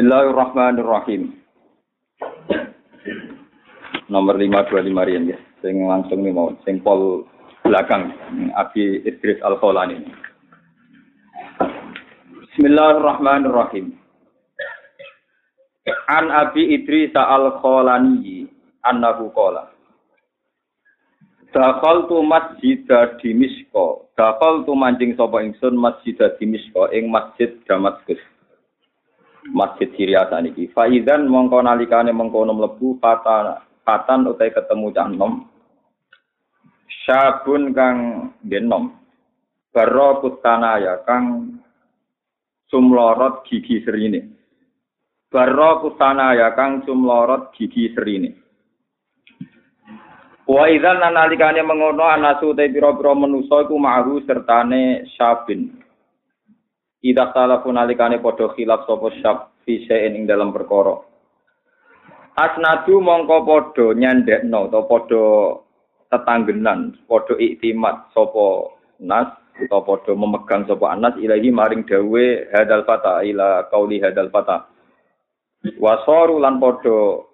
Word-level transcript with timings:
Bismillahirrahmanirrahim. 0.00 1.36
Nomor 4.08 4.40
525 4.40 4.96
riyen 4.96 5.28
ya. 5.28 5.36
Sing 5.60 5.76
langsung 5.84 6.24
nih 6.24 6.32
mau 6.32 6.56
sing 6.64 6.80
pol 6.80 7.28
belakang 7.68 8.08
Abi 8.56 9.04
Idris 9.04 9.36
Al 9.44 9.60
Kholani. 9.60 10.00
Bismillahirrahmanirrahim. 12.32 13.92
An 16.08 16.32
Abi 16.32 16.80
Idris 16.80 17.12
Al 17.12 17.60
Kholani 17.60 18.48
annahu 18.80 19.28
qala 19.36 19.68
Dakal 21.52 22.08
tu 22.08 22.24
masjid 22.24 22.88
Dimisko. 23.20 24.08
Dakal 24.16 24.64
tu 24.64 24.72
mancing 24.72 25.12
sapa 25.12 25.44
ingsun 25.44 25.76
masjid 25.76 26.16
Dimisko 26.40 26.88
ing 26.88 27.12
masjid 27.12 27.52
Damaskus. 27.68 28.39
Masjid 29.48 29.88
Syria 29.96 30.28
saniki. 30.28 30.68
Faizan 30.76 31.24
mongko 31.24 31.64
nalikane 31.64 32.12
mengkono 32.12 32.52
mlebu 32.52 33.00
patan 33.00 33.56
patan 33.80 34.28
utai 34.28 34.52
ketemu 34.52 34.92
cah 34.92 35.08
nom. 35.08 35.48
Syabun 37.08 37.72
kang 37.72 37.96
genom. 38.44 38.92
Baro 39.70 40.20
ya 40.52 41.00
kang 41.06 41.56
sumlorot 42.68 43.46
gigi 43.48 43.80
serine. 43.86 44.20
Baro 45.30 45.96
ya 46.36 46.48
kang 46.52 46.82
sumlorot 46.84 47.54
gigi 47.56 47.94
serine. 47.96 48.36
Wa 50.50 50.66
idzan 50.66 50.98
nalikane 50.98 51.62
mengono 51.62 52.02
anasu 52.02 52.50
te 52.58 52.66
pira-pira 52.66 53.14
manusa 53.14 53.62
iku 53.62 53.78
ma'ru 53.78 54.18
sertane 54.26 55.06
syabin. 55.14 55.70
Ida 57.00 57.32
salah 57.32 57.64
pun 57.64 57.80
nalikane 57.80 58.20
padha 58.20 58.52
khilaf 58.52 58.84
sapa 58.84 59.08
syab 59.24 59.36
fi 59.64 59.80
ing 59.88 60.28
dalam 60.28 60.52
perkara. 60.52 61.00
Asnadu 62.36 63.00
mongko 63.00 63.36
padha 63.48 63.86
nyandekno 63.96 64.68
utawa 64.68 64.84
padha 64.84 65.24
tetanggenan, 66.12 67.00
padha 67.08 67.34
iktimat 67.40 68.12
sapa 68.12 68.76
nas 69.00 69.32
utawa 69.56 69.84
padha 69.88 70.12
memegang 70.12 70.68
sapa 70.68 70.92
anas 70.92 71.16
ilahi 71.16 71.48
maring 71.48 71.88
dawe 71.88 72.24
hadal 72.52 72.84
fata 72.84 73.24
ila 73.24 73.64
qauli 73.72 74.00
hadal 74.04 74.28
fata. 74.28 74.68
Wasoru 75.80 76.36
lan 76.36 76.60
padha 76.60 77.30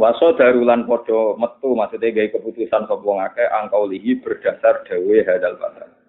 Waso 0.00 0.32
darulan 0.32 0.88
podo 0.88 1.36
metu 1.36 1.76
maksudnya 1.76 2.08
gaya 2.08 2.32
keputusan 2.32 2.88
sapa 2.88 3.04
ngake 3.04 3.44
angkau 3.52 3.84
lihi 3.84 4.16
berdasar 4.24 4.80
dawe 4.88 5.16
hadal 5.28 5.60
fata. 5.60 5.99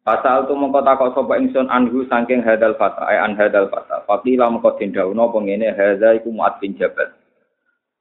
Pasal 0.00 0.48
tu 0.48 0.56
mengko 0.56 0.80
takok 0.80 1.12
sapa 1.12 1.36
ingsun 1.36 1.68
anhu 1.68 2.08
saking 2.08 2.40
hadal 2.40 2.72
fata 2.80 3.04
ay 3.04 3.20
an 3.20 3.36
hadal 3.36 3.68
fata. 3.68 4.00
Fakila 4.08 4.48
mengko 4.48 4.80
dindauno 4.80 5.28
pengene 5.28 5.76
hadza 5.76 6.16
iku 6.16 6.32
Mu'ad 6.32 6.56
bin 6.56 6.72
Jabal. 6.80 7.12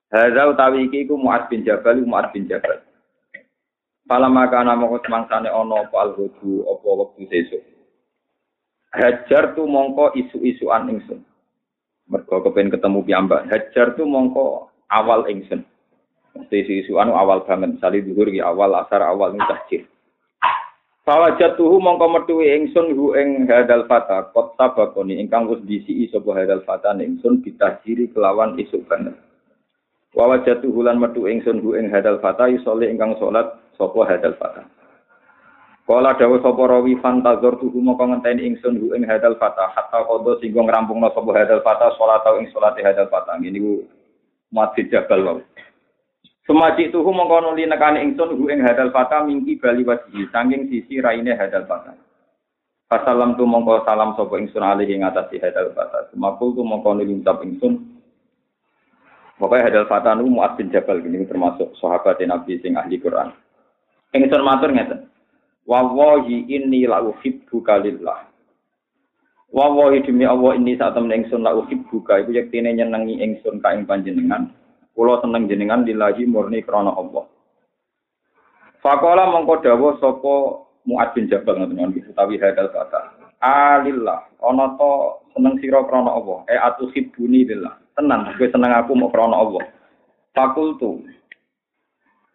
Hadza 0.08 0.48
utawi 0.48 0.88
iki 0.88 1.04
iku 1.04 1.20
Mu'ad 1.20 1.52
bin 1.52 1.68
Jabal 1.68 2.00
Mu'ad 2.00 2.32
bin 2.32 2.48
Jabal. 2.48 2.80
Pala 4.08 4.26
maka 4.26 4.64
ana 4.64 4.80
mongko 4.80 5.06
semangsane 5.06 5.52
ana 5.52 5.86
apa 5.86 5.96
alhudu 6.02 6.66
apa 6.66 6.88
wektu 6.88 7.30
sesuk. 7.30 7.62
Hajar 8.90 9.54
tu 9.54 9.70
mongko 9.70 10.18
isu-isuan 10.18 10.90
ingsun. 10.90 11.22
Mergo 12.10 12.42
kepen 12.42 12.74
ketemu 12.74 13.06
piyambak. 13.06 13.46
Hajar 13.54 13.94
tu 13.94 14.08
mongko 14.08 14.74
awal 14.90 15.30
ingsun. 15.30 15.62
Mesti 16.34 16.56
isu-isu 16.66 16.98
anu 16.98 17.14
awal 17.14 17.46
banget, 17.46 17.78
misalnya 17.78 18.34
ya 18.34 18.50
awal, 18.50 18.74
asar 18.82 19.06
awal 19.06 19.34
ini 19.34 19.46
tahjir. 19.46 19.86
Fawajatuhu 21.10 21.82
mongko 21.82 22.06
metuwi 22.06 22.54
ingsun 22.54 22.94
hu 22.94 23.18
ing 23.18 23.50
hadal 23.50 23.90
fata 23.90 24.30
kot 24.30 24.54
sabakoni 24.62 25.18
ingkang 25.18 25.50
wis 25.50 25.58
disi 25.66 26.06
sapa 26.14 26.38
hadal 26.38 26.62
fata 26.70 26.94
ingsun 27.02 27.42
bitahjiri 27.42 28.14
kelawan 28.14 28.54
isuk 28.62 28.86
banget. 28.86 29.18
Wawajatuhu 30.14 30.86
lan 30.86 31.02
metu 31.02 31.26
ingsun 31.26 31.66
hu 31.66 31.74
ing 31.74 31.90
hadal 31.90 32.22
fata 32.22 32.46
isole 32.54 32.86
ingkang 32.86 33.18
salat 33.18 33.58
sapa 33.74 34.06
hadal 34.06 34.38
fata. 34.38 34.70
Kala 35.90 36.14
dawa 36.14 36.38
sapa 36.46 36.62
rawi 36.78 36.94
fantazor 37.02 37.58
tuhu 37.58 37.82
mongko 37.82 38.14
ngenteni 38.14 38.46
ingsun 38.54 38.78
hu 38.78 38.94
ing 38.94 39.02
hadal 39.10 39.34
fata 39.42 39.66
hatta 39.74 40.06
qada 40.06 40.38
singgo 40.38 40.62
ngrampungna 40.62 41.10
sapa 41.10 41.34
hadal 41.34 41.66
fata 41.66 41.90
salat 41.98 42.22
ing 42.38 42.54
salate 42.54 42.86
hadal 42.86 43.10
fata. 43.10 43.34
Ini 43.42 43.58
Masjid 44.54 44.86
Jabal 44.94 45.26
wau. 45.26 45.42
Semaji 46.50 46.90
tuhu 46.90 47.14
mengkono 47.14 47.54
li 47.54 47.70
nekani 47.70 48.02
ingsun 48.10 48.34
hu 48.34 48.50
ing 48.50 48.66
hadal 48.66 48.90
fata 48.90 49.22
mingki 49.22 49.62
bali 49.62 49.86
wajhi 49.86 50.26
saking 50.34 50.66
sisi 50.66 50.98
raine 50.98 51.38
hadal 51.38 51.70
fata. 51.70 51.94
Fasalam 52.90 53.38
tu 53.38 53.46
mongko 53.46 53.86
salam 53.86 54.18
sapa 54.18 54.34
ingsun 54.42 54.66
alih 54.66 54.90
ing 54.90 55.06
atase 55.06 55.38
hadal 55.38 55.70
fata. 55.78 56.10
Semakul 56.10 56.58
tu 56.58 56.66
mongko 56.66 56.98
ngucap 56.98 57.46
ingsun 57.46 58.02
Pokoknya 59.38 59.70
hadal 59.70 59.86
fata 59.86 60.18
nu 60.18 60.26
Mu'ad 60.26 60.58
bin 60.58 60.74
Jabal 60.74 61.06
ini 61.06 61.24
termasuk 61.30 61.78
sahabat 61.78 62.18
Nabi 62.26 62.58
sing 62.66 62.74
ahli 62.74 62.98
Quran. 62.98 63.30
Ingsun 64.18 64.42
matur 64.42 64.74
ngeten. 64.74 65.06
Wallahi 65.70 66.50
inni 66.50 66.90
la 66.90 67.06
uhibbu 67.06 67.62
kalillah. 67.62 68.26
Wa 69.54 69.70
wa 69.70 69.94
demi 69.94 70.26
Allah 70.26 70.58
ini 70.58 70.74
saat 70.82 70.98
temen 70.98 71.14
ingsun 71.14 71.46
la 71.46 71.54
uhibbuka 71.54 72.26
iku 72.26 72.34
yektine 72.34 72.74
nyenengi 72.74 73.22
ingsun 73.22 73.62
ka 73.62 73.78
ing 73.78 73.86
panjenengan. 73.86 74.50
Kula 74.94 75.24
seneng 75.24 75.48
jenengan 75.48 75.86
lillahi 75.86 76.28
murni 76.28 76.62
krana 76.66 76.92
Allah. 76.92 77.26
Fakola 78.80 79.28
mongko 79.32 79.64
dawuh 79.64 80.00
sapa 80.00 80.36
Muad 80.88 81.12
bin 81.14 81.28
Jabal 81.28 81.60
ngoten 81.60 82.02
utawi 82.10 82.40
hadal 82.40 82.72
kata. 82.72 83.14
Alillah 83.40 84.28
ana 84.44 84.76
to 84.76 85.24
seneng 85.36 85.60
sira 85.60 85.84
krana 85.86 86.16
Allah. 86.16 86.44
E 86.48 86.56
atu 86.56 86.90
hibbuni 86.92 87.46
lillah. 87.48 87.76
Tenan 87.96 88.34
kowe 88.36 88.48
seneng 88.48 88.72
aku 88.74 88.96
mau 88.96 89.12
krana 89.12 89.36
Allah. 89.40 89.64
Fakultu 90.34 91.04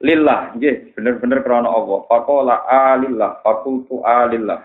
lillah 0.04 0.52
nggih 0.56 0.92
bener-bener 0.96 1.40
krana 1.42 1.68
Allah. 1.68 2.04
Fakola 2.06 2.64
alillah 2.68 3.40
fakultu 3.42 4.04
alillah. 4.04 4.60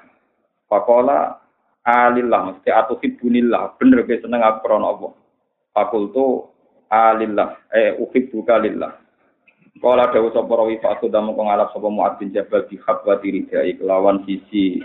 Fakola 0.70 1.40
alillah 1.90 2.54
mesti 2.54 2.70
atau 2.70 3.00
hibunillah 3.00 3.76
bener 3.82 4.06
ke 4.06 4.22
seneng 4.22 4.44
aku 4.44 4.60
krana 4.68 4.86
Allah 4.94 5.12
fakultu 5.74 6.50
alillah. 6.90 7.70
Eh 7.70 7.96
uhibbuka 8.02 8.58
lillah 8.60 8.92
Kala 9.80 10.12
dawu 10.12 10.28
sapa 10.36 10.52
rawi 10.52 10.76
fa 10.84 11.00
damu 11.08 11.40
kang 11.40 11.48
ngalap 11.48 11.72
sapa 11.72 11.88
Mu'ad 11.88 12.20
bin 12.20 12.36
Jabal 12.36 12.68
di 12.68 12.76
khabwati 12.76 13.32
ridai 13.32 13.80
kelawan 13.80 14.28
sisi 14.28 14.84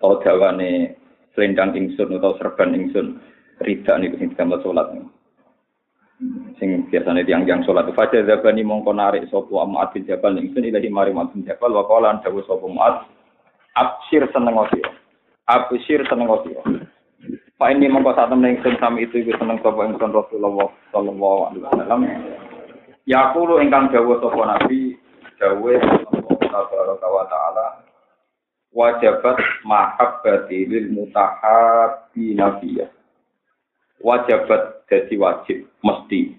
dawane 0.00 0.96
selendang 1.36 1.76
ingsun 1.76 2.16
atau 2.16 2.32
serban 2.40 2.72
ingsun 2.72 3.20
rida 3.60 4.00
niku 4.00 4.16
sing 4.16 4.32
digambar 4.32 4.64
salat 4.64 4.88
sing 6.56 6.88
biasane 6.88 7.28
tiang-tiang 7.28 7.60
salat. 7.68 7.92
Fajar 7.92 8.24
zabani 8.24 8.64
mongko 8.64 8.96
narik 8.96 9.28
sapa 9.28 9.52
Mu'ad 9.52 9.92
bin 9.92 10.08
Jabal 10.08 10.40
ingsun 10.40 10.64
ilahi 10.64 10.88
mari 10.88 11.12
Mu'ad 11.12 11.36
bin 11.36 11.44
Jabal 11.44 11.76
wa 11.76 11.84
qala 11.84 12.24
dawu 12.24 12.40
sapa 12.48 12.64
Mu'ad 12.64 13.04
absir 13.76 14.24
seneng 14.32 14.64
sira 14.72 14.90
Abusir 15.44 16.00
seneng. 16.08 16.32
Pak 17.54 17.70
ini 17.70 17.86
mongko 17.86 18.18
sak 18.18 18.34
temen 18.34 18.58
ingsun 18.58 18.74
sami 18.82 19.06
itu 19.06 19.22
iku 19.22 19.38
seneng 19.38 19.62
sapa 19.62 19.86
ingsun 19.86 20.10
Rasulullah 20.10 20.66
sallallahu 20.90 21.40
alaihi 21.50 21.62
wasallam. 21.62 22.00
Yaqulu 23.06 23.62
ingkang 23.62 23.94
dawuh 23.94 24.18
sapa 24.18 24.42
Nabi 24.42 24.98
dawuh 25.38 25.78
Allah 26.50 26.98
wa 26.98 27.24
taala 27.30 27.66
wajabat 28.74 29.38
mahabbati 29.62 30.66
lil 30.66 30.90
mutahabbi 30.90 32.34
nabiyya. 32.34 32.90
Wajabat 34.02 34.90
jadi 34.90 35.14
wajib 35.14 35.58
mesti 35.86 36.34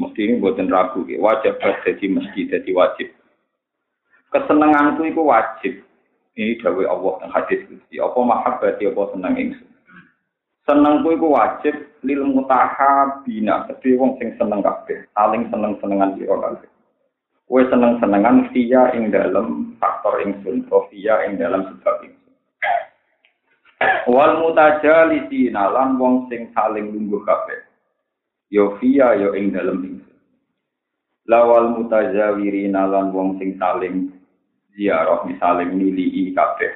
mesti 0.00 0.20
ini 0.26 0.40
buatan 0.40 0.72
ragu 0.72 1.04
wajabat 1.04 1.84
jadi 1.84 2.08
mesti 2.08 2.50
jadi 2.50 2.70
wajib 2.72 3.12
kesenanganku 4.34 5.06
itu 5.06 5.22
wajib 5.22 5.74
ini 6.34 6.58
dawe 6.58 6.82
Allah 6.90 7.12
dan 7.22 7.30
hadis 7.30 7.62
Gusti. 7.70 8.02
Apa 8.02 8.18
mahabbati 8.18 8.90
apa 8.90 9.02
seneng 9.14 9.34
ingsun. 9.38 9.73
Seneng 10.64 11.04
kuwi 11.04 11.20
ku 11.20 11.28
wajib 11.36 11.76
lil 12.08 12.24
mutahabina, 12.24 13.68
kedhe 13.68 14.00
wong 14.00 14.16
sing 14.16 14.32
seneng 14.40 14.64
kabeh, 14.64 15.04
saling 15.12 15.44
seneng-senengan 15.52 16.16
sira 16.16 16.36
kabeh. 16.40 16.70
Kowe 17.44 17.60
seneng-senengan 17.68 18.48
via 18.48 18.88
ing 18.96 19.12
dalam 19.12 19.76
faktor 19.76 20.24
ingsun, 20.24 20.64
via 20.88 21.14
ing 21.28 21.36
dalam 21.36 21.68
sebab 21.68 22.08
ingsun. 22.08 22.32
Wal 24.08 24.40
mutajalisina 24.40 25.68
lan 25.68 26.00
wong 26.00 26.32
sing 26.32 26.48
saling 26.56 26.96
lungguh 26.96 27.20
kabeh. 27.28 27.60
Yo 28.48 28.80
via 28.80 29.20
yo 29.20 29.36
ing 29.36 29.52
dalam 29.52 29.84
ingsun. 29.84 30.16
Lawal 31.28 31.76
mutajawirina 31.76 32.88
lan 32.88 33.12
wong 33.12 33.36
sing 33.36 33.60
saling 33.60 34.12
ziarah 34.72 35.28
misalnya 35.28 35.72
nili 35.72 36.32
kabeh 36.32 36.72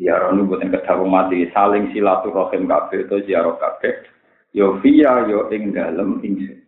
ziarah 0.00 0.32
ini 0.32 0.48
buatan 0.48 0.72
kedawang 0.72 1.12
mati. 1.12 1.44
Saling 1.52 1.92
silaturahim 1.92 2.64
kabeh 2.64 3.04
itu 3.04 3.16
ziarah 3.28 3.60
kabeh. 3.60 4.08
Yo 4.56 4.80
via 4.80 5.28
yo 5.28 5.52
ing 5.52 5.76
dalem 5.76 6.24
ingsun. 6.24 6.64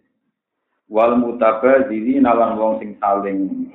Wal 0.92 1.16
mutabadziri 1.16 2.20
nalan 2.20 2.60
wong 2.60 2.72
sing 2.84 3.00
saling 3.00 3.72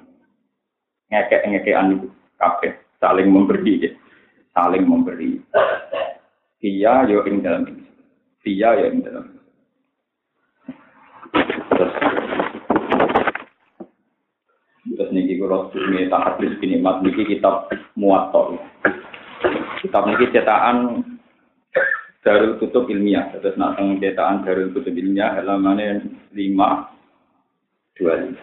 ngekek-ngekekan 1.09 1.98
itu 1.98 2.07
kabeh. 2.38 2.77
Saling 3.01 3.33
memberi 3.33 3.89
ya. 3.89 3.92
saling 4.54 4.86
memberi. 4.86 5.42
Via 6.62 7.09
yo 7.09 7.25
ing 7.25 7.42
dalem 7.42 7.65
ingsun. 7.65 7.88
Dia 8.48 8.80
ya 8.80 8.88
ing 8.88 9.04
dalam 9.04 9.27
terus. 11.68 11.94
Terus 14.88 15.09
niki 15.12 15.36
kalau 15.36 15.68
ini 15.75 16.07
tak 16.07 16.24
hadis 16.24 16.56
ini 16.63 16.80
mat 16.80 17.04
niki 17.04 17.27
kitab 17.27 17.68
muatok 18.00 18.56
kitab 19.87 20.03
niki 20.05 20.35
cetakan 20.35 20.77
Darul 22.21 22.59
Kutub 22.59 22.91
Ilmiah 22.91 23.31
terus 23.31 23.55
nak 23.55 23.79
cetakan 23.79 24.43
Darul 24.43 24.75
Kutub 24.75 24.91
Ilmiah 24.91 25.39
halaman 25.39 25.79
lima 26.35 26.91
dua 27.95 28.13
lima 28.19 28.41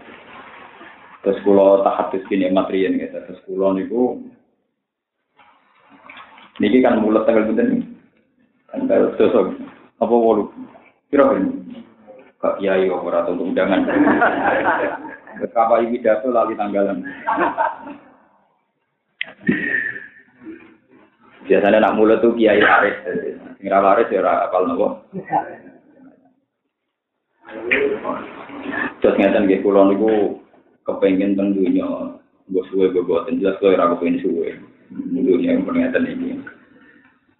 terus 1.21 1.41
kalau 1.45 1.85
tak 1.85 1.97
hadis 2.01 2.25
ini 2.33 2.49
materian 2.49 2.97
gitu 2.97 3.17
terus 3.29 3.41
kalau 3.45 3.77
niku 3.77 4.25
niki 6.59 6.81
kan 6.81 6.99
mulut 6.99 7.29
tanggal 7.29 7.53
bener 7.53 7.85
Tanggal 8.75 9.15
sosok 9.15 9.55
apa 10.03 10.11
wolu? 10.11 10.51
Kira 11.07 11.39
ini? 11.39 11.79
Kak 12.43 12.59
Kiai 12.59 12.91
ora 12.91 13.23
untuk 13.31 13.55
undangan. 13.55 13.87
Betapa 15.41 15.79
ini 15.79 16.03
pidato 16.03 16.35
lagi 16.35 16.59
tanggalan. 16.59 17.07
Biasanya 21.45 21.79
nak 21.85 21.97
mulut 22.01 22.25
tuh 22.25 22.33
Kiai 22.33 22.61
Aris. 22.61 22.97
Ngira 23.61 23.79
Aris 23.85 24.09
ya 24.09 24.25
ora 24.25 24.49
apal 24.49 24.65
nopo. 24.65 25.05
Terus 29.05 29.17
ngeten 29.21 29.45
nggih 29.45 29.61
kula 29.61 29.93
niku 29.93 30.41
kepengin 30.89 31.37
teng 31.37 31.53
dunya. 31.53 31.85
Mbok 32.49 32.65
suwe 32.69 32.93
boten 32.93 33.41
jelas 33.41 33.61
kok 33.61 33.77
ora 33.77 33.93
kepengin 33.93 34.21
suwe. 34.25 34.57
Dunya 34.93 35.57
yang 35.57 35.69
ngeten 35.69 36.09
iki. 36.09 36.33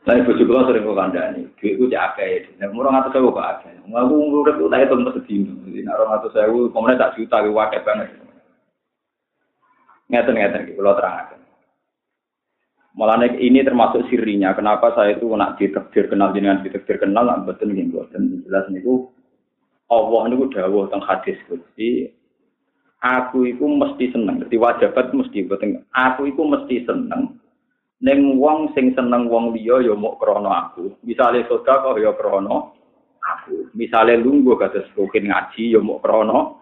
Lah 0.05 0.21
ibu 0.21 0.37
juga 0.37 0.69
sering 0.69 0.85
kok 0.85 1.01
kandani, 1.01 1.49
duitku 1.57 1.89
cak 1.89 2.21
akeh. 2.21 2.61
Nek 2.61 2.77
murah 2.77 2.93
ngatus 2.93 3.17
sewu 3.17 3.33
kok 3.33 3.49
akeh. 3.57 3.73
Aku 3.89 4.15
urip 4.45 4.61
tak 4.69 4.81
hitung 4.85 5.09
sedino. 5.17 5.57
Nek 5.65 5.97
ora 5.97 6.05
ngatus 6.13 6.33
sewu, 6.37 6.69
komene 6.77 7.01
tak 7.01 7.17
juta 7.17 7.41
ki 7.41 7.49
akeh 7.49 7.81
banget. 7.89 8.09
Ngeten-ngeten 10.13 10.77
kula 10.77 10.93
terangaken. 11.01 11.44
Malah 12.95 13.27
ini 13.27 13.59
termasuk 13.67 14.07
sirinya. 14.07 14.55
Kenapa 14.55 14.95
saya 14.95 15.19
itu 15.19 15.27
nak 15.35 15.59
ditekdir 15.59 16.07
kenal 16.07 16.31
jenengan 16.31 16.63
ditekdir 16.63 17.03
kenal, 17.03 17.27
nak 17.27 17.43
betul 17.43 17.75
gitu. 17.75 18.07
Dan 18.15 18.47
jelas 18.47 18.71
niku 18.71 19.11
Allah 19.91 20.31
niku 20.31 20.47
dawuh 20.55 20.87
teng 20.87 21.03
hadis 21.03 21.35
Gusti. 21.51 22.07
Aku 23.03 23.51
iku 23.51 23.67
mesti 23.67 24.15
seneng. 24.15 24.47
Dadi 24.47 24.57
wajibat 24.57 25.11
mesti 25.11 25.43
betul. 25.43 25.83
Aku 25.91 26.31
iku 26.31 26.47
mesti 26.47 26.87
seneng 26.87 27.43
Neng 28.05 28.37
wong 28.37 28.77
sing 28.77 28.93
seneng 28.93 29.33
wong 29.33 29.57
liya 29.57 29.81
ya 29.81 29.97
mok 29.97 30.21
krana 30.21 30.69
aku. 30.69 30.93
Misale 31.09 31.41
sedekah 31.49 31.97
ya 31.97 32.13
krana 32.13 32.69
aku. 33.25 33.73
Misale 33.73 34.21
lungguh 34.21 34.61
kados 34.61 34.87
rukin 34.93 35.33
ngaji 35.33 35.73
ya 35.73 35.81
mok 35.81 36.05
krana 36.05 36.61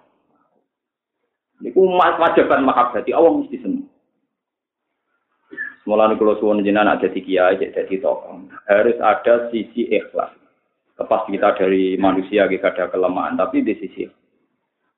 Niku 1.63 1.83
wajiban 1.95 2.63
mahabbati 2.67 3.11
Allah 3.15 3.33
mesti 3.39 3.59
seneng. 3.59 3.92
Mulane 5.83 6.15
kula 6.15 6.39
suwun 6.39 6.63
jenengan 6.63 6.95
ada 6.95 7.11
di 7.11 7.21
kiai 7.23 7.59
jadi 7.59 7.97
tokoh. 7.99 8.47
Harus 8.71 8.99
ada 9.03 9.51
sisi 9.51 9.91
ikhlas. 9.91 10.31
Lepas 10.95 11.27
kita 11.27 11.59
dari 11.59 11.99
manusia 11.99 12.47
kita 12.47 12.71
ada 12.71 12.87
kelemahan, 12.87 13.35
tapi 13.35 13.67
di 13.67 13.75
sisi 13.75 14.07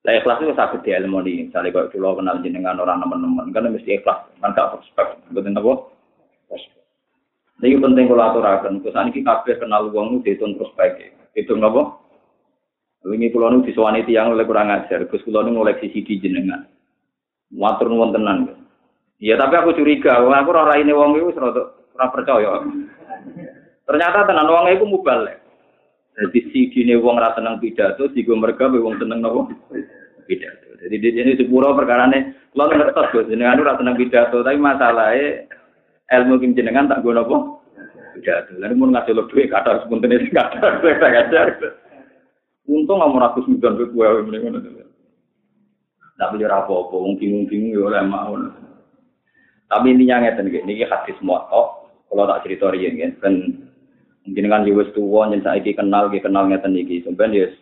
lah 0.04 0.20
ikhlas 0.20 0.44
itu 0.44 0.52
sakit 0.52 0.84
di 0.84 0.92
ilmu 0.92 1.24
ini. 1.24 1.48
Misalnya 1.48 1.72
kalau 1.72 1.88
dulu 1.88 2.20
kenal 2.20 2.36
jenengan 2.44 2.76
orang 2.76 3.00
teman-teman, 3.00 3.48
kan 3.56 3.72
mesti 3.72 3.96
ikhlas. 3.96 4.28
Kan 4.36 4.52
gak 4.52 4.76
prospek. 4.76 5.08
Betul 5.32 5.56
apa? 5.56 5.72
Ini 7.64 7.80
penting 7.80 8.12
kalau 8.12 8.24
aturakan. 8.28 8.84
Terus 8.84 8.92
ini 9.00 9.24
kabeh 9.24 9.56
kenal 9.56 9.88
uang 9.88 10.20
itu 10.20 10.28
dihitung 10.28 10.60
prospek. 10.60 11.16
Hitung 11.32 11.64
apa? 11.64 11.96
Ini 13.08 13.32
kulo 13.32 13.48
nu 13.48 13.64
disewani 13.64 14.04
tiang 14.04 14.36
oleh 14.36 14.44
kurang 14.44 14.68
ajar. 14.68 15.08
Gus 15.08 15.24
kulo 15.24 15.40
nu 15.40 15.56
ngoleksi 15.56 15.88
CD 15.88 16.20
jenengan. 16.20 16.68
Matur 17.48 17.88
nuwun 17.88 18.12
tenan. 18.12 18.63
Iya 19.22 19.38
tapi 19.38 19.54
aku 19.54 19.76
curiga. 19.78 20.18
Aku 20.18 20.50
ora 20.50 20.74
ini 20.78 20.90
wong 20.90 21.18
itu 21.18 21.30
ora 21.38 22.06
percaya. 22.10 22.62
Ternyata 23.84 24.26
tenan 24.26 24.50
wong 24.50 24.66
itu 24.72 24.84
mubal. 24.88 25.28
Jadi 26.14 26.38
CD 26.54 26.86
ini 26.86 26.94
wong 26.98 27.18
seneng 27.18 27.58
pidato, 27.58 28.06
sigo 28.14 28.38
mereka 28.38 28.70
wong 28.70 28.98
seneng 29.02 29.18
nopo 29.22 29.50
pidato. 30.26 30.78
Jadi 30.78 30.96
di 31.00 31.10
sini 31.10 31.32
sepuro 31.34 31.74
ini, 31.74 32.18
lo 32.54 32.68
ngertos 32.68 33.10
gus, 33.10 33.26
jenengan 33.26 33.58
ora 33.62 33.78
seneng 33.78 33.98
pidato, 33.98 34.44
tapi 34.44 34.60
masalahnya 34.60 35.48
ilmu 36.12 36.38
kim 36.38 36.54
jenengan 36.54 36.86
tak 36.86 37.02
apa? 37.02 37.36
Tidak 38.14 38.30
ada. 38.30 38.52
Lalu 38.62 38.74
mau 38.78 38.92
ngasih 38.94 39.14
lo 39.16 39.26
duit 39.26 39.50
kata 39.50 39.74
harus 39.74 39.86
punten 39.90 40.14
itu 40.14 40.30
kata 40.30 40.60
saya 40.86 40.94
ngajar. 41.02 41.46
Untung 42.70 43.02
mau 43.02 43.18
ratus 43.18 43.44
miliar 43.50 43.74
duit 43.74 43.90
gue 43.90 44.22
mendingan. 44.22 44.86
Tapi 46.14 46.38
ya 46.38 46.46
apa-apa, 46.46 46.94
bingung-bingung 47.18 47.74
ya 47.74 47.80
oleh 47.90 48.02
mau. 48.06 48.38
Tapi 49.74 49.90
intinya 49.90 50.22
ngeten 50.22 50.54
gini, 50.54 50.78
ini 50.78 50.86
hadis 50.86 51.18
muatok. 51.18 51.90
Kalau 52.06 52.30
tak 52.30 52.46
cerita 52.46 52.70
riyen 52.70 53.18
kan, 53.18 53.34
mungkin 54.22 54.46
kan 54.46 54.62
juga 54.62 54.86
tua, 54.94 55.26
yang 55.34 55.42
saya 55.42 55.58
kenal, 55.74 56.14
kenal 56.14 56.46
ngeten 56.46 56.78
iki. 56.78 57.02
Sebenarnya 57.02 57.50
ya 57.50 57.58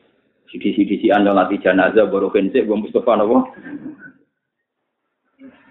sidi-sidi 0.53 1.09
anda 1.09 1.33
latih 1.33 1.57
jenazah 1.65 2.05
baru 2.05 2.29
kensik, 2.29 2.69
gue 2.69 2.77
Mustafa 2.77 3.17
nopo. 3.17 3.49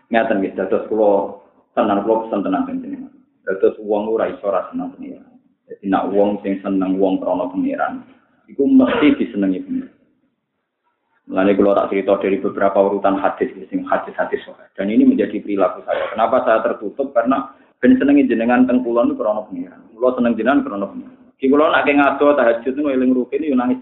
Ngeten 0.10 0.42
gitu, 0.42 0.66
terus 0.66 0.90
kalau 0.90 1.46
tenan 1.78 2.02
kula 2.02 2.26
pesen 2.26 2.42
tenan 2.42 2.66
jenengan. 2.66 3.14
Dados 3.46 3.78
wong 3.78 4.10
ora 4.10 4.34
iso 4.34 4.50
ora 4.50 4.66
seneng 4.74 4.98
pengiran. 4.98 5.30
Jadi 5.70 5.86
nak 5.88 6.10
wong 6.10 6.42
sing 6.42 6.58
seneng 6.66 6.98
wong 6.98 7.22
krana 7.22 7.48
pengiran, 7.54 8.02
iku 8.50 8.66
mesti 8.66 9.14
disenengi 9.18 9.62
pengiran. 9.62 10.01
Mulane 11.32 11.56
kula 11.56 11.72
tak 11.80 11.96
cerita 11.96 12.20
dari 12.20 12.44
beberapa 12.44 12.76
urutan 12.76 13.16
hadis 13.16 13.56
sing 13.72 13.88
hadis-hadis 13.88 14.44
Dan 14.76 14.92
ini 14.92 15.08
menjadi 15.08 15.40
perilaku 15.40 15.80
saya. 15.88 16.12
Kenapa 16.12 16.44
saya 16.44 16.60
tertutup? 16.60 17.16
Karena 17.16 17.56
ben 17.80 17.96
senengi 17.96 18.28
jenengan 18.28 18.68
teng 18.68 18.84
kula 18.84 19.08
niku 19.08 19.24
krana 19.24 19.48
pengiran. 19.48 19.80
Kula 19.96 20.12
seneng 20.20 20.36
jenengan 20.36 20.68
krana 20.68 20.92
pengiran. 20.92 21.16
Ki 21.40 21.48
kula 21.48 21.72
nak 21.72 21.88
ngado 21.88 22.28
tahajud 22.36 22.74
niku 22.76 22.90
eling 22.92 23.16
rukin 23.16 23.48
yo 23.48 23.56
nangis. 23.56 23.80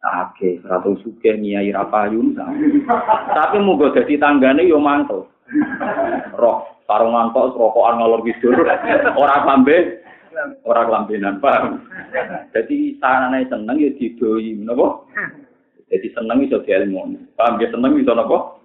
Oke, 0.00 0.60
ratu 0.60 1.00
suke 1.00 1.32
nyai 1.32 1.72
rapayun. 1.72 2.36
Tapi 3.32 3.56
muga 3.64 3.96
dadi 3.96 4.20
tanggane 4.20 4.68
yo 4.68 4.76
mantel. 4.76 5.32
Roh 6.36 6.70
sarungan 6.90 7.30
kok 7.30 7.54
rokokan 7.54 8.02
ngalor 8.02 8.26
gidur 8.26 8.66
ora 9.14 9.36
klambe 9.46 10.02
ora 10.66 10.82
klambenan 10.82 11.38
paham 11.38 11.86
jadi 12.50 12.98
sanane 12.98 13.46
seneng 13.46 13.78
ya 13.78 13.94
didoi 13.94 14.58
napa 14.58 15.06
jadi 15.90 16.08
seneng 16.14 16.46
iso 16.46 16.62
dielmu. 16.62 17.34
Paham 17.34 17.58
ya 17.58 17.68
seneng 17.74 17.98
iso 17.98 18.14
napa 18.14 18.62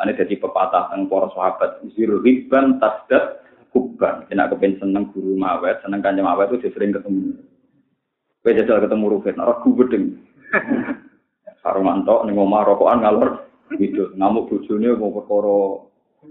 ane 0.00 0.16
jadi 0.16 0.40
pepatah 0.40 0.88
teng 0.88 1.06
para 1.06 1.28
sahabat. 1.36 1.84
Zir 1.92 2.08
riban 2.24 2.80
tasdat 2.80 3.44
kubban. 3.76 4.24
Nek 4.32 4.56
kepen 4.56 4.80
seneng 4.80 5.12
guru 5.12 5.36
mawet 5.36 5.84
seneng 5.84 6.00
kanjeng 6.00 6.24
mawet 6.24 6.48
itu 6.56 6.72
sering 6.72 6.96
ketemu. 6.96 7.36
Kowe 8.42 8.56
jajal 8.56 8.82
ketemu 8.82 9.04
rufet 9.12 9.38
ora 9.38 9.60
gubedeng 9.62 10.18
sarungan 11.62 12.02
tok 12.08 12.26
ning 12.26 12.36
omah 12.36 12.66
rokokan 12.66 13.00
ngalor 13.00 13.30
gidur 13.78 14.12
ngamuk 14.18 14.52
bojone 14.52 14.98
mau 14.98 15.14
perkara 15.14 15.58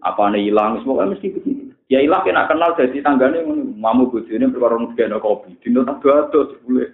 apa 0.06 0.24
nih 0.30 0.52
hilang 0.52 0.84
semua 0.84 1.10
mesti 1.10 1.34
begitu 1.34 1.74
ya 1.90 2.04
hilang 2.04 2.22
kena 2.22 2.46
kenal 2.46 2.78
jadi 2.78 3.02
tanggane 3.02 3.42
mamu 3.80 4.14
bojone 4.14 4.52
perkara 4.54 4.76
ngegeno 4.78 5.18
kopi. 5.24 5.58
Dino 5.64 5.88
tak 5.88 6.04
dodo 6.04 6.60
boleh 6.68 6.88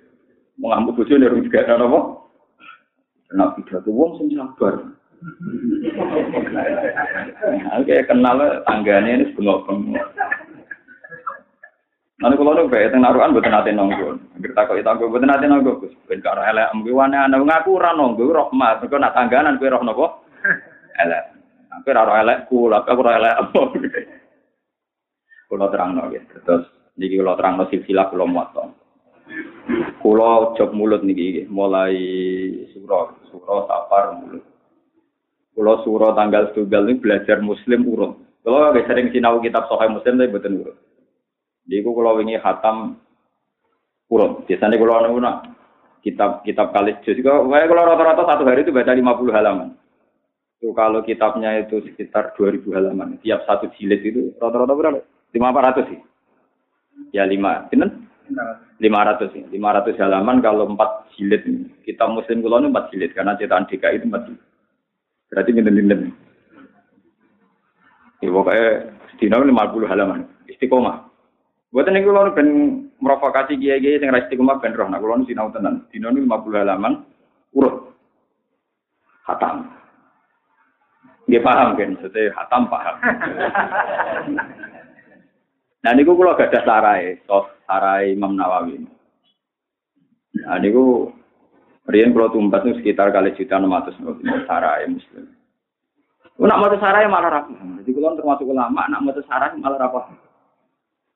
mengamuk 0.61 1.01
bojone 1.01 1.25
rung 1.27 1.43
digeno 1.43 1.75
apa 1.81 1.99
kena 3.27 3.53
pidato 3.55 3.89
wong 3.91 4.17
sing 4.19 4.27
sabar 4.35 4.75
Oke, 7.77 8.05
kenal 8.05 8.37
tanggane 8.69 9.17
ini 9.17 9.33
bengok-bengok. 9.33 10.05
Nanti 12.17 12.33
kalau 12.33 12.53
nu 12.53 12.69
bae 12.69 12.89
teng 12.89 13.05
narukan 13.05 13.29
mboten 13.33 13.53
nate 13.53 13.69
nonggo. 13.73 14.17
Anggere 14.33 14.53
takoki 14.57 14.81
tanggo 14.81 15.05
mboten 15.05 15.29
nate 15.29 15.45
nonggo, 15.45 15.81
Gus. 15.81 15.93
Ben 16.09 16.17
karo 16.21 16.41
elek 16.41 16.73
mung 16.73 16.89
wane 16.89 17.13
ana 17.13 17.37
ngaku 17.37 17.77
ora 17.77 17.93
nonggo 17.93 18.29
rahmat. 18.33 18.81
Mergo 18.81 18.97
nak 18.97 19.13
tangganan 19.13 19.61
kowe 19.61 19.69
roh 19.69 19.81
napa? 19.85 20.05
Elek. 20.97 21.23
Aku 21.77 21.93
ora 21.93 22.25
elekku, 22.25 22.57
lha 22.73 22.81
aku 22.81 23.01
ora 23.05 23.17
elek 23.21 23.37
apa. 23.37 23.61
Kulo 25.45 25.65
terangno 25.69 26.01
nggih. 26.09 26.23
Terus 26.41 26.65
niki 26.97 27.21
kulo 27.21 27.37
terangno 27.37 27.69
silsilah 27.69 28.09
kulo 28.09 28.25
moto. 28.25 28.86
Kulo 29.99 30.55
job 30.55 30.71
mulut 30.71 31.03
niki 31.03 31.43
mulai 31.51 31.95
surah, 32.71 33.11
surah 33.27 33.59
safar 33.67 34.05
mulut. 34.23 34.43
Kulo 35.51 35.73
surah 35.83 36.15
tanggal 36.15 36.55
tunggal 36.55 36.87
ini 36.87 37.01
belajar 37.01 37.43
muslim 37.43 37.83
urut. 37.83 38.15
Kulo 38.41 38.71
agak 38.71 38.87
sering 38.87 39.11
sinau 39.11 39.43
kitab 39.43 39.67
Sahih 39.67 39.91
Muslim 39.91 40.15
tapi 40.15 40.31
betul 40.31 40.53
urut. 40.63 40.77
Niku 41.67 41.91
kulo 41.91 42.15
wingi 42.15 42.39
hatam 42.39 42.95
urut. 44.07 44.47
Biasanya 44.47 44.79
kulo 44.79 44.93
anu 44.95 45.19
kitab 45.99 46.47
kitab 46.47 46.71
kali 46.71 46.95
juz. 47.03 47.19
Kalau 47.19 47.83
rata-rata 47.83 48.23
satu 48.23 48.47
hari 48.47 48.63
itu 48.63 48.71
baca 48.71 48.95
50 48.95 49.03
halaman. 49.35 49.75
Itu 50.57 50.71
kalau 50.71 51.03
kitabnya 51.03 51.59
itu 51.59 51.83
sekitar 51.83 52.31
2000 52.39 52.63
halaman. 52.71 53.19
Tiap 53.19 53.43
satu 53.43 53.67
jilid 53.75 54.01
itu 54.07 54.31
rata-rata 54.39 54.71
berapa? 54.71 55.03
500 55.35 55.91
sih. 55.91 55.99
Ya 57.11 57.27
5. 57.27 57.67
Benar? 57.75 58.06
500 58.29 59.51
500 59.51 60.03
halaman 60.03 60.37
kalau 60.43 60.69
4 60.69 61.17
jilid. 61.17 61.43
Kita 61.83 62.05
muslim 62.09 62.43
kulon 62.43 62.69
4 62.69 62.91
jilid 62.93 63.11
karena 63.15 63.37
cetakan 63.39 63.67
DKI 63.69 64.03
itu 64.03 64.07
4 64.11 64.25
jilid. 64.27 64.43
Berarti 65.27 65.49
ngenden-ngenden 65.51 66.01
ya 68.23 68.29
pokoknya 68.33 68.67
sedina 69.13 69.41
50 69.41 69.91
halaman. 69.91 70.19
Istiqomah. 70.47 71.05
Buat 71.69 71.91
ini 71.91 72.07
kulon 72.07 72.33
ben 72.33 72.49
merovokasi 73.03 73.59
kiai-kiai 73.59 73.99
yang 73.99 74.15
istiqomah 74.15 74.63
ben 74.63 74.73
roh. 74.73 74.87
Nah 74.87 74.97
kulon 74.97 75.27
sinau 75.27 75.51
tenan. 75.51 75.85
Dina 75.91 76.09
50 76.09 76.63
halaman 76.63 77.03
urut. 77.53 77.93
Hatam. 79.27 79.67
Dia 81.27 81.43
paham 81.43 81.75
kan, 81.75 81.91
jadi 81.99 82.31
hatam 82.31 82.71
paham. 82.71 82.95
nah 85.83 85.91
niku 85.91 86.15
kula 86.15 86.39
gadah 86.39 86.63
sarai, 86.63 87.19
so 87.27 87.43
sarai 87.67 88.15
Imam 88.15 88.33
Nawawi. 88.33 88.87
Nah 90.39 90.57
niku 90.63 91.11
riyen 91.91 92.15
kula 92.15 92.31
tumpas 92.31 92.63
niku 92.63 92.79
sekitar 92.79 93.11
kali 93.11 93.35
juta 93.35 93.59
600 93.59 94.23
niku 94.23 94.39
sarai 94.47 94.87
muslim. 94.87 95.27
Nak 96.37 96.59
mau 96.61 96.71
sarai 96.79 97.09
malah 97.11 97.43
rapi. 97.43 97.53
Jadi 97.83 97.89
kula 97.91 98.15
termasuk 98.15 98.47
ulama, 98.47 98.87
nak 98.87 99.03
mau 99.03 99.13
sarai 99.27 99.59
malah 99.59 99.77
rapi. 99.83 100.15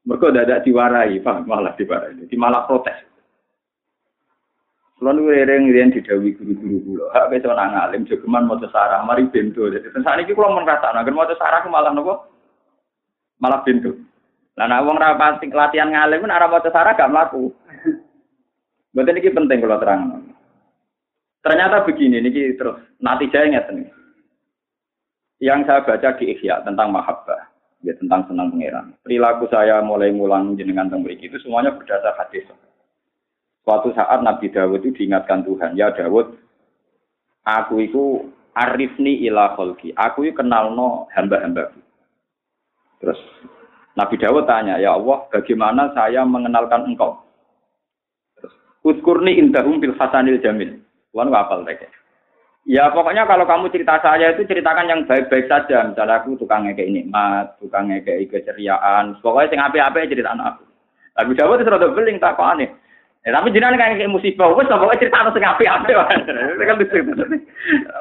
Mereka 0.01 0.33
dadak 0.33 0.65
diwarai, 0.65 1.21
paham 1.21 1.45
malah 1.45 1.77
diwarai. 1.77 2.17
Jadi 2.25 2.35
malah 2.35 2.65
protes. 2.65 2.97
Kulo 5.01 5.17
nu 5.17 5.33
rering 5.33 5.73
riyen 5.73 5.89
didawi 5.89 6.37
guru-guru 6.37 6.77
kula. 6.85 7.05
Hak 7.09 7.33
wis 7.33 7.41
ana 7.41 7.73
ngalim 7.73 8.05
jogeman 8.05 8.45
maca 8.45 8.69
sarah 8.69 9.01
mari 9.01 9.25
bento. 9.29 9.65
Dadi 9.65 9.89
saat 9.97 10.21
iki 10.21 10.37
kula 10.37 10.53
merasakno 10.53 11.01
agar 11.01 11.13
maca 11.13 11.33
sarah 11.41 11.65
malah 11.65 11.89
napa? 11.89 12.29
Malah 13.41 13.65
bento. 13.65 13.97
Lah 14.59 14.67
nek 14.67 14.83
wong 14.83 14.97
ra 14.99 15.15
latihan 15.39 15.89
ngalim 15.91 16.27
nek 16.27 16.37
ora 16.37 16.47
maca 16.51 16.69
sarah 16.71 16.93
gak 16.95 17.11
mlaku. 17.11 17.55
Mboten 18.91 19.19
iki 19.23 19.31
penting 19.31 19.63
kula 19.63 19.79
terang. 19.79 20.31
Ternyata 21.41 21.87
begini 21.87 22.21
niki 22.21 22.53
terus 22.59 22.77
natijanya 23.01 23.63
ngeten 23.63 23.89
Yang 25.41 25.59
saya 25.65 25.81
baca 25.81 26.09
di 26.21 26.37
Ihya 26.37 26.61
tentang 26.61 26.93
mahabbah, 26.93 27.49
ya 27.81 27.97
tentang 27.97 28.29
senang 28.29 28.53
pangeran. 28.53 28.93
Perilaku 29.01 29.49
saya 29.49 29.81
mulai 29.81 30.13
ngulang 30.13 30.53
jenengan 30.53 30.85
teng 30.85 31.01
itu 31.09 31.33
semuanya 31.41 31.73
berdasar 31.73 32.13
hadis. 32.13 32.45
Suatu 33.65 33.89
saat 33.97 34.21
Nabi 34.21 34.53
Dawud 34.53 34.85
itu 34.85 35.01
diingatkan 35.01 35.41
Tuhan, 35.41 35.73
ya 35.73 35.89
Dawud, 35.97 36.37
aku 37.41 37.75
itu 37.81 38.29
arifni 38.53 39.25
ila 39.25 39.57
kholki, 39.57 39.97
aku 39.97 40.29
itu 40.29 40.37
kenal 40.37 40.77
no 40.77 41.09
hamba-hambaku. 41.09 41.81
Terus 43.01 43.17
Nabi 43.99 44.15
Dawud 44.15 44.47
tanya, 44.47 44.79
ya 44.79 44.95
Allah, 44.95 45.27
bagaimana 45.27 45.91
saya 45.91 46.23
mengenalkan 46.23 46.87
engkau? 46.87 47.19
Uskurni 48.81 49.37
indahum 49.37 49.77
bil 49.77 49.93
hasanil 49.99 50.39
jamil. 50.41 50.79
Tuhan 51.11 51.27
apal 51.29 51.67
mereka. 51.67 51.91
Ya 52.63 52.93
pokoknya 52.93 53.25
kalau 53.25 53.43
kamu 53.49 53.73
cerita 53.73 53.97
saya 53.99 54.37
itu 54.37 54.45
ceritakan 54.45 54.85
yang 54.85 55.01
baik-baik 55.09 55.49
saja. 55.49 55.91
Misalnya 55.91 56.21
aku 56.21 56.37
tukang 56.37 56.69
ngekei 56.69 56.93
nikmat, 56.93 57.57
tukang 57.57 57.89
ngekei 57.89 58.29
keceriaan. 58.29 59.17
Pokoknya 59.19 59.49
sing 59.49 59.61
api-api 59.61 60.07
cerita 60.07 60.33
aku. 60.37 60.63
Nabi 61.17 61.31
Dawud 61.35 61.59
itu 61.59 61.69
rada 61.69 61.89
beling 61.91 62.17
tak 62.21 62.39
aneh. 62.39 62.69
Ya, 63.21 63.37
tapi 63.37 63.53
jenengan 63.53 63.77
kayak 63.77 64.01
kayak 64.01 64.09
musibah, 64.09 64.49
wes 64.57 64.65
pokoknya 64.65 64.97
cerita 64.97 65.21
harus 65.21 65.37
ngapi 65.37 65.65
api 65.69 65.93
Itu 65.93 66.63
kan 66.65 66.77
lucu. 66.81 66.97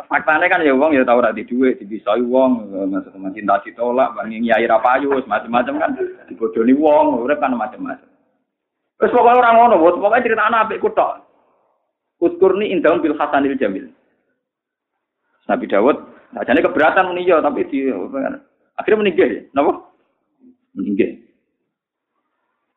Faktanya 0.08 0.48
kan 0.48 0.64
ya 0.64 0.72
uang 0.72 0.96
ya 0.96 1.04
tahu 1.04 1.20
rati 1.20 1.44
duit, 1.44 1.76
dibisai 1.76 2.24
uang, 2.24 2.72
masuk 2.88 3.12
teman 3.12 3.36
cinta 3.36 3.60
ditolak, 3.60 4.16
bangin 4.16 4.48
nyai 4.48 4.64
rapayu, 4.64 5.12
macam-macam 5.28 5.74
kan, 5.76 5.90
dibodohi 6.24 6.72
uang, 6.72 7.20
udah 7.20 7.36
kan 7.36 7.52
macam-macam. 7.52 8.08
Terus 8.96 9.12
pokoknya 9.12 9.40
orang 9.44 9.54
ngono, 9.60 9.92
pokoknya 10.00 10.24
cerita 10.24 10.44
anak 10.48 10.72
api 10.72 10.80
kutok. 10.80 11.12
Utkurni 12.24 12.72
indaun 12.72 13.04
bil 13.04 13.16
hasanil 13.20 13.60
jamil. 13.60 13.92
Nabi 15.52 15.68
Dawud, 15.68 15.96
jadi 16.32 16.64
keberatan 16.64 17.12
meninjau, 17.12 17.44
tapi 17.44 17.68
di 17.68 17.92
akhirnya 18.72 19.00
meninggal, 19.04 19.28
kenapa? 19.52 19.72
Meninggal. 20.72 21.10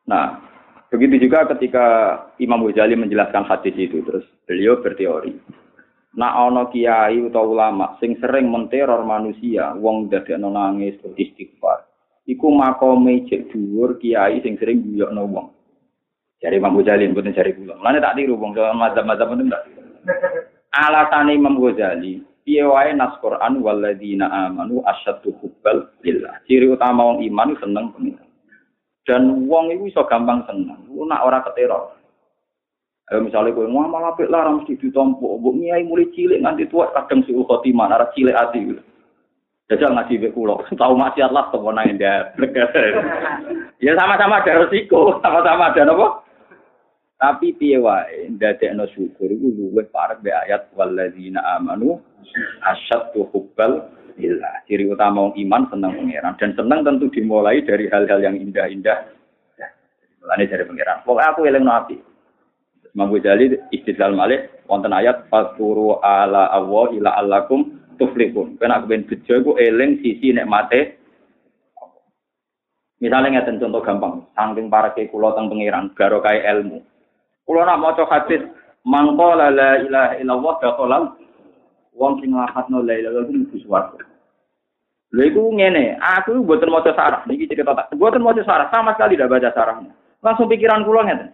Nah, 0.04 0.43
Begitu 0.94 1.26
juga 1.26 1.42
ketika 1.50 1.86
Imam 2.38 2.62
Ghazali 2.70 2.94
menjelaskan 2.94 3.50
hadis 3.50 3.74
itu, 3.74 3.98
terus 4.06 4.22
beliau 4.46 4.78
berteori. 4.78 5.34
Nak 6.14 6.34
ono 6.38 6.70
kiai 6.70 7.18
atau 7.18 7.50
ulama 7.50 7.98
sing 7.98 8.14
sering 8.22 8.46
menteror 8.46 9.02
manusia, 9.02 9.74
wong 9.74 10.06
dadekno 10.06 10.54
nangis 10.54 10.94
istighfar. 11.18 11.90
Iku 12.30 12.46
makome 12.54 13.26
cek 13.26 13.50
dhuwur 13.50 13.98
kiai 13.98 14.38
sing 14.38 14.54
sering 14.54 14.86
guyokno 14.86 15.26
wong. 15.26 15.46
Jadi 16.38 16.62
Imam 16.62 16.78
Ghazali 16.78 17.10
mboten 17.10 17.34
jari 17.34 17.58
kula. 17.58 17.74
Mulane 17.74 17.98
tak 17.98 18.14
tiru 18.14 18.38
wong 18.38 18.54
mazhab-mazhab 18.54 19.34
itu 19.34 19.44
ndak. 19.50 19.62
Alasane 20.78 21.34
Imam 21.34 21.58
Ghazali, 21.58 22.22
piye 22.46 22.62
wae 22.70 22.94
nas 22.94 23.18
Quran 23.18 23.58
walladzina 23.58 24.30
amanu 24.46 24.78
asyaddu 24.86 25.34
hubbal 25.42 25.90
lillah. 26.06 26.38
Ciri 26.46 26.70
utama 26.70 27.02
wong 27.02 27.18
iman 27.26 27.58
seneng 27.58 27.90
pengiran. 27.90 28.23
Dan 29.04 29.44
wong 29.48 29.72
itu 29.72 29.92
iso 29.92 30.02
gampang 30.08 30.44
seneng. 30.48 30.80
Lu 30.88 31.04
nak 31.04 31.28
ora 31.28 31.44
keteror. 31.44 31.92
Ayo 33.12 33.20
misalnya 33.20 33.52
kowe 33.52 33.68
ngamal 33.68 34.16
apik 34.16 34.32
lah 34.32 34.48
mesti 34.48 34.80
ditompo. 34.80 35.36
Mbok 35.36 35.60
nyai 35.60 35.84
mulai 35.84 36.08
cilik 36.16 36.40
nganti 36.40 36.64
tua 36.72 36.88
kadang 36.96 37.20
suhu 37.28 37.44
khotimah 37.44 37.92
ora 37.92 38.08
cilik 38.16 38.32
ati. 38.32 38.80
Jajal 39.68 39.92
ngaji 39.92 40.24
be 40.24 40.28
kula. 40.32 40.64
Tahu 40.80 40.94
maksiat 40.96 41.28
lah 41.28 41.52
to 41.52 41.60
nang 41.60 42.00
Ya 43.84 43.92
sama-sama 44.00 44.40
ada 44.40 44.64
resiko, 44.64 45.20
sama-sama 45.20 45.68
ada 45.68 45.84
apa? 45.92 46.24
Tapi 47.20 47.56
piye 47.56 47.76
wae 47.80 48.32
ndadekno 48.32 48.88
syukur 48.92 49.28
iku 49.32 49.48
luwih 49.52 49.86
parek 49.92 50.20
be 50.20 50.28
ayat 50.28 50.68
walladzina 50.76 51.40
amanu 51.56 52.00
asyaddu 52.64 53.28
hubbal 53.32 53.86
billah. 54.14 54.64
Ciri 54.66 54.86
utama 54.88 55.28
orang 55.28 55.38
iman 55.38 55.62
senang 55.70 55.92
pangeran 55.98 56.34
dan 56.38 56.50
senang 56.54 56.80
tentu 56.86 57.06
dimulai 57.10 57.60
dari 57.62 57.86
hal-hal 57.90 58.18
yang 58.22 58.36
indah-indah. 58.38 59.10
Mulane 60.24 60.44
dari 60.48 60.64
pangeran. 60.64 61.04
Pokoknya 61.04 61.30
aku 61.30 61.40
eling 61.44 61.66
nabi. 61.66 61.96
Imam 62.94 63.10
Ghazali 63.10 63.58
istidlal 63.74 64.14
malih 64.14 64.46
wonten 64.70 64.94
ayat 64.94 65.26
fasuru 65.26 65.98
ala 65.98 66.48
Allah 66.54 66.94
ila 66.94 67.10
allakum 67.18 67.82
tuflihun. 67.98 68.54
Kena 68.56 68.78
aku 68.78 68.86
ben 68.86 69.02
bejo 69.04 69.34
iku 69.34 69.52
eling 69.58 70.00
sisi 70.00 70.30
nikmate 70.30 71.04
Misalnya 73.02 73.36
ngeten 73.36 73.60
contoh 73.60 73.84
gampang, 73.84 74.24
saking 74.32 74.72
para 74.72 74.96
ke 74.96 75.12
kulo 75.12 75.36
teng 75.36 75.52
pangeran, 75.52 75.92
garo 75.92 76.24
kaya 76.24 76.40
ilmu. 76.56 76.80
Kulo 77.44 77.60
nak 77.60 77.76
maca 77.76 78.08
hadis 78.08 78.40
mangko 78.80 79.36
la 79.36 79.52
ilaha 79.52 80.16
illallah 80.16 80.54
dakhalal 80.64 81.04
wong 81.94 82.20
sing 82.20 82.34
nglafadzno 82.34 82.82
la 82.82 82.94
ilaha 82.98 83.24
illallah 83.24 83.30
mlebu 83.30 83.56
swarga. 83.62 84.02
Lha 85.14 85.22
iku 85.30 85.40
ngene, 85.54 85.96
aku 85.98 86.42
mboten 86.42 86.74
maca 86.74 86.90
sarah, 86.92 87.22
niki 87.30 87.46
cerita 87.46 87.70
tak. 87.72 87.94
Mboten 87.94 88.20
maca 88.20 88.42
sarah, 88.42 88.66
sama 88.74 88.98
sekali 88.98 89.14
tidak 89.14 89.30
baca 89.30 89.50
sarahnya. 89.54 89.94
Langsung 90.20 90.50
pikiran 90.50 90.82
kula 90.82 91.06
ngeten. 91.06 91.30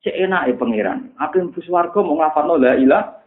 Cek 0.00 0.16
enak 0.16 0.48
ya 0.48 0.54
pangeran. 0.56 0.98
Aku 1.20 1.44
mlebu 1.44 1.60
swarga 1.60 1.98
mau 2.00 2.16
nglafadzno 2.16 2.56
la 2.56 2.72
ilaha 2.80 3.20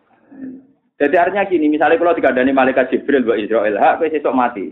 jadi 1.03 1.15
artinya 1.17 1.43
gini, 1.49 1.67
misalnya 1.73 1.97
kalau 1.97 2.13
dikandani 2.13 2.53
malaikat 2.53 2.93
Jibril 2.93 3.25
buat 3.25 3.41
Israel, 3.41 3.75
hak 3.81 3.97
kowe 3.99 4.31
mati. 4.31 4.71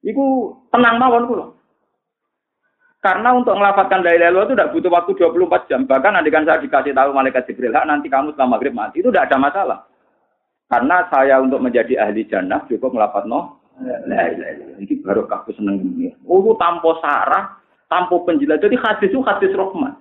Iku 0.00 0.56
tenang 0.72 0.96
mawon 0.96 1.28
kula. 1.28 1.46
Karena 3.04 3.36
untuk 3.36 3.54
melafatkan 3.54 4.02
la 4.02 4.16
ilaha 4.16 4.48
itu 4.48 4.54
tidak 4.56 4.72
butuh 4.74 4.90
waktu 4.90 5.12
24 5.14 5.68
jam. 5.70 5.80
Bahkan 5.86 6.12
nanti 6.18 6.32
kan 6.32 6.42
saya 6.48 6.58
dikasih 6.58 6.96
tahu 6.96 7.14
malaikat 7.14 7.46
Jibril, 7.46 7.76
hak 7.76 7.86
nanti 7.86 8.08
kamu 8.08 8.32
setelah 8.32 8.58
maghrib 8.58 8.74
mati. 8.74 9.04
Itu 9.04 9.12
tidak 9.12 9.30
ada 9.30 9.36
masalah. 9.38 9.78
Karena 10.66 11.06
saya 11.14 11.38
untuk 11.38 11.62
menjadi 11.62 11.94
ahli 12.02 12.26
jannah 12.26 12.66
cukup 12.66 12.94
melafat 12.94 13.26
no. 13.30 13.62
Ini 13.76 15.04
baru 15.04 15.28
kaku 15.28 15.54
seneng 15.54 15.78
ini. 15.84 16.10
Oh, 16.26 16.42
tanpa 16.56 16.96
sarah, 16.98 17.60
tanpa 17.86 18.16
penjelasan. 18.24 18.66
Jadi 18.66 18.76
hadis 18.80 19.12
itu 19.12 19.20
hadis 19.22 19.52
rahmat. 19.54 19.94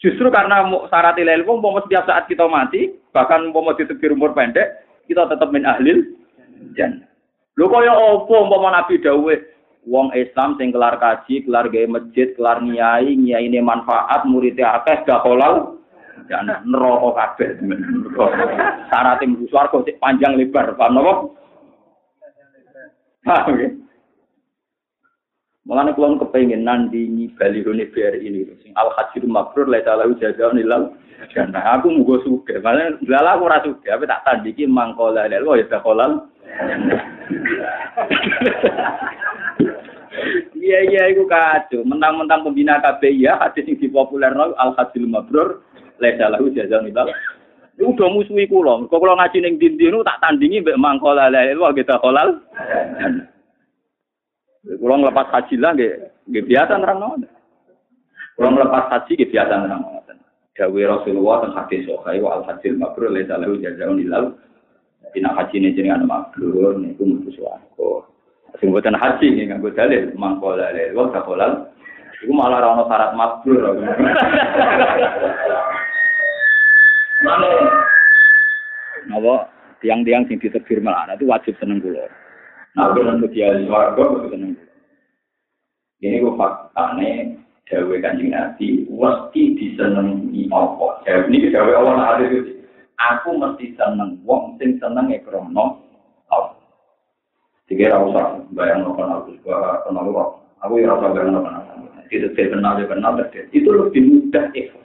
Justru 0.00 0.28
karena 0.30 0.64
syarat 0.88 1.16
ilal 1.20 1.44
mau 1.46 1.80
setiap 1.84 2.04
saat 2.08 2.24
kita 2.30 2.44
mati, 2.48 2.92
bahkan 3.12 3.48
mau 3.50 3.66
ditebir 3.72 4.12
umur 4.12 4.32
pendek, 4.36 4.84
kita 5.08 5.28
tetap 5.28 5.48
min 5.52 5.64
ahlil 5.68 6.16
jannah. 6.76 7.08
Lho 7.54 7.70
kaya 7.70 7.94
apa 7.94 8.34
umpama 8.34 8.74
Nabi 8.74 8.98
dawuh 8.98 9.38
wong 9.86 10.10
Islam 10.16 10.58
sing 10.58 10.74
kelar 10.74 10.98
kaji, 10.98 11.46
kelar 11.46 11.70
gawe 11.70 11.86
masjid, 11.86 12.34
kelar 12.34 12.58
nyai, 12.64 13.14
nyai 13.14 13.46
ini 13.46 13.60
manfaat, 13.62 14.26
muridnya 14.26 14.82
akeh 14.82 15.06
gak 15.06 15.22
kolal, 15.22 15.78
dan 16.30 16.48
neraka 16.64 17.08
kabeh. 17.14 17.48
Syarat 18.88 19.20
mlebu 19.22 19.46
swarga 19.50 19.78
sik 19.84 20.00
panjang 20.00 20.38
lebar, 20.38 20.72
paham 20.78 20.96
napa? 20.96 21.12
Paham 23.24 23.54
ya? 23.60 23.68
Mulane 25.64 25.96
kula 25.96 26.20
kepengin 26.20 26.60
nandingi 26.60 27.32
balirone 27.40 27.88
BRI 27.88 28.20
ini 28.20 28.44
sing 28.60 28.76
al 28.76 28.92
hajir 29.00 29.24
mabrur 29.24 29.64
la 29.64 29.80
ta'ala 29.80 30.04
jazaa'un 30.20 30.60
ilal 30.60 30.92
jannah. 31.32 31.80
Aku 31.80 31.88
mugo 31.88 32.20
sugih. 32.20 32.60
Mulane 32.60 33.00
lala 33.08 33.40
aku 33.40 33.48
ora 33.48 33.64
sugih, 33.64 33.96
tapi 33.96 34.04
tak 34.04 34.28
tandiki 34.28 34.68
mangkola 34.68 35.24
lel 35.24 35.48
ya 35.56 35.80
kolal. 35.80 36.28
Iya 40.52 40.78
iya 40.88 41.02
iku 41.16 41.24
kacau. 41.24 41.80
Mentang-mentang 41.84 42.44
pembina 42.44 42.80
KBI 42.84 43.24
ya 43.24 43.40
hadis 43.40 43.64
sing 43.64 43.80
dipopulerno 43.80 44.52
al 44.60 44.76
hadil 44.76 45.08
mabrur 45.08 45.64
laisa 45.98 46.30
lahu 46.30 46.50
jazaan 46.50 46.88
ilal. 46.88 47.10
Iku 47.74 47.90
udah 47.90 48.08
musuhi 48.14 48.46
kula. 48.46 48.86
Kok 48.86 49.00
kula 49.02 49.18
ngaji 49.18 49.38
ning 49.42 49.54
dindi 49.58 49.90
tak 50.06 50.22
tandingi 50.22 50.62
mbek 50.62 50.78
mangkola 50.78 51.26
la 51.26 51.42
ilaha 51.50 51.74
kita 51.74 51.98
halal. 51.98 52.38
Kula 54.78 54.94
nglepas 55.02 55.28
haji 55.34 55.54
lah 55.58 55.74
nggih 55.74 55.92
nggih 56.30 56.44
biasa 56.46 56.72
nerangno. 56.78 57.18
Kula 58.38 58.48
nglepas 58.54 58.84
haji 58.94 59.12
nggih 59.18 59.30
biasa 59.30 59.54
nerangno. 59.58 59.90
Dawe 60.54 60.82
Rasulullah 60.86 61.42
teng 61.42 61.54
hadis 61.58 61.82
sahih 61.82 62.22
wa 62.22 62.38
al 62.38 62.46
hadil 62.46 62.78
mabrur 62.78 63.10
laisa 63.10 63.34
lahu 63.42 63.58
jazaan 63.58 63.98
ilal. 63.98 64.38
Jadi 65.02 65.18
nak 65.18 65.34
haji 65.42 65.56
ini 65.58 65.74
jenengan 65.74 66.06
mabrur 66.06 66.78
niku 66.78 67.02
mlebu 67.02 67.34
swarga. 67.34 68.06
Sing 68.62 68.70
boten 68.70 68.94
haji 68.94 69.34
nggih 69.34 69.50
nganggo 69.50 69.74
dalil 69.74 70.14
mangkola 70.14 70.70
la 70.70 70.94
ilaha 70.94 71.10
kita 71.10 71.20
halal. 71.26 71.52
Iku 72.22 72.30
malah 72.30 72.62
ono 72.62 72.86
syarat 72.86 73.10
mabrur. 73.18 73.82
Napa 79.04 79.46
tiang-tiang 79.78 80.26
sing 80.26 80.40
ditegur 80.40 80.80
malah 80.80 81.12
itu 81.12 81.28
wajib 81.28 81.54
seneng 81.60 81.78
kula. 81.78 82.08
Nah, 82.74 82.90
kalau 82.90 83.30
dia 83.30 83.54
warga 83.70 84.02
kudu 84.02 84.34
seneng 84.34 84.58
kula. 84.58 84.72
Ini 86.02 86.20
kok 86.20 86.36
faktane 86.36 87.10
dawe 87.70 87.96
kanjeng 88.02 88.34
Nabi 88.34 88.84
mesti 88.90 89.42
disenengi 89.56 90.50
apa? 90.52 91.00
Ya 91.08 91.24
ini 91.24 91.48
dawe 91.48 91.72
Allah 91.72 91.94
nak 91.96 92.20
itu. 92.26 92.60
Aku 92.98 93.36
mesti 93.38 93.72
seneng 93.78 94.20
wong 94.26 94.58
sing 94.58 94.76
seneng 94.82 95.14
e 95.14 95.22
krono 95.22 95.80
apa. 96.28 96.58
Tiga 97.70 97.94
ra 97.94 98.04
usah 98.04 98.42
bayang 98.52 98.84
nopo 98.84 99.00
aku 99.00 99.32
gua 99.40 99.80
kenal. 99.86 100.10
Aku 100.60 100.72
ya 100.82 100.92
rasa 100.92 101.14
bayang 101.14 101.30
nopo. 101.40 101.48
Itu 102.12 102.28
kenal 102.36 102.76
kenal 102.84 103.12
itu 103.32 103.68
lebih 103.70 104.02
mudah 104.02 104.44
ikhlas. 104.52 104.84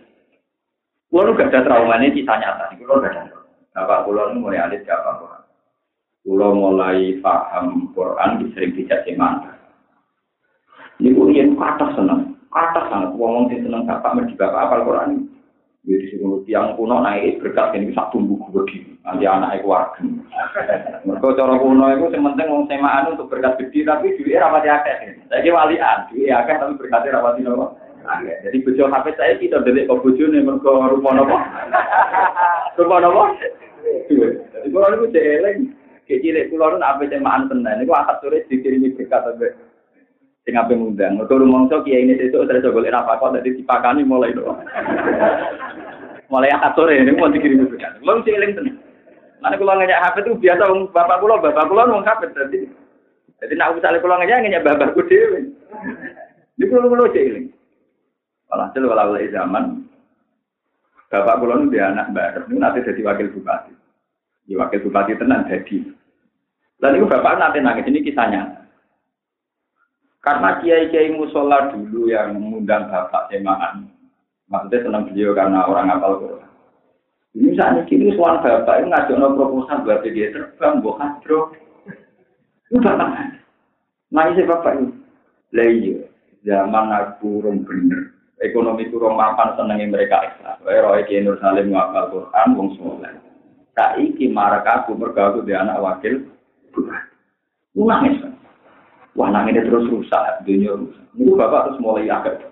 Kulo 1.10 1.34
gak 1.34 1.50
ada 1.50 1.66
trauma 1.66 1.98
ini 1.98 2.22
kisah 2.22 2.38
nyata. 2.38 2.78
Kulo 2.78 3.02
gak 3.02 3.18
ada. 3.18 3.42
Bapak 3.74 4.06
kulo 4.06 4.30
ini 4.30 4.46
mulai 4.46 4.62
alit 4.62 4.86
gak 4.86 5.02
apa 5.02 5.42
Kulo 6.22 6.54
mulai 6.54 7.18
paham 7.18 7.90
Quran 7.98 8.54
sering 8.54 8.78
dicaci 8.78 9.18
mata. 9.18 9.58
Ini 11.02 11.18
kulo 11.18 11.34
yang 11.34 11.58
kata 11.58 11.98
seneng, 11.98 12.38
kata 12.54 12.94
sangat. 12.94 13.18
Ngomong 13.18 13.50
sih 13.50 13.58
seneng 13.58 13.90
bapak 13.90 14.14
merdi 14.14 14.38
bapak 14.38 14.70
apal 14.70 14.86
Quran. 14.86 15.26
Jadi 15.90 16.06
sing 16.14 16.22
tiang 16.46 16.78
kuno 16.78 17.02
naik 17.02 17.42
berkat 17.42 17.74
ini 17.74 17.90
sak 17.98 18.14
tumbuh 18.14 18.38
gede. 18.54 18.94
Nanti 19.02 19.26
anak 19.26 19.66
keluarga. 19.66 20.06
Mereka 21.10 21.28
cara 21.34 21.56
kuno 21.58 21.86
itu 21.90 22.06
yang 22.14 22.26
penting 22.30 22.46
ngomong 22.46 22.70
semaan 22.70 23.10
untuk 23.18 23.34
berkat 23.34 23.58
gede 23.58 23.90
tapi 23.90 24.14
duitnya 24.14 24.46
rapati 24.46 24.70
akeh. 24.70 25.26
Saya 25.26 25.50
walian, 25.50 25.98
duitnya 26.14 26.46
akeh 26.46 26.54
tapi 26.54 26.78
berkatnya 26.78 27.18
rapati 27.18 27.42
nopo. 27.42 27.89
Jadi 28.18 28.58
bojo 28.66 28.90
HP 28.90 29.06
saya 29.16 29.34
kita 29.38 29.62
delik 29.62 29.86
kok 29.86 30.02
bojone 30.02 30.42
mergo 30.42 30.82
rupa 30.82 31.10
napa? 31.14 31.38
Rupa 32.80 32.96
napa? 32.98 33.24
Jadi 34.10 34.68
kula 34.74 34.92
niku 34.92 35.06
cek 35.14 35.28
eling, 35.40 35.58
cek 36.10 36.20
cilik 36.26 36.48
kula 36.50 36.74
nu 36.74 36.82
apa 36.82 37.06
cemaan 37.06 37.46
tenan 37.48 37.80
niku 37.80 37.94
akad 37.94 38.18
sore 38.20 38.42
dikirimi 38.50 38.98
berkat 38.98 39.24
abe. 39.30 39.54
Sing 40.44 40.58
ape 40.58 40.74
ngundang. 40.74 41.22
Mergo 41.22 41.38
rumangsa 41.38 41.86
kiai 41.86 42.04
ini 42.10 42.18
sesuk 42.18 42.50
terus 42.50 42.66
golek 42.66 42.94
apa 42.94 43.22
kok 43.22 43.38
dadi 43.38 43.62
dipakani 43.62 44.02
mulai 44.02 44.34
do. 44.34 44.50
Mulai 46.34 46.54
akad 46.54 46.74
sore 46.74 46.98
niku 46.98 47.22
mau 47.22 47.30
dikirimi 47.30 47.70
berkat. 47.70 48.02
Kula 48.02 48.26
cek 48.26 48.38
eling 48.42 48.52
tenan. 48.58 48.76
Mana 49.40 49.56
kula 49.56 49.78
ngajak 49.78 50.02
HP 50.04 50.16
itu 50.26 50.32
biasa 50.36 50.64
wong 50.68 50.92
bapak 50.92 51.22
kula, 51.22 51.40
bapak 51.40 51.68
kula 51.70 51.88
wong 51.88 52.04
HP 52.04 52.22
dadi. 52.34 52.60
Jadi 53.40 53.54
nak 53.56 53.78
misalnya 53.78 54.04
kula 54.04 54.20
ngajak 54.20 54.38
ngajak 54.44 54.66
bapakku 54.66 55.02
dhewe. 55.06 55.40
Niku 56.58 56.74
kula 56.74 57.14
cek 57.14 57.28
eling. 57.30 57.48
Walhasil 58.50 58.84
walau 58.90 59.14
zaman 59.30 59.90
Bapak 61.10 61.42
kula 61.42 61.58
nu 61.58 61.74
dia 61.74 61.90
anak 61.90 62.14
baru, 62.14 62.54
nanti 62.54 62.86
jadi 62.86 63.02
wakil 63.02 63.34
bupati. 63.34 63.74
Di 64.46 64.54
wakil 64.54 64.86
bupati 64.86 65.18
tenan 65.18 65.50
jadi. 65.50 65.90
Dan 66.78 67.02
itu 67.02 67.10
bapak 67.10 67.42
nanti 67.42 67.58
nangis 67.66 67.90
ini 67.90 68.06
kisahnya. 68.06 68.46
Karena 70.22 70.62
kiai-kiai 70.62 71.10
musola 71.18 71.74
dulu 71.74 72.14
yang 72.14 72.38
mengundang 72.38 72.94
bapak 72.94 73.34
semaan, 73.34 73.90
maksudnya 74.46 74.86
senang 74.86 75.10
beliau 75.10 75.34
karena 75.34 75.66
orang 75.66 75.90
apal 75.90 76.22
Quran. 76.22 76.52
Ini 77.34 77.58
saat 77.58 77.90
ini 77.90 78.14
suan 78.14 78.46
bapak 78.46 78.78
itu 78.78 78.86
ngajak 78.94 79.16
no 79.18 79.34
proposal 79.34 79.82
buat 79.82 80.06
dia 80.06 80.30
terbang, 80.30 80.78
buat 80.86 81.02
hadro. 81.02 81.58
Itu 82.70 82.78
bapak. 82.86 83.34
Nah 84.14 84.26
ini 84.30 84.46
bapak 84.46 84.78
itu. 84.78 84.94
Lah 85.58 85.66
iya, 85.66 85.98
zaman 86.46 86.94
aku 86.94 87.42
bener 87.42 88.19
ekonomi 88.40 88.88
kurang 88.88 89.20
mapan 89.20 89.56
senengi 89.60 89.92
mereka 89.92 90.24
ikhlas. 90.24 90.60
Wae 90.64 90.80
roe 90.80 91.02
ki 91.06 91.24
Nur 91.24 91.40
Salim 91.44 91.76
ngapal 91.76 92.12
Quran 92.12 92.48
wong 92.56 92.70
saleh. 92.80 93.14
Saiki 93.76 94.32
marak 94.32 94.68
aku 94.68 94.96
mergo 94.96 95.44
di 95.44 95.54
anak 95.56 95.80
wakil 95.80 96.24
bupati. 96.72 97.16
Nangis. 97.80 98.20
Wah 99.16 99.30
nangis 99.32 99.64
terus 99.64 99.88
rusak, 99.92 100.44
dunia 100.48 100.76
rusak. 100.76 101.06
Ini 101.16 101.36
bapak 101.36 101.64
terus 101.72 101.82
mulai 101.84 102.08
agak. 102.08 102.48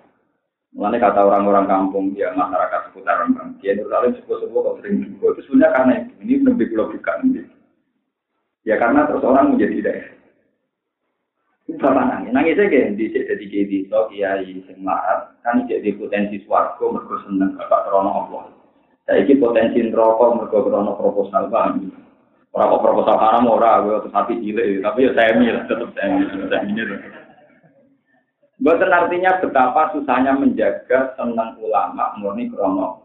Mulanya 0.76 1.08
kata 1.08 1.24
orang-orang 1.24 1.64
kampung, 1.64 2.12
ya 2.12 2.28
masyarakat 2.36 2.92
seputar 2.92 3.24
Rembang, 3.24 3.56
dia 3.64 3.72
Nur 3.72 3.88
Salim 3.88 4.12
sepuh-sepuh 4.20 4.60
kok 4.60 4.76
sering 4.84 5.00
juga. 5.00 5.26
Itu 5.32 5.40
sebenarnya 5.48 5.74
karena 5.74 5.94
ini 6.20 6.34
lebih 6.44 6.66
bukan. 6.76 7.18
Ya 8.68 8.76
karena 8.76 9.08
terus 9.08 9.24
orang 9.24 9.56
menjadi 9.56 9.76
daerah. 9.80 10.17
Bapak 11.68 11.92
nangis, 11.92 12.32
nangis 12.32 12.56
aja 12.56 12.96
di 12.96 13.12
jadi 13.12 13.44
jadi 13.44 13.76
so 13.92 14.08
kiai 14.08 14.56
sing 14.64 14.80
larat 14.80 15.36
kan 15.44 15.68
jadi 15.68 15.92
potensi 16.00 16.40
swargo 16.48 16.96
mergo 16.96 17.20
seneng 17.28 17.60
bapak 17.60 17.84
krono 17.84 18.08
Allah. 18.24 18.44
Saiki 19.04 19.36
potensi 19.36 19.84
neraka 19.84 20.32
mergo 20.32 20.64
krono 20.64 20.96
proposal 20.96 21.52
bang. 21.52 21.92
Ora 22.56 22.72
kok 22.72 22.80
proposal 22.80 23.20
haram 23.20 23.52
ora, 23.52 23.84
gue 23.84 24.00
terus 24.00 24.16
hati 24.16 24.40
cilik, 24.40 24.80
tapi 24.80 25.04
ya 25.04 25.12
saya 25.12 25.36
lah, 25.36 25.64
tetap 25.68 25.92
saya 25.92 26.24
saya 26.24 26.64
ini. 26.64 26.82
Bukan 28.58 28.88
artinya 28.88 29.36
betapa 29.36 29.92
susahnya 29.92 30.32
menjaga 30.40 31.12
senang 31.20 31.60
ulama 31.60 32.16
murni 32.16 32.48
krono. 32.48 33.04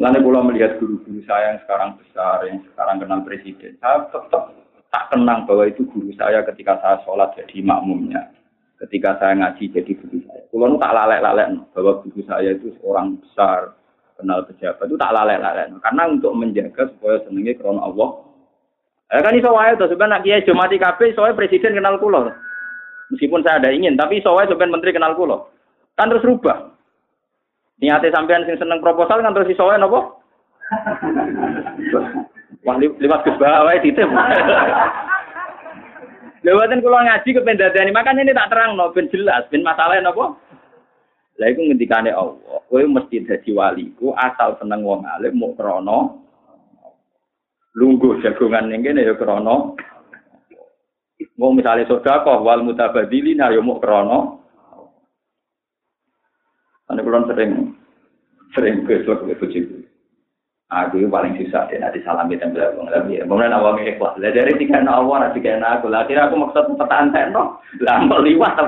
Lalu 0.00 0.18
kalau 0.26 0.42
melihat 0.48 0.80
guru-guru 0.80 1.20
saya 1.28 1.54
yang 1.54 1.60
sekarang 1.68 1.90
besar, 2.00 2.42
yang 2.48 2.64
sekarang 2.72 3.04
kenal 3.04 3.20
presiden, 3.22 3.78
saya 3.78 4.08
tetap 4.10 4.63
tak 4.94 5.10
kenang 5.10 5.42
bahwa 5.42 5.66
itu 5.66 5.82
guru 5.90 6.14
saya 6.14 6.46
ketika 6.46 6.78
saya 6.78 7.02
sholat 7.02 7.34
jadi 7.34 7.66
makmumnya. 7.66 8.30
Ketika 8.78 9.18
saya 9.18 9.34
ngaji 9.34 9.74
jadi 9.74 9.92
guru 9.98 10.22
saya. 10.22 10.46
Kalau 10.46 10.78
tak 10.78 10.94
lalek-lalek 10.94 11.48
bahwa 11.74 11.92
guru 12.06 12.20
saya 12.22 12.54
itu 12.54 12.70
seorang 12.78 13.18
besar, 13.18 13.74
kenal 14.14 14.46
pejabat 14.46 14.86
itu 14.86 14.94
tak 14.94 15.10
lalek-lalek. 15.10 15.66
Karena 15.82 16.02
untuk 16.06 16.30
menjaga 16.38 16.86
supaya 16.94 17.18
senengnya 17.26 17.58
krono 17.58 17.82
Allah. 17.82 18.08
Eh 19.10 19.18
kan 19.18 19.34
iso 19.34 19.50
wae 19.50 19.74
to 19.74 19.90
sebenarnya 19.90 20.22
kiai 20.22 20.46
Jomati 20.46 20.78
kabeh 20.78 21.10
soalnya 21.18 21.42
presiden 21.42 21.74
kenal 21.74 21.98
kula. 21.98 22.30
Meskipun 23.10 23.42
saya 23.42 23.60
ada 23.60 23.74
ingin, 23.74 23.98
tapi 23.98 24.22
soalnya 24.22 24.54
sebenarnya 24.54 24.74
menteri 24.78 24.94
kenal 24.94 25.18
kula. 25.18 25.42
Kan 25.98 26.06
terus 26.14 26.22
rubah. 26.22 26.70
Niatnya 27.82 28.14
sampean 28.14 28.46
sing 28.46 28.62
seneng 28.62 28.78
proposal 28.78 29.18
kan 29.18 29.34
terus 29.34 29.50
iso 29.50 29.66
wae? 29.66 29.82
Wah, 32.64 32.76
lewat 32.80 33.20
Gus 33.28 33.36
Bawa 33.36 33.76
titip. 33.84 34.08
Lewatin 36.44 36.84
kula 36.84 37.08
ngaji 37.08 37.28
ke 37.32 37.40
pendadani, 37.40 37.88
makanya 37.88 38.20
ini 38.20 38.36
tak 38.36 38.52
terang 38.52 38.76
no, 38.76 38.92
ben 38.92 39.08
jelas, 39.08 39.48
ben 39.48 39.64
masalahnya 39.64 40.12
nopo. 40.12 40.36
Lah 41.40 41.48
iku 41.48 41.60
ngendikane 41.64 42.12
Allah, 42.12 42.60
kowe 42.68 42.82
mesti 42.84 43.24
dadi 43.24 43.50
waliku 43.54 44.12
asal 44.14 44.58
seneng 44.60 44.84
wong 44.84 45.02
alim 45.08 45.34
mau 45.34 45.54
krana 45.54 46.14
lungguh 47.74 48.22
jagongan 48.22 48.70
ning 48.70 48.86
kene 48.86 49.02
ya 49.02 49.18
krana 49.18 49.74
mau 51.34 51.50
misalnya 51.50 51.90
sedekah 51.90 52.38
wal 52.38 52.62
mutabadilin 52.62 53.42
ya 53.42 53.58
mau 53.62 53.82
krana 53.82 54.18
Ane 56.84 57.00
kulon 57.00 57.24
sering 57.32 57.50
sering 58.52 58.84
besok 58.84 59.24
ke 59.24 59.40
bojoku. 59.40 59.83
Aku 60.74 61.06
paling 61.06 61.38
susah 61.38 61.70
deh 61.70 61.78
nanti 61.78 62.02
salami 62.02 62.34
tempel 62.34 62.66
aku 62.66 62.90
lebih. 62.90 63.22
Kemudian 63.22 63.54
awalnya 63.54 63.94
ikhlas. 63.94 64.18
Lah 64.18 64.34
dari 64.34 64.58
tiga 64.58 64.82
awal 64.82 65.22
nanti 65.22 65.38
kayak 65.38 65.62
aku. 65.62 65.86
Lah 65.86 66.02
akhirnya 66.02 66.26
aku 66.26 66.34
maksud 66.34 66.74
pertahan 66.74 67.14
teno. 67.14 67.62
Lah 67.78 68.02
mau 68.02 68.18
liwat 68.18 68.58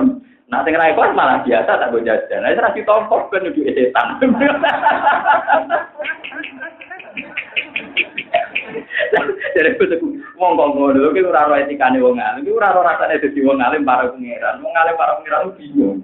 Nah, 0.47 0.63
ra 0.63 0.87
ikhlas 0.87 1.11
malah 1.11 1.43
biasa 1.43 1.67
tak 1.67 1.91
go 1.91 1.99
jajan. 1.99 2.39
Lah 2.39 2.55
ora 2.55 2.71
ditompok 2.71 3.27
ben 3.27 3.51
duwe 3.51 3.67
setan. 3.75 4.15
Jadi 9.57 9.73
aku 9.75 10.07
wong 10.37 10.53
kok 10.55 10.69
ngono 10.71 11.11
ki 11.11 11.27
ora 11.27 11.51
ora 11.51 11.59
etikane 11.65 11.99
wong 11.99 12.15
alim. 12.15 12.47
Ki 12.47 12.55
ora 12.55 12.71
ora 12.71 12.95
rasane 12.95 13.19
wong 13.43 13.59
alim 13.59 13.83
para 13.83 14.07
pangeran. 14.07 14.63
Wong 14.63 14.71
alim 14.71 14.95
para 14.95 15.19
pangeran 15.19 15.51
bingung. 15.59 15.99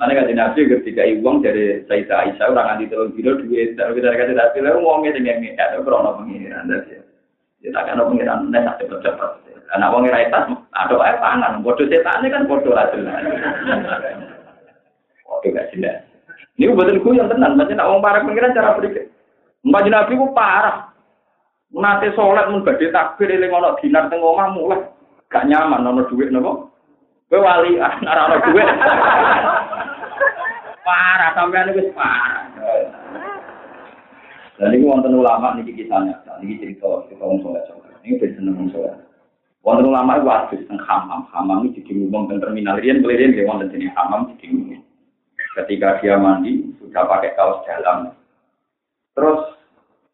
Mana 0.00 0.16
kata 0.16 0.32
Nabi 0.32 0.64
ketika 0.64 1.04
uang 1.04 1.44
dari 1.44 1.84
Sayyidah 1.84 2.24
Aisyah 2.24 2.56
orang 2.56 2.80
anti 2.80 2.88
telur 2.88 3.12
kilo 3.12 3.36
duit, 3.36 3.76
tapi 3.76 4.00
kita 4.00 4.16
kata 4.16 4.32
Nabi 4.32 4.64
lalu 4.64 4.80
uangnya 4.80 5.20
dengan 5.20 5.44
ngekat, 5.44 5.76
krono 5.84 6.16
pengiran 6.16 6.72
dari 6.72 7.04
Ya 7.60 7.68
tak 7.76 7.92
kena 7.92 8.08
pengiran 8.08 8.48
nek 8.48 8.64
tak 8.64 8.76
cepet-cepet. 8.80 9.30
Anak 9.76 9.92
wong 9.92 10.08
ora 10.08 10.24
etas, 10.24 10.48
ada 10.72 10.96
ae 10.96 11.14
pangan. 11.20 11.60
Bodoh 11.60 11.84
setan 11.86 12.24
kan 12.24 12.48
bodoh 12.48 12.72
lah 12.72 12.88
jelas. 12.96 13.20
Bodoh 15.28 15.50
gak 15.52 15.68
jelas. 15.76 16.00
Ini 16.56 16.72
betul 16.72 17.04
gue 17.04 17.18
yang 17.20 17.28
tenan, 17.28 17.60
macam 17.60 17.76
nak 17.76 17.88
wong 17.88 18.00
parah 18.00 18.24
pengiran 18.24 18.56
cara 18.56 18.80
berpikir. 18.80 19.12
Mbak 19.68 19.92
Nabi 19.92 20.12
ku 20.16 20.32
parah. 20.32 20.88
Nate 21.70 22.10
sholat 22.16 22.50
mun 22.50 22.66
badhe 22.66 22.90
takbir 22.90 23.30
eling 23.30 23.54
ana 23.54 23.78
dinar 23.78 24.10
teng 24.10 24.24
omah 24.24 24.50
mulai 24.50 24.90
gak 25.30 25.46
nyaman 25.46 25.86
ana 25.86 26.02
dhuwit 26.08 26.34
napa? 26.34 26.66
Kowe 27.30 27.38
wali 27.38 27.78
ah 27.78 27.94
ora 28.10 28.22
ana 28.26 28.36
dhuwit. 28.42 28.66
parah 30.82 31.30
sampean 31.36 31.72
wis 31.76 31.90
parah. 31.92 32.48
Dan 34.60 34.76
ini 34.76 34.84
wonten 34.84 35.16
ulama 35.16 35.56
niki 35.56 35.72
kisahnya, 35.72 36.20
niki 36.40 36.60
cerita 36.60 37.08
cerita 37.08 37.24
wong 37.24 37.40
soleh 37.40 37.64
Ini 38.04 38.20
ben 38.20 38.30
seneng 38.36 38.54
wong 38.60 38.68
soleh. 38.72 38.96
Wonten 39.64 39.88
ulama 39.88 40.20
itu 40.20 40.28
adus 40.28 40.62
teng 40.68 40.80
hamam, 40.84 41.24
hamam 41.32 41.64
ini 41.64 41.80
jadi 41.80 41.92
ngomong 41.96 42.28
teng 42.28 42.40
terminal 42.44 42.76
rian 42.80 43.00
kelirin 43.00 43.32
dia 43.32 43.48
wonten 43.48 43.72
jenis 43.72 43.92
hamam 43.96 44.36
jadi. 44.36 44.80
Ketika 45.56 45.98
dia 45.98 46.14
mandi 46.14 46.62
sudah 46.78 47.08
pakai 47.10 47.34
kaos 47.34 47.66
dalam, 47.66 48.14
terus 49.18 49.60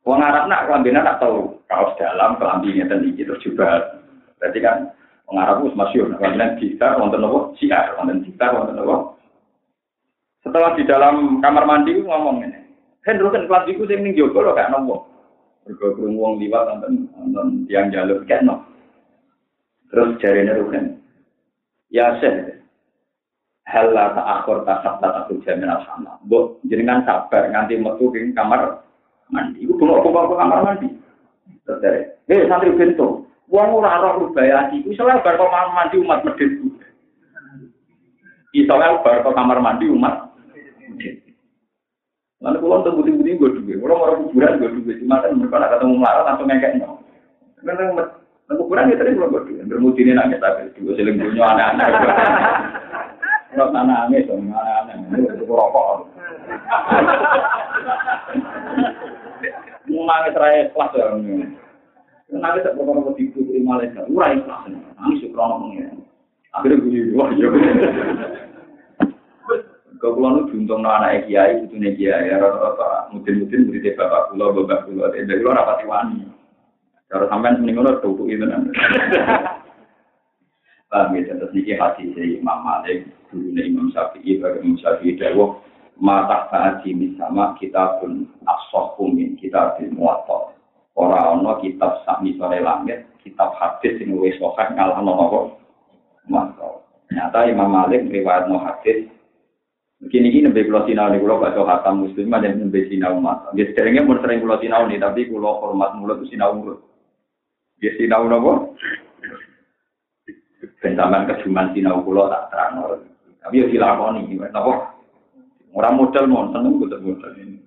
Wong 0.07 0.23
Arab 0.23 0.47
nak 0.47 0.71
kelambina 0.71 1.03
tak 1.03 1.19
tahu 1.19 1.59
kaos 1.67 1.99
dalam 1.99 2.39
kelambinya 2.39 2.87
tinggi 2.87 3.27
terus 3.27 3.43
juga. 3.43 3.99
Berarti 4.39 4.63
kan 4.63 4.95
wong 5.27 5.37
Arab 5.43 5.67
itu 5.67 5.75
masyur. 5.75 6.15
Kelambinan 6.15 6.63
gitar, 6.63 6.95
wonten 6.95 7.27
nopo 7.27 7.59
siar, 7.59 7.99
wonten 7.99 8.23
gitar, 8.23 8.55
wonten 8.55 8.79
nopo. 8.79 9.16
Setelah 10.47 10.79
di 10.79 10.87
dalam 10.87 11.43
kamar 11.43 11.67
mandi 11.67 11.99
ngomong 11.99 12.47
ini, 12.47 12.61
Hendro 13.03 13.35
kan 13.35 13.51
kelambiku 13.51 13.83
sing 13.91 14.07
ning 14.07 14.15
jogo 14.15 14.47
lho 14.47 14.55
gak 14.55 14.71
nopo. 14.71 15.11
Krungu 15.67 16.23
wong 16.23 16.39
liwat 16.39 16.71
nonton 16.71 17.11
nonton 17.19 17.67
tiang 17.67 17.91
jalur 17.91 18.23
gak 18.31 18.47
no. 18.47 18.63
Terus 19.91 20.15
jarene 20.23 20.55
Ruhen. 20.55 21.03
Ya 21.91 22.15
seh. 22.23 22.63
Hela 23.67 24.15
tak 24.15 24.47
akhir 24.47 24.63
tak 24.63 25.03
tak 25.03 25.27
jamin 25.43 25.67
sama. 25.83 26.15
Bu, 26.23 26.63
jenengan 26.71 27.03
sabar 27.03 27.51
nganti 27.51 27.83
metu 27.83 28.15
ing 28.15 28.31
kamar 28.31 28.87
mandi. 29.27 29.67
Iku 29.67 29.75
bengok 29.75 30.07
bengok 30.07 30.39
kamar 30.39 30.63
mandi. 30.63 30.87
Terus 31.67 31.83
dari, 31.83 32.07
eh 32.31 32.47
santri 32.47 32.71
bento, 32.71 33.27
uang 33.51 33.83
ora 33.83 33.99
roh 33.99 34.31
rubaya 34.31 34.71
iku 34.71 34.95
soalnya 34.95 35.27
bar 35.27 35.35
kamar 35.35 35.75
mandi 35.75 35.99
umat 35.99 36.23
medit. 36.23 36.55
Isoalnya 38.55 39.03
bar 39.03 39.27
kamar 39.27 39.59
mandi 39.59 39.91
umat. 39.91 40.36
Lalu 42.45 42.57
kalau 42.61 42.77
untuk 42.85 42.95
budi-budi 43.01 43.41
gue 43.41 43.81
kalau 43.81 43.97
mau 43.97 44.29
kuburan 44.29 44.61
gue 44.61 44.69
juga, 44.77 44.93
cuma 45.01 45.25
kan 45.25 45.33
mereka 45.41 45.73
ketemu 45.73 45.95
melarat 45.97 46.25
langsung 46.29 46.49
ngekek 46.53 46.73
no. 46.77 47.01
Karena 47.65 48.55
kuburan 48.61 48.93
ya 48.93 49.01
tadi 49.01 49.17
belum 49.17 49.33
gue 49.33 49.43
juga, 49.49 49.63
bermudi 49.73 50.05
ini 50.05 50.13
nangis 50.13 50.39
tapi 50.45 50.69
gue 50.77 50.95
seling 51.01 51.17
punya 51.17 51.43
anak-anak. 51.43 51.89
Kalau 53.57 53.73
tanah 53.73 54.13
nangis, 54.13 54.29
anak-anak, 54.29 55.33
itu 55.33 55.45
rokok. 55.49 56.13
nangis 59.89 60.37
raya 60.37 60.69
kelas 60.77 60.93
ya. 60.93 61.05
Nangis 62.37 62.65
tak 62.69 62.77
pernah 62.77 63.01
mau 63.01 63.17
tipu 63.17 63.41
di 63.49 63.65
Malaysia, 63.65 64.05
urai 64.13 64.45
kelas. 64.45 64.77
Nangis 65.01 65.25
ya 65.25 65.29
krono 65.33 65.73
pengen. 65.73 66.05
Akhirnya 66.53 66.85
gue 66.85 67.17
wah 67.17 67.33
ya. 67.33 67.49
Kau 69.97 70.13
pulang 70.13 70.45
nu 70.45 70.51
juntung 70.53 70.85
no 70.85 70.91
anak 70.93 71.25
kiai, 71.25 71.65
itu 71.65 71.77
nih 71.77 71.97
kiai, 71.97 72.33
rata-rata 72.37 73.09
mungkin-mungkin 73.15 73.73
beri 73.73 73.97
bapak 73.97 74.33
pulau, 74.33 74.53
bapak 74.53 74.85
pulau, 74.85 75.09
dari 75.09 75.41
luar 75.41 75.63
apa 75.63 75.81
wani. 75.89 76.29
Kalau 77.07 77.31
sampai 77.31 77.55
mending 77.57 77.81
lo 77.81 78.03
tuh 78.03 78.27
itu 78.27 78.45
nanti. 78.45 78.75
Paham 80.87 81.19
ya, 81.19 81.35
terus 81.35 81.51
niki 81.51 81.75
hati 81.75 82.15
si 82.15 82.39
Imam 82.39 82.63
Malik, 82.63 83.11
dulu 83.31 83.59
Imam 83.59 83.91
Syafi'i, 83.91 84.39
bagi 84.39 84.63
Imam 84.63 84.79
Syafi'i, 84.79 85.19
Dewa, 85.19 85.59
mata 85.97 86.47
saat 86.53 86.85
ini 86.85 87.17
sama 87.17 87.57
kita 87.57 88.01
pun 88.01 88.29
asoh 88.45 88.93
kumin 89.01 89.33
kita 89.41 89.81
di 89.81 89.89
muatok 89.89 90.53
orang 90.93 91.41
ono 91.41 91.57
kitab 91.65 92.05
sami 92.05 92.37
sore 92.37 92.61
langit 92.61 93.09
kitab 93.25 93.57
hadis 93.57 93.97
yang 94.05 94.21
wis 94.21 94.37
sokat 94.37 94.77
ngalah 94.77 95.01
nopo 95.01 95.57
muatok 96.29 96.85
nyata 97.09 97.49
Imam 97.49 97.73
Malik 97.73 98.05
riwayat 98.13 98.45
no 98.53 98.61
hadis 98.61 99.09
Begini 99.97 100.29
ini 100.29 100.45
nabi 100.45 100.69
pulau 100.69 100.85
sinau 100.85 101.09
nih 101.09 101.25
pulau 101.25 101.41
baca 101.41 101.57
hatam 101.65 102.05
muslim 102.05 102.29
ada 102.37 102.53
nabi 102.53 102.85
sinau 102.93 103.17
umat. 103.17 103.57
Dia 103.57 103.73
seringnya 103.73 104.05
pun 104.05 104.21
sering 104.21 104.45
pulau 104.45 104.61
sinau 104.61 104.85
nih 104.85 105.01
tapi 105.01 105.25
pulau 105.25 105.57
hormat 105.65 105.97
mulut 105.97 106.21
sinau 106.29 106.53
mulut. 106.53 106.85
Dia 107.81 107.97
sinau 107.97 108.29
nopo. 108.29 108.77
Bentaman 110.85 111.25
kejuman 111.33 111.73
sinau 111.73 112.05
pulau 112.05 112.29
tak 112.29 112.53
terang. 112.53 113.01
Tapi 113.41 113.63
ya 113.65 113.67
dilakoni, 113.73 114.37
nopo. 114.53 114.73
Orang 115.77 115.97
modal 115.97 116.25
mau 116.29 116.49
seneng 116.53 116.77
betul 116.77 117.01
modal 117.01 117.33
ini. 117.41 117.61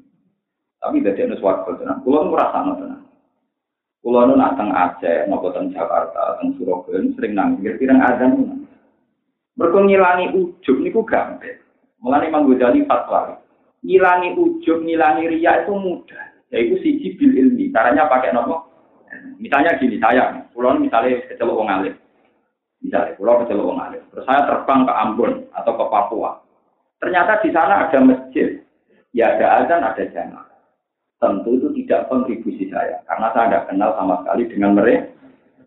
Tapi 0.77 1.01
tidak 1.01 1.33
ada 1.33 1.35
suatu 1.41 1.81
tenang. 1.81 2.01
Pulau 2.05 2.29
merasa 2.29 2.61
tenang. 2.61 3.09
Pulau 4.05 4.29
nu 4.29 4.37
nateng 4.37 4.69
Aceh, 4.69 5.25
nopo 5.25 5.49
teng 5.49 5.73
Jakarta, 5.73 6.37
teng 6.37 6.53
Surabaya, 6.61 7.01
sering 7.17 7.33
nangis. 7.33 7.73
Kira-kira. 7.81 8.21
Mereka 9.57 9.77
ngilangi 9.81 10.25
ujub 10.37 10.77
niku 10.79 11.01
gampang. 11.03 11.68
Mulane 11.99 12.31
Imam 12.31 12.47
Ghazali 12.47 12.87
fatwa. 12.87 13.39
Ngilangi 13.83 14.35
ujub, 14.35 14.83
ngilangi 14.83 15.27
ria 15.27 15.63
itu 15.63 15.71
mudah. 15.75 16.23
Yaitu 16.51 16.75
siji 16.83 17.15
bil 17.15 17.31
ilmi. 17.35 17.71
Caranya 17.71 18.07
pakai 18.07 18.35
nopo. 18.35 18.67
Misalnya 19.39 19.79
gini, 19.79 19.97
saya, 19.97 20.35
pulau 20.51 20.75
misalnya 20.75 21.23
kecelok 21.25 21.63
wong 21.63 21.71
alim. 21.71 21.95
Misalnya, 22.83 23.15
pulau 23.15 23.39
kecelok 23.41 23.67
wong 23.71 23.79
alim. 23.79 24.03
Terus 24.11 24.27
saya 24.27 24.43
terbang 24.45 24.83
ke 24.83 24.93
Ambon 24.93 25.31
atau 25.55 25.73
ke 25.79 25.85
Papua. 25.87 26.31
Ternyata 26.99 27.39
di 27.39 27.49
sana 27.55 27.87
ada 27.87 27.99
masjid, 28.03 28.59
ya 29.15 29.31
ada 29.31 29.63
azan, 29.63 29.81
ada 29.87 30.03
jamaah. 30.11 30.51
Tentu 31.19 31.55
itu 31.55 31.67
tidak 31.83 32.11
kontribusi 32.11 32.67
saya, 32.67 32.99
karena 33.07 33.27
saya 33.31 33.47
tidak 33.47 33.65
kenal 33.71 33.91
sama 33.95 34.19
sekali 34.23 34.43
dengan 34.51 34.71
mereka. 34.75 35.07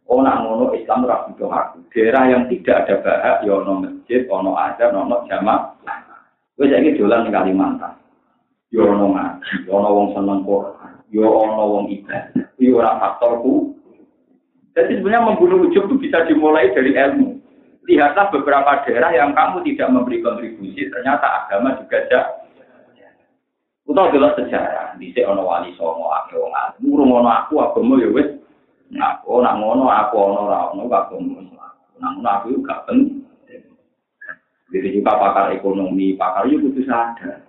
Oh, 0.08 0.20
nak 0.20 0.44
ngono 0.44 0.76
Islam 0.76 1.08
ora 1.08 1.24
butuh 1.24 1.48
aku. 1.48 1.88
Daerah 1.96 2.24
yang 2.28 2.44
tidak 2.52 2.84
ada 2.84 2.94
bahak, 3.00 3.36
ya 3.48 3.52
ono 3.64 3.72
masjid, 3.80 4.28
ono 4.28 4.52
azan, 4.60 4.92
ono 4.92 5.24
jamaah. 5.24 5.72
Wes 6.60 6.68
saiki 6.68 7.00
dolan 7.00 7.24
ning 7.28 7.32
Kalimantan. 7.32 7.94
Ya 8.72 8.80
ono 8.88 9.12
ngaji, 9.12 9.68
ya 9.68 9.70
ono 9.72 9.88
wong 9.92 10.08
seneng 10.16 10.40
Quran, 10.48 10.92
ya 11.12 11.24
ono 11.28 11.62
wong 11.76 11.84
ibadah. 11.92 12.46
Ya 12.56 12.70
ora 12.72 12.90
faktorku. 12.96 13.76
Jadi 14.72 14.96
sebenarnya 14.96 15.28
membunuh 15.28 15.68
ujub 15.68 15.84
itu 15.84 15.96
bisa 16.00 16.24
dimulai 16.24 16.72
dari 16.72 16.96
ilmu. 16.96 17.42
lihatlah 17.82 18.30
beberapa 18.30 18.86
daerah 18.86 19.10
yang 19.10 19.34
kamu 19.34 19.66
tidak 19.66 19.90
memberi 19.90 20.22
kontribusi, 20.22 20.86
ternyata 20.86 21.44
agama 21.44 21.74
juga 21.82 21.98
ada. 21.98 22.20
Kita 23.82 24.08
dulu 24.14 24.28
sejarah, 24.38 24.94
di 24.96 25.10
ono 25.26 25.42
wali 25.42 25.74
songo, 25.74 26.06
ake 26.14 26.38
wong 26.38 26.54
alim, 26.54 26.80
ngurung 26.86 27.10
ono 27.18 27.28
aku, 27.28 27.58
agama 27.58 27.98
ya 27.98 28.08
wis, 28.14 28.30
ngaku, 28.94 29.42
nak 29.42 29.58
ngono 29.58 29.84
aku 29.90 30.14
ono 30.16 30.40
ra 30.46 30.70
ono, 30.70 30.86
agama 30.86 31.42
nak 31.98 32.10
ngono 32.14 32.28
aku 32.30 32.46
juga 32.54 32.86
penting. 32.86 33.26
Jadi 34.72 34.88
juga 34.96 35.20
pakar 35.20 35.52
ekonomi, 35.52 36.16
pakar 36.16 36.48
itu 36.48 36.64
kudu 36.64 36.82
sadar. 36.88 37.44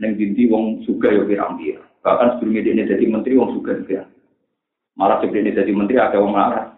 Neng 0.00 0.16
dinti 0.16 0.48
wong 0.48 0.80
suga 0.88 1.12
ya 1.12 1.24
pirang-pirang. 1.24 1.84
Bahkan 2.00 2.40
sebelum 2.40 2.56
ini 2.64 2.88
jadi 2.88 3.04
menteri 3.04 3.36
wong 3.36 3.60
suga 3.60 3.76
ya. 3.88 4.08
Malah 4.96 5.20
sebelum 5.20 5.44
ini 5.44 5.52
jadi 5.52 5.72
menteri 5.76 6.00
ada 6.00 6.16
wong 6.16 6.32
marah. 6.32 6.72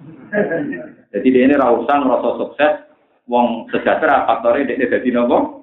Jadi 1.15 1.27
dia 1.31 1.47
ini 1.47 1.55
rausan 1.55 2.05
rasa 2.05 2.31
sukses, 2.37 2.73
wong 3.31 3.71
sejahtera 3.71 4.27
faktornya 4.27 4.75
dia 4.75 4.91
jadi 4.99 5.09
nopo. 5.15 5.63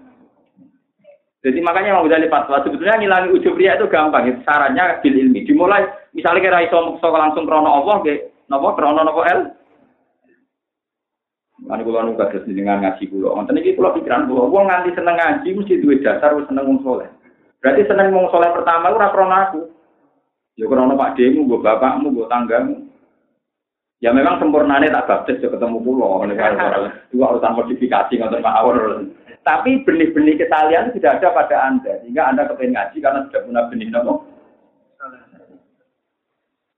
Jadi 1.46 1.62
makanya 1.62 2.02
mau 2.02 2.10
jadi 2.10 2.26
fatwa 2.26 2.58
sebetulnya 2.66 2.98
ngilangi 2.98 3.36
ujub 3.38 3.54
ria 3.54 3.78
itu 3.78 3.86
gampang. 3.86 4.32
Itu 4.32 4.42
sarannya 4.48 4.98
bil 5.06 5.14
ilmi. 5.14 5.46
Dimulai 5.46 5.86
misalnya 6.18 6.42
kira 6.42 6.66
iso 6.66 6.98
langsung 6.98 7.46
krono 7.46 7.70
Allah 7.70 8.02
nopo 8.50 8.68
krono 8.74 9.04
nopo 9.04 9.22
el. 9.28 9.54
Mana 11.66 11.82
kulo 11.82 12.00
nu 12.06 12.14
kados 12.14 12.46
dengan 12.46 12.86
ngaji 12.86 13.10
kulo. 13.10 13.34
Wonten 13.34 13.58
iki 13.58 13.74
kulo 13.74 13.90
pikiran 13.98 14.30
kulo, 14.30 14.54
wong 14.54 14.70
nganti 14.70 14.94
seneng 14.94 15.18
ngaji 15.18 15.50
mesti 15.58 15.82
duwe 15.82 15.98
dasar 15.98 16.38
wis 16.38 16.46
seneng 16.46 16.70
wong 16.70 16.80
soleh. 16.86 17.10
Berarti 17.58 17.82
seneng 17.90 18.14
wong 18.14 18.30
soleh 18.30 18.54
pertama 18.54 18.94
ora 18.94 19.10
krono 19.10 19.36
aku. 19.36 19.62
Ya 20.56 20.70
krono 20.70 20.94
Pak 20.94 21.18
Demu, 21.18 21.50
mbok 21.50 21.66
bapakmu, 21.66 22.14
mbok 22.14 22.30
tanggamu. 22.30 22.86
Ya 23.98 24.14
memang 24.14 24.38
sempurnanya 24.38 24.94
tak 24.94 25.08
baptis 25.10 25.42
ya 25.42 25.50
ketemu 25.50 25.82
pulau. 25.82 26.22
Dua 27.12 27.26
urusan 27.34 27.58
modifikasi 27.58 28.14
nggak 28.14 28.46
awal. 28.46 29.10
Tapi 29.42 29.82
benih-benih 29.82 30.42
kesalian 30.42 30.94
tidak 30.94 31.22
ada 31.22 31.34
pada 31.34 31.58
Anda. 31.70 32.02
Sehingga 32.02 32.30
Anda 32.30 32.50
kepengen 32.50 32.78
ngaji 32.78 32.98
karena 33.02 33.20
sudah 33.30 33.42
punya 33.46 33.62
benih 33.70 33.90
nopo. 33.90 34.14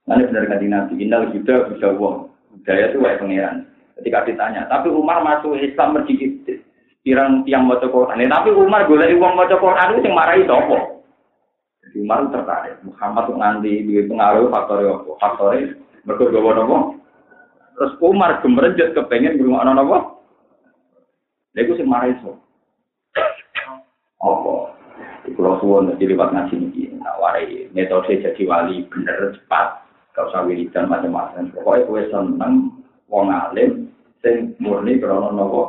Nanti 0.07 0.23
benar 0.31 0.47
kanji 0.47 0.67
Nabi, 0.71 0.93
Innal 1.03 1.27
Buddha 1.35 1.67
bisa 1.67 1.91
wong. 1.99 2.31
Budaya 2.55 2.95
itu 2.95 3.03
kayak 3.03 3.19
pangeran. 3.19 3.55
Ketika 3.97 4.29
ditanya, 4.29 4.69
tapi 4.69 4.93
Umar 4.93 5.25
masuk 5.25 5.57
Islam 5.57 5.97
merjikit. 5.97 6.61
Pirang 7.01 7.47
tiang 7.47 7.65
mau 7.65 7.79
Quran. 7.79 8.19
Ya, 8.19 8.27
tapi 8.29 8.51
Umar 8.51 8.85
golek 8.85 9.15
uang 9.15 9.33
mau 9.33 9.47
Quran 9.47 9.95
itu 9.95 10.05
yang 10.05 10.13
marahi 10.13 10.43
sopo. 10.43 11.01
Jadi 11.87 12.03
Umar 12.03 12.27
tertarik. 12.29 12.83
Muhammad 12.83 13.31
nganti 13.31 13.73
di 13.87 14.03
pengaruh 14.05 14.51
faktor 14.51 14.83
apa? 14.83 15.11
Faktor 15.23 15.55
Mergo 16.03 16.31
gawa 16.31 16.51
napa? 16.55 16.77
Terus 17.79 17.93
Umar 18.03 18.39
gemerenjet 18.43 18.91
kepengen 18.91 19.39
ngrungokno 19.39 19.71
napa? 19.71 19.97
Lha 21.55 21.59
iku 21.65 21.73
sing 21.73 21.87
marai 21.89 22.13
so. 22.21 22.37
Apa? 24.21 24.77
Kalau 25.27 25.59
suwon 25.59 25.91
jadi 25.97 26.15
lewat 26.15 26.31
ngaji 26.31 26.55
ini, 26.55 26.83
nah 27.03 27.11
warai 27.19 27.67
metode 27.75 28.23
jadi 28.23 28.41
wali 28.47 28.87
bener 28.87 29.35
cepat, 29.35 29.83
gak 30.15 30.31
usah 30.31 30.47
wiridan 30.47 30.87
macam-macam. 30.87 31.51
Pokoknya 31.51 31.83
gue 31.83 32.01
seneng 32.07 32.53
wong 33.07 33.31
alim, 33.31 33.91
sing 34.23 34.55
murni 34.59 34.99
krono 34.99 35.31
nopo. 35.31 35.61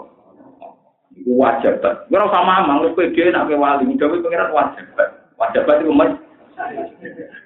Iku 1.19 1.35
wajib 1.35 1.83
banget. 1.83 2.07
Gue 2.07 2.19
rasa 2.23 2.47
mamang, 2.47 2.87
lu 2.87 2.95
pede 2.95 3.35
nak 3.35 3.51
wali, 3.51 3.91
gue 3.91 4.23
pengiran 4.23 4.55
wajib. 4.55 4.87
Wajib 5.35 5.67
itu 5.67 5.95
mas. 5.95 6.15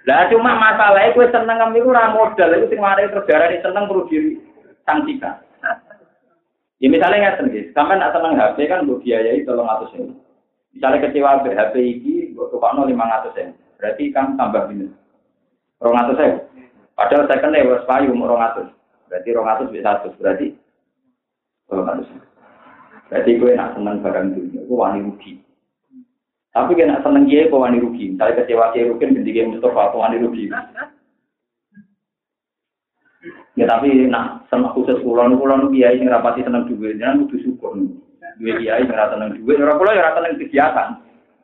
Lah 0.09 0.29
cuma 0.33 0.57
masalahnya 0.57 1.13
gue 1.13 1.27
seneng 1.29 1.57
ngambil 1.61 1.85
itu 1.85 1.91
modal, 2.17 2.51
itu 2.57 2.67
sing 2.73 2.81
warai 2.81 3.09
ini 3.09 3.61
seneng 3.61 3.85
diri 4.09 4.31
sanksikan. 4.89 5.37
Ya 6.83 6.91
misalnya 6.91 7.31
nggak 7.31 7.39
sendiri, 7.39 7.71
sampai 7.71 7.95
nak 7.95 8.11
seneng 8.11 8.35
HP 8.35 8.67
kan 8.67 8.89
gue 8.89 8.99
biayai 8.99 9.47
tolong 9.47 9.71
atus 9.71 9.95
ini. 9.95 10.17
Misalnya 10.75 11.07
kecewa 11.07 11.45
HP 11.45 11.75
ini, 11.79 12.35
gue 12.35 12.47
tukar 12.51 12.75
lima 12.75 13.07
ratus. 13.07 13.37
Berarti 13.79 14.11
kan 14.11 14.35
tambah 14.35 14.67
minus. 14.67 14.91
Rong 15.83 15.99
atus 15.99 16.19
ya. 16.19 16.39
Padahal 16.95 17.27
saya 17.27 17.43
kena 17.43 17.67
wes 17.67 17.87
payu 17.87 18.15
rong 18.15 18.43
atus. 18.43 18.69
Berarti 19.13 19.29
rong 19.37 19.45
atus 19.45 19.69
bisa 19.69 19.85
satu. 19.85 20.09
Berarti 20.17 20.57
rong 21.69 21.85
atus. 21.85 22.09
Berarti 23.13 23.31
gue 23.37 23.53
nak 23.53 23.77
seneng 23.77 24.01
barang 24.01 24.27
dunia, 24.33 24.61
gue 24.65 24.73
wani 24.73 25.05
rugi. 25.05 25.37
Tapi 26.49 26.73
gue 26.73 26.89
nak 26.89 27.05
seneng 27.05 27.29
dia, 27.29 27.45
gue 27.45 27.61
wani 27.61 27.77
rugi. 27.77 28.17
Misalnya 28.17 28.41
kecewa 28.41 28.73
dia 28.73 28.89
rugi, 28.89 29.05
ganti 29.05 29.21
dia 29.29 29.45
Mustafa, 29.45 29.93
gue 29.93 30.01
wani 30.01 30.17
rugi. 30.25 30.49
Ya 33.53 33.69
tapi 33.69 34.09
nak 34.09 34.49
seneng 34.49 34.73
khusus 34.73 34.97
kulon, 35.05 35.37
kulon 35.37 35.69
biaya 35.69 35.93
yang 35.93 36.09
rapati 36.09 36.41
seneng 36.41 36.65
juga, 36.73 36.97
jangan 36.97 37.29
butuh 37.29 37.41
syukur. 37.45 37.77
Dua 38.41 38.57
kiai 38.57 38.81
yang 38.81 38.97
rata 38.97 39.21
neng 39.21 39.37
duit, 39.45 39.61
orang 39.61 39.77
pulau 39.77 39.93
yang 39.93 40.09
rata 40.09 40.25
neng 40.25 40.41
kegiatan. 40.41 40.89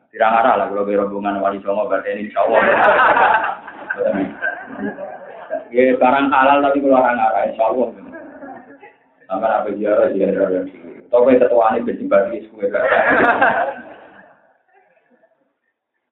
Tidak 0.09 0.25
arah 0.25 0.57
lah 0.57 0.65
kalau 0.73 0.89
rombongan 0.89 1.37
wali 1.37 1.61
songo 1.61 1.85
berarti 1.85 2.17
ini 2.17 2.33
Allah. 2.33 2.65
Ya 5.69 5.93
barang 5.97 6.27
halal 6.33 6.65
tapi 6.65 6.81
kalau 6.81 6.97
orang 6.97 7.21
arah 7.21 7.43
insya 7.49 7.63
Allah. 7.69 7.87
Sampai 9.29 9.49
apa 9.53 9.69
ziarah 9.77 10.09
ziarah 10.09 10.47
yang 10.49 10.65
Tapi 11.09 11.37
ketua 11.37 11.73
ini 11.73 11.85
benci 11.85 12.05
bagi 12.05 12.45
sekue 12.45 12.69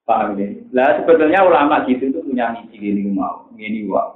Paham 0.07 0.37
ini? 0.37 0.63
Lah 0.71 1.01
sebetulnya 1.01 1.43
ulama 1.43 1.83
gitu 1.89 2.13
itu 2.13 2.21
punya 2.23 2.53
misi 2.53 2.77
gini 2.77 3.09
mau, 3.11 3.49
gini 3.57 3.89
wah. 3.89 4.15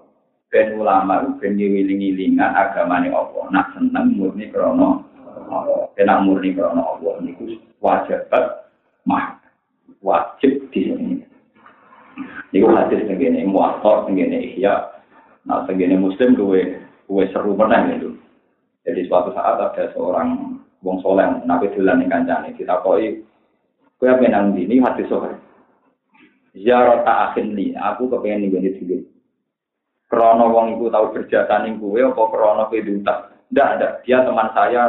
Ben 0.52 0.76
ulama 0.76 1.24
itu 1.24 1.30
ben 1.40 1.54
diwiling-wilingan 1.58 2.52
agamanya 2.54 3.12
Allah. 3.16 3.44
Nak 3.52 3.68
seneng 3.76 4.16
murni 4.16 4.52
krono 4.52 5.12
Kena 5.96 6.24
murni 6.24 6.56
karena 6.56 6.80
Allah 6.80 7.20
niku 7.20 7.60
wajib 7.84 8.28
mah 9.04 9.40
wajib 10.00 10.72
di 10.72 10.80
sini. 10.88 11.20
Niku 12.56 12.68
hadis 12.72 13.04
tenggene 13.08 13.44
muator 13.48 14.08
tenggene 14.08 14.40
ihya. 14.40 14.91
Nah 15.46 15.66
tenggene 15.66 15.98
muslim 15.98 16.38
gue 16.38 16.62
gue 17.10 17.24
seru 17.34 17.58
pernah 17.58 17.88
gitu. 17.92 18.16
Jadi 18.86 19.06
suatu 19.06 19.34
saat 19.34 19.62
ada 19.62 19.94
seorang 19.94 20.58
wong 20.82 20.98
soleh 21.06 21.26
nabi 21.46 21.70
dolan 21.74 22.02
ning 22.02 22.10
kancane 22.10 22.58
ditakoi 22.58 23.22
kowe 24.02 24.10
apa 24.10 24.26
nang 24.26 24.58
dini 24.58 24.82
hadis 24.82 25.06
sore. 25.06 25.38
Ziarah 26.58 27.06
tak 27.08 27.20
akhir 27.32 27.48
li, 27.54 27.72
aku 27.78 28.12
kepengen 28.12 28.44
nih 28.44 28.50
gue 28.52 28.76
dulu. 28.82 28.98
Krono 30.12 30.52
wong 30.52 30.76
iku 30.76 30.92
tahu 30.92 31.16
berjasa 31.16 31.64
ning 31.64 31.80
gue, 31.80 32.04
apa 32.04 32.22
krono 32.28 32.68
kowe 32.68 32.82
diutak? 32.82 33.32
Ndak, 33.52 33.68
ada. 33.78 33.88
Dia 34.04 34.24
teman 34.24 34.50
saya 34.52 34.84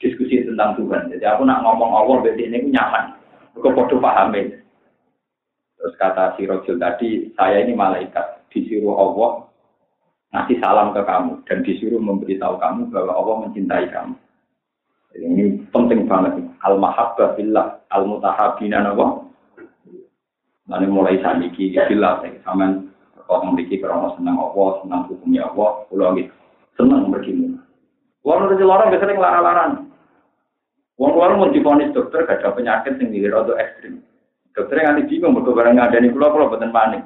diskusi 0.00 0.44
tentang 0.44 0.76
Tuhan. 0.80 1.12
Jadi 1.12 1.24
aku 1.24 1.44
nak 1.44 1.60
ngomong 1.64 1.92
Allah 1.92 2.16
berarti 2.24 2.48
ini 2.48 2.72
nyaman. 2.72 3.16
Aku 3.56 3.72
podo 3.72 3.96
paham 4.00 4.32
Terus 4.34 5.94
kata 6.00 6.32
si 6.36 6.48
Rojul 6.48 6.80
tadi, 6.80 7.28
saya 7.36 7.60
ini 7.60 7.76
malaikat 7.76 8.48
disuruh 8.48 8.96
Allah 8.96 9.44
ngasih 10.34 10.58
salam 10.58 10.90
ke 10.90 11.00
kamu 11.06 11.32
dan 11.46 11.62
disuruh 11.62 12.02
memberitahu 12.02 12.58
kamu 12.58 12.90
bahwa 12.90 13.12
Allah 13.14 13.36
mencintai 13.46 13.86
kamu. 13.94 14.14
Ini 15.14 15.70
penting 15.70 16.10
banget. 16.10 16.42
Al 16.66 16.74
mahabbah 16.74 17.38
billah, 17.38 17.78
al 17.94 18.02
mutahabina 18.10 18.82
nawa. 18.82 19.22
Nanti 20.66 20.90
mulai 20.90 21.22
saniki 21.22 21.70
billah, 21.70 22.26
sama 22.42 22.82
kalau 23.24 23.46
memiliki 23.48 23.78
kerana 23.78 24.10
senang 24.18 24.36
Allah, 24.36 24.82
senang 24.82 25.06
hukumnya 25.06 25.48
Allah, 25.48 25.86
pulau 25.88 26.12
gitu. 26.18 26.34
Senang 26.74 27.08
begini. 27.14 27.54
Wong 28.26 28.36
nuruti 28.42 28.64
lorong 28.64 28.90
biasanya 28.90 29.14
ngelarang-larang. 29.14 29.72
Wong 30.98 31.10
luar 31.14 31.36
mau 31.36 31.48
dokter 31.50 32.26
gak 32.26 32.42
ada 32.42 32.50
penyakit 32.56 32.98
yang 32.98 33.10
diri 33.12 33.28
atau 33.30 33.54
ekstrim. 33.54 34.02
Dokter 34.54 34.82
yang 34.82 34.98
bingung 35.06 35.34
mereka 35.34 35.50
barang 35.50 35.76
ada 35.78 35.96
nih 35.98 36.10
pulau 36.10 36.32
pulau 36.34 36.50
buatan 36.50 36.70
panik. 36.72 37.02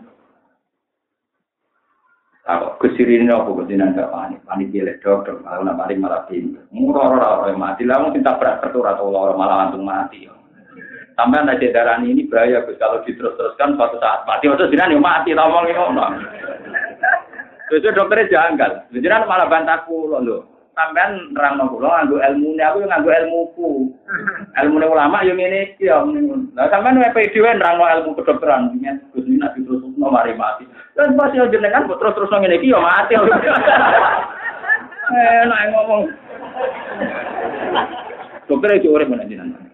Aku 2.49 2.81
kesirin 2.81 3.29
apa 3.29 3.45
kesirin 3.45 3.93
gak 3.93 4.09
panik, 4.09 4.41
panik 4.49 4.73
dia 4.73 4.97
dokter 5.05 5.37
malah 5.45 5.69
nak 5.69 5.85
panik 5.85 6.01
malah 6.01 6.25
pinter. 6.25 6.65
Murah 6.73 7.13
orang 7.13 7.45
orang 7.45 7.61
mati 7.61 7.85
lah 7.85 8.01
mungkin 8.01 8.25
tabrak 8.25 8.65
kertur 8.65 8.89
atau 8.89 9.13
orang 9.13 9.37
malah 9.37 9.57
langsung 9.69 9.85
mati. 9.85 10.25
Sampai 11.13 11.45
ada 11.45 11.61
darah 11.61 12.01
ini 12.01 12.25
bahaya 12.25 12.65
Gus 12.65 12.81
kalau 12.81 13.05
diterus-teruskan 13.05 13.77
suatu 13.77 14.01
saat 14.01 14.25
mati. 14.25 14.49
Terus 14.49 14.73
jinan 14.73 14.97
mati 14.97 15.37
ngomong 15.37 15.69
ini. 15.69 15.77
Terus 17.69 17.93
dokternya 17.93 18.33
janggal. 18.33 18.97
Jinan 18.97 19.29
malah 19.29 19.45
bantahku 19.53 20.09
loh 20.09 20.57
sampean 20.79 21.35
nerang 21.35 21.59
no 21.59 21.75
kula 21.75 21.91
nganggo 21.91 22.23
ilmune 22.23 22.63
aku 22.63 22.81
yo 22.81 22.89
nganggo 22.89 23.11
ilmuku. 23.11 23.71
Ilmune 24.57 24.87
ulama 24.89 25.27
yo 25.27 25.35
ngene 25.37 25.75
iki 25.75 25.91
yo. 25.91 26.07
Lah 26.57 26.73
sampean 26.73 26.97
dhewe 26.97 27.51
nerang 27.53 27.77
ilmu 27.77 28.17
kedokteran 28.17 28.79
Gus 29.13 29.28
nek 29.99 30.07
diterusno 30.07 30.15
mari 30.15 30.33
mati. 30.39 30.65
Lan 30.95 31.19
pas 31.19 31.35
yo 31.35 31.51
jenengan 31.51 31.91
terus-terus 31.91 32.31
ngene 32.31 32.57
iki 32.59 32.71
yo 32.71 32.81
mati. 32.81 33.15
Eh 35.09 35.41
nek 35.49 35.73
ngomong. 35.73 36.03
Dokter 38.45 38.77
itu 38.77 38.93
urip 38.93 39.09
menan 39.09 39.25
jenengan. 39.25 39.65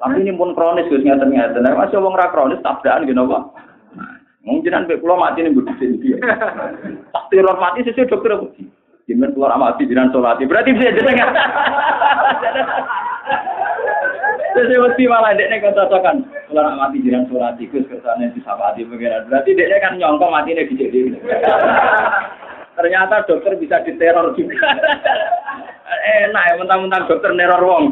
Tapi 0.00 0.24
ini 0.24 0.32
pun 0.32 0.56
kronis 0.56 0.88
Gus 0.88 1.04
ngeten-ngeten. 1.04 1.60
Nek 1.60 1.76
masih 1.76 2.00
wong 2.00 2.16
ra 2.16 2.32
kronis 2.32 2.64
tabrakan 2.64 3.04
gitu 3.04 3.20
apa? 3.28 3.52
Mungkin 4.48 4.72
nanti 4.72 4.96
pulau 4.96 5.20
mati 5.20 5.44
nih 5.44 5.52
butuh 5.52 5.76
dia. 5.76 6.16
Tak 7.12 7.24
teror 7.28 7.60
mati 7.60 7.84
sesuai 7.84 8.08
dokter 8.08 8.32
apa 8.32 8.48
Jimin 9.04 9.36
keluar 9.36 9.52
amati 9.52 9.84
jiran 9.84 10.08
solati. 10.08 10.48
Berarti 10.48 10.72
bisa 10.72 10.92
jadi 10.92 11.12
Terus 14.58 14.74
mesti 14.74 15.04
malah 15.06 15.38
dia 15.38 15.46
nih 15.46 15.62
kocokan. 15.62 16.26
Kalau 16.50 16.62
nak 16.66 16.78
mati 16.82 16.98
jiran 16.98 17.30
surat 17.30 17.54
tikus 17.60 17.86
kersane 17.86 18.34
disapati 18.34 18.82
di 18.82 18.90
pengiran 18.90 19.30
berarti 19.30 19.54
dia 19.54 19.78
kan 19.78 19.94
nyongko 19.94 20.26
matine 20.26 20.66
nih 20.66 20.74
gede. 20.74 21.14
Ternyata 22.74 23.22
dokter 23.30 23.54
bisa 23.54 23.86
diteror 23.86 24.34
juga. 24.34 24.66
Enak 26.26 26.44
ya 26.50 26.54
mentang-mentang 26.58 27.06
dokter 27.06 27.30
neror 27.38 27.62
wong. 27.62 27.84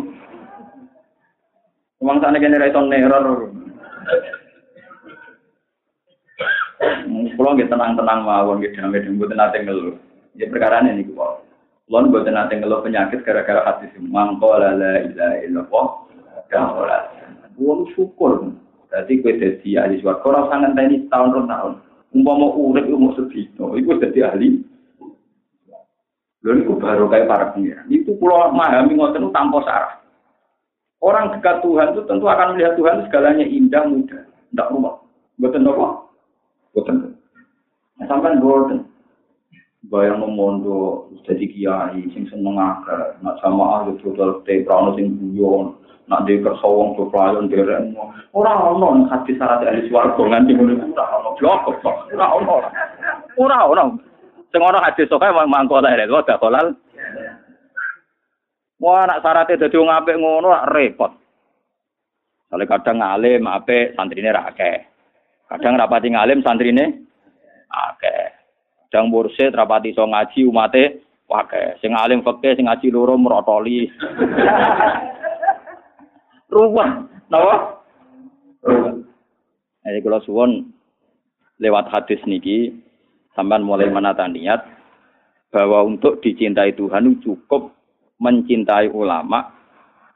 Wong 2.03 2.16
sana 2.18 2.42
generasi 2.42 2.75
itu 2.75 2.81
neror. 2.83 3.27
Pulang 7.38 7.57
kita 7.57 7.79
tenang-tenang 7.79 8.27
mawon 8.27 8.59
nggih 8.59 8.75
ngambil 8.75 9.07
mboten 9.14 9.38
kita 9.38 9.38
nanti 9.38 9.59
ngeluh. 9.62 9.96
Jadi 10.35 10.51
perkara 10.51 10.83
ini 10.83 11.07
kok. 11.14 11.45
Lon 11.87 12.11
buat 12.11 12.27
nanti 12.27 12.59
ngeluh 12.59 12.83
penyakit 12.83 13.22
gara-gara 13.22 13.62
hati 13.62 13.87
sih. 13.94 14.03
Mangko 14.03 14.59
lala 14.59 15.07
ilah 15.07 15.33
ilah 15.46 15.66
Gahola. 16.51 16.99
Buang 17.55 17.87
syukur. 17.94 18.55
Jadi 18.90 19.22
gue 19.22 19.38
jadi 19.38 19.87
ahli 19.87 20.03
suara. 20.03 20.22
Kau 20.22 20.35
rasa 20.35 20.62
ngenteni 20.62 21.07
tahun 21.11 21.35
per 21.35 21.42
tahun. 21.51 21.72
Umpama 22.14 22.46
urip 22.55 22.87
umur 22.90 23.14
sedino. 23.18 23.75
Iku 23.75 23.99
jadi 23.99 24.31
ahli. 24.31 24.62
Lalu 26.46 26.62
itu 26.62 26.75
baru 26.79 27.11
kayak 27.11 27.27
para 27.27 27.46
pengiran. 27.51 27.87
Itu 27.90 28.14
pulau 28.22 28.55
memahami 28.55 28.94
ngoten 28.94 29.35
tanpa 29.35 29.59
sarah. 29.66 29.94
Orang 31.03 31.35
dekat 31.35 31.62
Tuhan 31.62 31.92
itu 31.94 32.03
tentu 32.07 32.27
akan 32.31 32.55
melihat 32.55 32.79
Tuhan 32.79 33.03
segalanya 33.07 33.46
indah, 33.46 33.83
mudah. 33.83 34.22
Tidak 34.27 34.70
rumah. 34.70 34.94
Betul 35.42 35.66
apa? 35.68 35.88
Betul. 36.72 37.18
Nah, 37.99 38.07
sampai 38.07 38.38
boten 38.38 38.87
bayang 39.90 40.22
memondo 40.22 41.11
jadi 41.27 41.46
kiai 41.46 42.03
sing 42.11 42.27
seneng 42.31 42.59
akeh. 42.59 43.22
Nak 43.22 43.38
sama 43.42 43.83
ahli 43.83 43.99
total 44.03 44.42
te 44.42 44.62
prano 44.66 44.94
sing 44.99 45.14
guyon. 45.18 45.79
Nak 46.07 46.27
de 46.27 46.38
kersa 46.38 46.66
wong 46.66 46.94
to 46.94 47.11
playon 47.11 47.51
derek 47.51 47.83
ora 48.31 48.53
ono 48.70 49.11
hati 49.11 49.35
syarat 49.35 49.66
ahli 49.66 49.90
swarga 49.90 50.22
nganti 50.22 50.55
ngono. 50.55 50.75
Ora 50.94 51.07
ono. 51.18 51.29
Blok 51.38 51.61
ora 52.14 52.27
ono 52.35 52.55
ora 53.38 53.59
ono. 53.66 53.85
Sing 54.51 54.61
ono 54.62 54.79
hati 54.79 55.07
sok 55.07 55.27
ae 55.27 55.35
mangko 55.35 55.83
ta 55.83 55.94
rek 55.94 56.11
kok 56.11 56.38
kolal 56.38 56.75
Wah, 58.77 59.09
anak 59.09 59.25
syaratnya 59.25 59.57
jadi 59.57 59.77
wong 59.81 59.88
apik 59.88 60.20
ngono 60.20 60.53
repot. 60.68 61.09
Soalnya 62.53 62.68
kadang 62.68 63.01
ngalim 63.01 63.49
apik 63.49 63.96
santrine 63.96 64.29
ra. 64.29 64.53
Kadang 64.53 65.81
rapati 65.81 66.12
ngalim 66.12 66.44
santrine 66.44 67.09
akeh. 67.72 68.36
Dang 68.92 69.11
mursyid 69.11 69.53
rapati 69.53 69.92
iso 69.92 70.07
ngaji 70.07 70.46
umate 70.46 71.03
wae. 71.27 71.77
Sing 71.83 71.92
alim 71.92 72.22
fikih 72.22 72.55
sing 72.55 72.70
ngaji 72.70 72.88
loro 72.94 73.18
merotoli. 73.18 73.87
Ruwet, 76.55 76.90
napa? 77.29 77.83
Jadi 79.87 79.99
kalau 80.03 80.20
suwon 80.22 80.51
lewat 81.62 81.90
hadis 81.90 82.22
niki 82.27 82.75
sampai 83.35 83.62
mulai 83.62 83.90
menata 83.90 84.27
niat 84.27 84.62
bahwa 85.51 85.87
untuk 85.87 86.22
dicintai 86.22 86.75
Tuhan 86.75 87.22
cukup 87.22 87.75
mencintai 88.18 88.90
ulama 88.90 89.53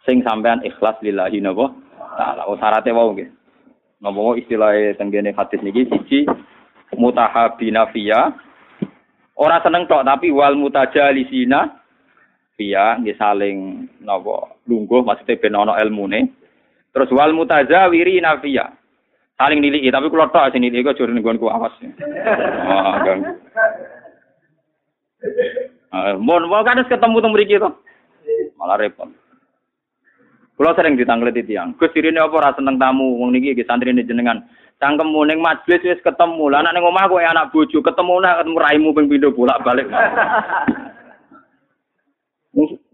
sing 0.07 0.25
sampean 0.25 0.65
ikhlas 0.65 0.99
lillahi 1.05 1.43
napa 1.43 1.71
taala. 2.17 2.49
Oh 2.49 2.59
syaratnya 2.59 2.97
wau 2.97 3.15
nggih. 3.15 3.31
Ngomong 4.01 4.41
istilah 4.41 4.97
tenggene 4.97 5.37
hadis 5.37 5.61
niki 5.61 5.87
siji 5.87 6.25
mutahabina 6.97 7.87
fiya 7.93 8.33
ora 9.41 9.57
seneng 9.65 9.89
tok 9.89 10.05
tapi 10.05 10.29
wal 10.29 10.53
mutajalisina 10.53 11.81
fiya 12.61 13.01
nggih 13.01 13.17
saling 13.17 13.89
napa 14.05 14.53
lungguh 14.69 15.01
maksudnya 15.01 15.41
ben 15.41 15.57
ana 15.57 15.81
ilmune. 15.81 16.29
Terus 16.93 17.09
wal 17.17 17.33
mutazawirina 17.33 18.37
fiya 18.45 18.69
saling 19.41 19.65
niliki 19.65 19.89
tapi 19.89 20.13
kula 20.13 20.29
tok 20.29 20.53
sing 20.53 20.61
niliki 20.61 20.93
jare 20.93 21.09
nggonku 21.17 21.49
awas. 21.49 21.73
Oh, 21.81 22.95
ganggu. 23.01 23.33
Uh, 25.91 26.15
mau 26.21 26.63
kan 26.63 26.85
ketemu 26.85 27.19
temu 27.19 27.35
mriki 27.35 27.57
to. 27.57 27.71
Malah 28.61 28.77
repot. 28.79 29.09
Kulo 30.61 30.77
sering 30.77 31.01
ditanglet 31.01 31.41
tiang. 31.49 31.73
Gus 31.81 31.89
dirine 31.97 32.21
apa 32.21 32.37
ora 32.37 32.53
seneng 32.53 32.77
tamu 32.77 33.17
wong 33.17 33.33
niki 33.33 33.57
iki 33.57 33.65
santrine 33.65 34.05
jenengan. 34.05 34.45
Cangkemmu 34.81 35.29
ning 35.29 35.45
majelis 35.45 35.85
wis 35.85 36.01
ketemu. 36.01 36.49
Lah 36.49 36.65
anak 36.65 36.73
ning 36.73 36.89
omah 36.89 37.05
kowe 37.05 37.21
anak 37.21 37.53
bojo 37.53 37.85
ketemu 37.85 38.15
nak 38.25 38.41
ketemu 38.41 38.57
raimu 38.57 38.89
ping 38.97 39.07
pindho 39.13 39.29
bolak-balik. 39.29 39.85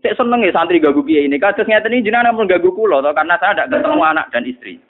Cek 0.03 0.19
seneng 0.19 0.43
ya 0.43 0.51
santri 0.53 0.83
gagu 0.83 1.01
piye 1.07 1.25
ini. 1.25 1.39
Kados 1.39 1.65
ngeten 1.65 1.95
iki 1.95 2.11
jenengan 2.11 2.35
pun 2.35 2.51
gagu 2.51 2.75
kula 2.75 3.01
to 3.01 3.15
karena 3.15 3.39
saya 3.39 3.55
tidak 3.55 3.79
ketemu 3.79 4.03
anak 4.03 4.27
dan 4.35 4.45
istri. 4.45 4.83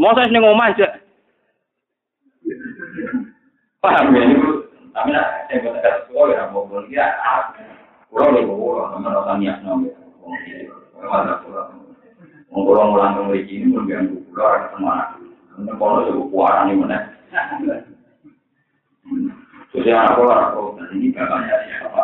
Mosok 0.00 0.24
ning 0.32 0.42
omah 0.42 0.72
aja. 0.72 0.88
Paham 3.84 4.16
ya? 4.16 4.24
Tapi 4.96 5.08
nak 5.14 5.46
saya 5.46 5.62
kata 5.62 5.78
kata 5.78 5.90
sekolah 6.08 6.34
ya 6.34 6.44
mau 6.50 6.66
ya. 6.90 7.06
Kulo 8.08 8.26
lho 8.32 8.40
kulo 8.48 8.82
nomor 8.96 9.36
niat 9.36 9.60
nomor. 9.62 9.92
Mengkolong 12.48 12.96
ulang 12.96 13.12
memiliki 13.20 13.60
ini 13.60 13.76
pun 13.76 13.84
biar 13.84 14.08
buku 14.08 14.32
orang 14.40 14.62
ketemu 14.72 14.86
anak. 14.88 15.08
Mungkin 15.58 15.74
kalau 15.74 16.06
coba 16.06 16.22
kuaran 16.30 16.70
ini 16.70 16.78
mana. 16.78 16.98
Ya 19.78 19.94
anak 19.94 20.18
aku 20.18 20.74
dan 20.74 20.90
ini 20.94 21.14
bapaknya 21.16 21.56
siapa? 21.64 22.02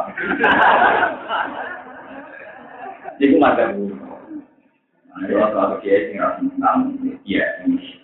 Itu 3.18 3.36
mata 3.36 3.76
bu. 3.76 3.92
Nah, 5.10 5.18
itu 5.26 5.34
waktu 5.38 5.76
kiai 5.82 6.06
sing 6.10 6.16
rasa 6.22 6.38
tentang 6.42 6.96
iya 7.26 7.44
ini. 7.66 7.98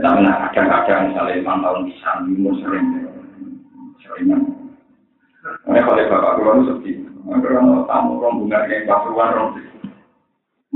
Tapi 0.00 0.18
nah 0.24 0.48
kadang-kadang 0.50 1.12
misalnya 1.12 1.36
lima 1.36 1.52
tahun 1.62 1.86
bisa 1.88 2.10
minggu 2.26 2.50
sering 2.64 2.86
sering. 4.02 4.26
Ini 5.68 5.80
kalau 5.84 6.08
bapak 6.10 6.32
keluar 6.40 6.56
tamu 7.86 8.12
rombongan 8.18 8.72
yang 8.72 8.88
pasuruan 8.88 9.30
rombongan 9.36 9.75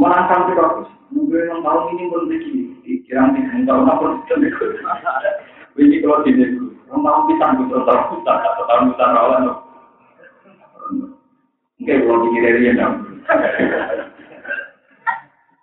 menantang 0.01 0.49
kita 0.49 0.65
terus. 0.65 0.91
Mungkin 1.13 1.51
yang 1.53 1.61
tahun 1.61 1.93
ini 1.93 2.05
pun 2.09 2.23
begini, 2.31 2.63
kira 3.05 3.29
kira 3.37 3.61
tahun 3.69 3.85
apa 3.85 4.25
pun 4.25 4.41
ikut. 4.41 4.71
Ini 5.77 5.97
kalau 6.01 6.25
di 6.25 6.33
sini, 6.33 6.57
yang 6.89 7.01
tahun 7.05 7.23
kita 7.29 7.47
betul 7.61 7.81
tahun 7.85 8.05
kita, 8.17 8.33
atau 8.33 8.65
tahun 8.65 8.85
kita 8.97 9.05
rawan. 9.13 9.45
Kalau 11.85 12.17
di 12.25 12.29
kiri 12.33 12.61
dia 12.65 12.73
dong. 12.81 12.95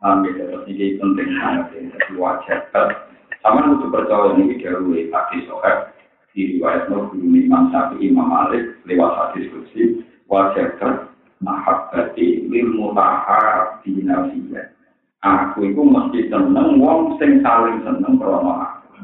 Ambil 0.06 0.38
seperti 0.38 0.72
ini 0.78 0.86
penting 1.02 1.30
sangat 1.42 1.74
jadi 1.74 2.14
wajar. 2.22 2.60
Sama 3.42 3.66
untuk 3.66 3.90
percaya 3.90 4.38
ini 4.38 4.62
dahulu 4.62 4.94
hadis 4.94 5.42
sohab 5.50 5.90
di 6.38 6.58
riwayat 6.58 6.86
Nur 6.94 7.10
Imam 7.18 7.74
Syafi'i 7.74 8.14
Imam 8.14 8.30
Malik 8.30 8.78
lewat 8.86 9.12
hadis 9.18 9.50
kursi 9.50 10.06
wajar 10.30 10.78
mahabbati 11.42 12.50
lil 12.50 12.68
mutaha 12.78 13.78
dinafiyah. 13.86 14.74
Aku 15.26 15.66
itu 15.66 15.82
mesti 15.82 16.30
seneng 16.30 16.78
wong 16.78 17.18
sing 17.18 17.42
saling 17.42 17.82
seneng 17.82 18.22
krono 18.22 18.54
aku. 18.64 19.02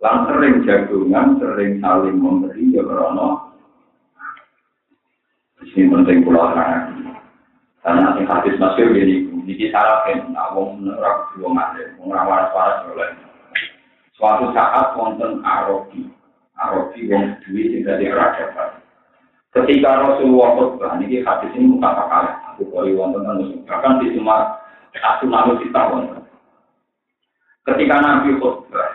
Lan 0.00 0.24
sering 0.26 0.64
jagungan, 0.64 1.36
sering 1.36 1.78
saling 1.84 2.16
memberi 2.16 2.72
ya 2.72 2.80
krono. 2.80 3.52
Ini 5.60 5.86
penting 5.92 6.24
pulau 6.24 6.50
terang. 6.56 7.14
Karena 7.80 8.12
nanti 8.12 8.28
hadis 8.28 8.60
masyur 8.60 8.92
gini, 8.92 9.28
ini 9.44 9.72
sarafin, 9.72 10.36
nah 10.36 10.52
wong 10.52 10.84
ora 10.84 11.30
kudu 11.32 11.48
wong 11.48 11.56
wong 12.00 12.08
ora 12.12 12.28
waras-waras 12.28 12.84
oleh. 12.92 13.08
Suatu 14.16 14.52
saat 14.52 14.92
wonten 14.96 15.40
Arabi, 15.40 16.08
Arabi 16.60 17.00
wong 17.08 17.40
duwe 17.44 17.62
sing 17.72 17.80
dadi 17.84 18.12
ora 18.12 18.36
dapat. 18.36 18.79
Ketika 19.50 19.90
Rasulullah 19.98 20.54
khutbah, 20.54 20.94
ini 21.02 21.26
hadis 21.26 21.50
ini 21.58 21.74
bukan 21.74 22.06
kali 22.06 22.30
aku 22.54 22.62
kali 22.70 22.94
wonten 22.94 23.26
muslim. 23.26 23.66
Bahkan 23.66 23.98
di 23.98 24.14
semua 24.14 24.62
asunan 24.94 25.58
kita 25.58 25.80
wonten. 25.90 26.22
Ketika 27.66 27.98
Nabi 27.98 28.38
khutbah, 28.38 28.94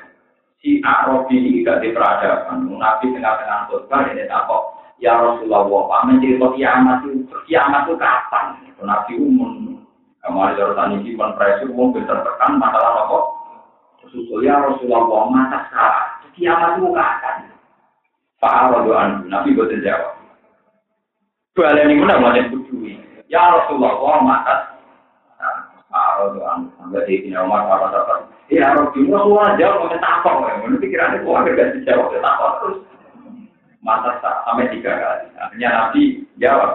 si 0.63 0.79
Arabi 0.79 1.43
ini 1.43 1.59
gak 1.59 1.83
di 1.83 1.91
peradaban. 1.91 2.71
Nabi 2.71 3.11
tengah-tengah 3.11 3.67
khutbah 3.67 4.07
ini 4.07 4.23
takut. 4.31 4.63
Ya 5.03 5.19
Rasulullah, 5.19 5.67
Pak 5.67 6.07
mencerita 6.07 6.47
kiamat 6.55 7.03
itu, 7.03 7.27
kiamat 7.51 7.83
itu 7.83 7.99
kapan? 7.99 8.55
Nabi 8.79 9.13
umum. 9.19 9.83
Kemarin 10.23 10.55
cara 10.55 10.73
tani 10.73 11.03
simpan 11.03 11.35
pressure, 11.35 11.67
umum 11.67 11.91
tertekan 11.99 12.55
masalah 12.55 13.03
apa? 13.03 13.19
Susul 14.07 14.47
ya 14.47 14.55
Rasulullah, 14.55 15.27
mata 15.27 15.67
salah. 15.67 16.15
Kiamat 16.31 16.79
itu 16.79 16.95
kapan? 16.95 17.51
Pak 18.39 18.55
Arabi, 18.71 19.27
Nabi 19.27 19.51
betul 19.51 19.83
jawab. 21.55 21.71
Balen 21.71 21.87
ini 21.87 22.03
mana 22.03 22.19
mana 22.19 22.51
berdui. 22.51 22.99
Ya 23.31 23.39
Rasulullah, 23.39 24.19
mata. 24.21 24.75
Kalau 25.95 26.35
doang, 26.35 26.67
sampai 26.75 27.07
di 27.07 27.23
sini 27.23 27.39
Umar 27.39 27.71
apa 27.71 27.87
apa. 27.87 28.27
Ya 28.51 28.75
Rasulullah, 28.75 29.23
semua 29.23 29.55
jawab 29.55 29.87
pakai 29.87 30.03
takok. 30.03 30.35
Menurut 30.59 30.83
pikirannya, 30.83 31.23
gua 31.23 31.47
agak 31.47 31.71
dijawab 31.79 32.11
pakai 32.11 32.19
takok 32.19 32.51
terus. 32.59 32.77
Mata 33.79 34.11
sampai 34.19 34.73
tiga 34.75 34.91
kali. 34.91 35.27
Akhirnya 35.39 35.69
Nabi 35.71 36.03
jawab. 36.35 36.71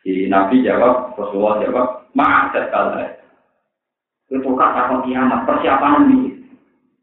Si 0.00 0.26
Nabi 0.32 0.64
jawab, 0.64 1.12
Rasulullah 1.12 1.60
jawab, 1.60 1.88
maaf 2.16 2.56
sekali. 2.56 3.04
Itu 4.32 4.48
kan 4.56 4.72
takut 4.72 5.04
kiamat, 5.04 5.44
persiapan 5.44 6.08
ini. 6.08 6.40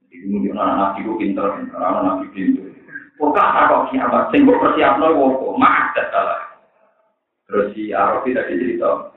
Kemudian 0.10 0.58
anak 0.58 0.98
Nabi 0.98 1.06
itu 1.06 1.14
pinter, 1.22 1.46
anak 1.78 2.02
Nabi 2.02 2.26
Pokoknya 3.20 3.52
takut 3.52 3.92
kiamat, 3.92 4.32
sing 4.32 4.48
persiapno 4.48 5.12
wopo, 5.12 5.60
maaf 5.60 5.92
salah. 5.92 6.40
Terus 7.52 7.76
si 7.76 7.92
Arabi 7.92 8.32
tadi 8.32 8.56
cerita, 8.56 9.12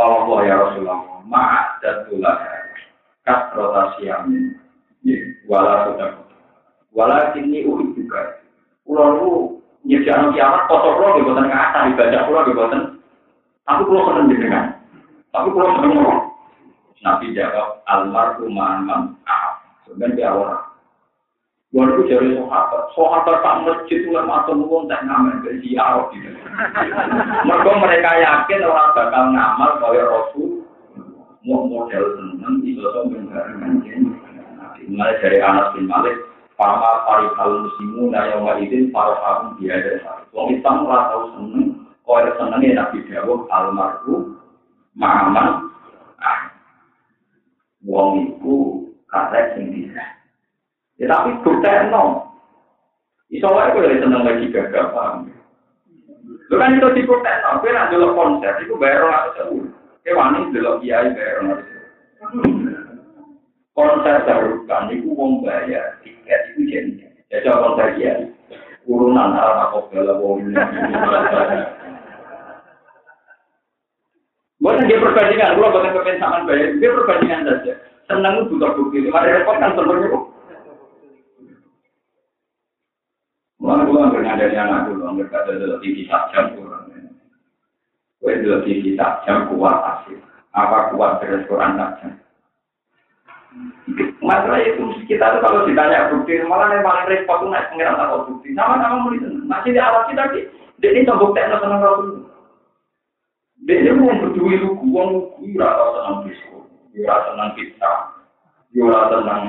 kalau 0.00 0.24
Allah 0.24 0.40
ya 0.48 0.54
Rasulullah, 0.56 1.20
maaf 1.28 1.84
tulah 2.08 2.36
kas 3.28 3.52
amin, 4.00 4.56
wala 5.44 5.92
sudah, 5.92 6.10
wala 6.96 7.36
ini 7.36 7.68
uhi 7.68 7.92
juga. 7.92 8.40
Pulau 8.88 9.08
lu 9.20 9.30
nyediakan 9.84 10.32
kiamat, 10.32 10.64
kotor 10.72 10.96
pulau 10.96 11.20
di 11.20 11.26
buatan 11.26 11.50
ke 11.50 11.56
atas, 11.58 11.82
dibaca 11.92 12.18
pulau 12.24 12.46
di 12.46 12.56
buatan. 12.56 12.82
Aku 13.68 13.82
pulau 13.84 14.06
seneng 14.14 14.32
dengan, 14.32 14.64
tapi 15.34 15.48
pulau 15.52 15.76
seneng 15.76 15.92
Nabi 17.04 17.36
jawab, 17.36 17.84
almarhum 17.86 18.56
man 18.56 19.14
ah, 19.28 19.60
sebenarnya 19.84 20.16
dia 20.16 20.30
orang. 20.32 20.65
Walaupun 21.74 22.06
dari 22.06 22.38
sahabat, 22.38 22.94
sahabat 22.94 23.36
tak 23.42 23.58
masjid 23.66 23.98
itu 23.98 24.14
lama 24.14 24.46
mungkin 24.54 24.86
tak 24.86 25.02
ngamal 25.02 25.34
dari 25.42 25.58
siar 25.66 25.98
gitu. 26.14 26.30
Mereka 27.42 27.72
mereka 27.82 28.10
yakin 28.22 28.62
orang 28.62 28.94
bakal 28.94 29.24
ngamal 29.34 29.70
kaya 29.82 30.02
Rasul, 30.06 30.62
mau 31.42 31.66
model 31.66 32.04
seneng 32.16 32.62
itu 32.62 32.78
so 32.78 33.02
mendengarkan 33.10 33.82
Mulai 34.86 35.18
dari 35.18 35.42
Anas 35.42 35.74
bin 35.74 35.90
Malik, 35.90 36.14
Pama 36.54 37.02
parikal 37.04 37.66
muslimu 37.66 38.14
na 38.14 38.30
yang 38.30 38.46
walidin 38.46 38.94
farahum 38.94 39.58
biada 39.58 39.98
Wong 40.30 40.54
Islam 40.54 40.86
ora 40.86 41.10
tau 41.10 41.34
seneng, 41.34 41.90
kaya 42.06 42.30
senengnya 42.38 42.86
Nabi 42.86 43.02
Dawud 43.10 43.50
almarhum 43.50 44.38
Ma'aman. 44.96 45.68
Ah, 46.22 46.48
wong 47.84 48.32
iku 48.32 48.88
karek 49.12 49.52
sing 49.52 49.68
bisa. 49.74 50.00
Ya 50.96 51.12
tapi 51.12 51.36
bukti 51.44 51.72
no. 51.92 52.32
Iso 53.28 53.48
wae 53.52 53.72
kowe 53.76 53.84
seneng 53.84 54.24
lagi 54.24 54.48
gagah 54.48 54.96
paham. 54.96 55.28
Lu 56.48 56.56
kan 56.56 56.78
itu 56.78 56.88
dibukti 56.96 57.32
no, 57.44 57.60
nak 57.60 57.88
delok 57.92 58.14
konser 58.16 58.54
iku 58.64 58.80
bayar 58.80 59.04
ora 59.04 59.34
sewu. 59.36 59.68
Kowe 60.04 60.16
wani 60.16 60.52
delok 60.56 60.80
kiai 60.80 61.12
bayar 61.12 61.44
ora 61.44 61.56
Konser 63.76 64.24
terus 64.24 64.64
kan 64.64 64.88
iku 64.88 65.12
wong 65.12 65.44
bayar 65.44 66.00
tiket 66.00 66.56
iku 66.56 66.60
jenenge. 66.64 67.08
Ya 67.28 67.44
coba 67.44 67.76
konser 67.76 67.88
kiai. 68.00 68.24
turunan 68.86 69.34
arah 69.34 69.68
aku 69.68 69.90
bela 69.90 70.14
wong. 70.16 70.54
Bukan 74.56 74.88
dia 74.88 74.98
perbandingan, 74.98 75.60
kalau 75.60 75.68
bukan 75.68 75.94
kepensaman 75.94 76.48
bayar, 76.48 76.74
dia 76.80 76.88
perbandingan 76.90 77.44
saja. 77.44 77.74
Senang 78.08 78.48
butuh 78.48 78.72
bukti, 78.72 79.04
mari 79.10 79.36
repot 79.36 79.58
kan 79.60 79.76
sebenarnya 79.76 80.10
kok. 80.10 80.24
Mulai 83.66 83.82
gue 83.82 83.98
nggak 83.98 84.38
dari 84.38 84.54
anak 84.54 84.86
dulu, 84.86 85.10
nggak 85.10 85.34
ada 85.34 85.58
dalam 85.58 85.82
TV 85.82 86.06
jam 86.06 86.54
kurang. 86.54 86.86
Gue 88.22 88.38
dalam 88.38 88.62
TV 88.62 88.94
jam 88.94 89.50
kuat 89.50 89.76
asik. 89.82 90.22
Apa 90.54 90.94
kuat 90.94 91.18
dari 91.18 91.42
Quran 91.50 91.74
jam? 91.74 92.14
Masalah 94.22 94.62
itu 94.62 94.86
kita 95.10 95.34
tuh 95.34 95.42
kalau 95.42 95.66
ditanya 95.66 96.14
bukti, 96.14 96.38
malah 96.46 96.78
yang 96.78 96.86
paling 96.86 97.10
repot 97.10 97.42
tuh 97.42 97.50
naik 97.50 97.66
pengiran 97.74 97.98
atau 97.98 98.30
bukti. 98.30 98.54
Sama-sama 98.54 99.02
mulai 99.02 99.34
Masih 99.50 99.74
di 99.74 99.80
alat 99.82 100.14
kita, 100.14 100.22
dia 100.78 100.88
ini 100.94 101.02
tombok 101.02 101.34
tekno 101.34 101.58
seneng 101.58 101.82
kalau 101.82 101.98
dulu. 102.06 102.22
Dia 103.66 103.98
mau 103.98 104.14
berdua 104.14 104.50
itu 104.54 104.68
uang 104.78 105.08
lugu, 105.10 105.42
rata 105.58 105.84
senang 105.90 106.16
disco, 106.22 106.70
rata 107.02 107.34
senang 107.34 107.50
pizza, 107.58 107.92
rata 108.78 109.16
senang 109.24 109.42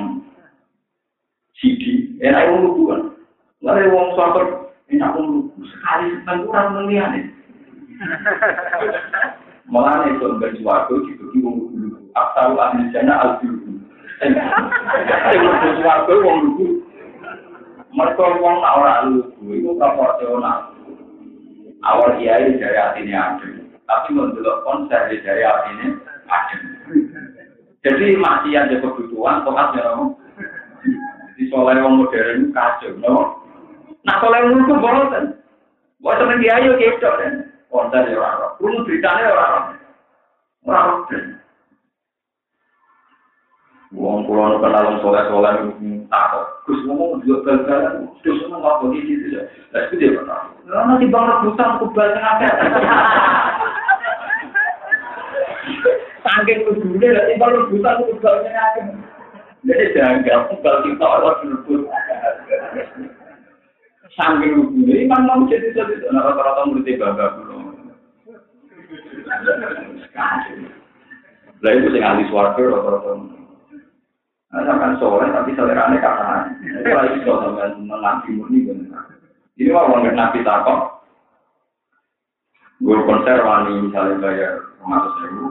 CD. 1.62 1.84
Enak 2.18 2.42
yang 2.50 2.66
lugu 2.66 3.14
uang 3.66 4.08
suatu 4.16 4.68
enak 4.88 5.12
yang 5.18 5.26
lugu, 5.28 5.62
sekali 5.68 6.06
senang 6.22 6.46
kurang 6.48 6.68
melihat. 6.78 7.12
Malah 9.68 10.08
itu 10.08 10.28
bersuatu, 10.40 11.04
dibagi 11.04 11.38
uang 11.44 11.56
lugu. 11.60 11.88
Asal 12.16 12.56
ahli 12.56 12.88
jana 12.96 13.14
al-lugu. 13.20 13.84
Sing 14.22 14.32
mlebu 15.42 15.70
swarga 15.82 16.14
wong 16.24 16.38
lugu. 16.46 16.68
Mereka 17.94 18.26
wong 18.40 18.58
ora 18.64 19.06
lugu 19.10 19.46
iku 19.54 19.72
proporsional. 19.76 20.72
Awal 21.86 22.18
kiai 22.18 22.58
dari 22.58 22.74
hatinya 22.74 23.38
adem, 23.38 23.70
tapi 23.86 24.10
mendelok 24.18 24.66
konser 24.66 25.14
dari 25.14 25.44
hatinya 25.46 25.88
adem. 26.26 26.62
Jadi 27.86 28.18
masih 28.18 28.58
ada 28.58 28.76
kebutuhan, 28.82 29.46
tohat 29.46 29.78
ya 29.78 29.94
Jadi 31.38 31.44
soalnya 31.54 31.86
wong 31.86 32.02
modern 32.02 32.50
kacau, 32.50 32.98
no? 32.98 33.47
Nah 34.08 34.24
wong 34.24 34.56
lugu 34.56 34.74
bosan. 34.80 35.36
Buat 36.00 36.24
temen 36.24 36.40
kiai 36.40 36.64
yo 36.64 36.80
gitu 36.80 37.04
kan. 37.04 37.52
Konser 37.68 38.08
ya 38.08 38.16
orang, 38.16 38.56
Kulo 38.64 38.88
beritanya 38.88 39.36
orang. 39.36 39.76
Orang. 40.64 41.04
Wong 43.92 44.24
kulo 44.24 44.56
nu 44.56 44.64
kenal 44.64 44.88
wong 44.88 44.98
soleh 45.04 45.28
soleh 45.28 45.52
takut. 46.08 46.48
Gus 46.64 46.80
ngomong 46.88 47.24
juga 47.24 47.60
gagal, 47.64 48.08
terus 48.24 48.44
ngomong 48.48 48.64
apa 48.64 48.92
gitu 48.96 49.28
ya. 49.36 49.44
Lah 49.76 49.88
dia 49.92 50.16
pernah. 50.16 50.52
Lah 50.68 50.84
nanti 50.88 51.08
bang 51.12 51.28
rebutan 51.28 51.80
kubal 51.80 52.08
tengah 52.12 52.36
Sangking 56.24 56.68
lugunya, 56.68 57.16
nanti 57.16 57.40
bang 57.40 57.52
rebutan 57.56 58.04
kubal 58.04 58.36
tengah 58.44 58.68
Jadi 59.64 59.96
jangan 59.96 60.48
kubal 60.52 60.76
kita 60.84 61.04
orang 61.08 61.40
rebut. 64.18 64.26
Sangking 64.26 64.52
lugunya, 64.58 65.06
imam 65.06 65.22
mau 65.30 65.46
jadi 65.46 65.70
jadi. 65.78 66.10
Nah 66.10 66.26
rata-rata 66.26 66.74
murid 66.74 66.98
bangga 66.98 67.38
dulu. 67.38 67.56
Lah 71.62 71.72
itu 71.74 71.88
sing 71.94 72.02
ahli 72.02 72.26
swarga 72.30 72.58
rata-rata. 72.58 73.38
Nah, 74.48 74.64
sampai 74.64 74.96
soleh 74.96 75.28
tapi 75.36 75.52
selerane 75.60 76.00
kata 76.00 76.56
itu 76.64 76.88
lagi 76.88 77.20
so 77.28 77.36
sampai 77.44 77.78
nabi 77.84 78.30
murni 78.32 78.64
benar. 78.64 79.12
Ini 79.60 79.76
mau 79.76 79.92
orang 79.92 80.16
nabi 80.16 80.40
takok. 80.42 81.04
Guru 82.80 83.04
konser 83.10 83.42
wani 83.42 83.90
misalnya 83.90 84.22
bayar 84.22 84.54
ratus 84.86 85.18
ribu, 85.26 85.46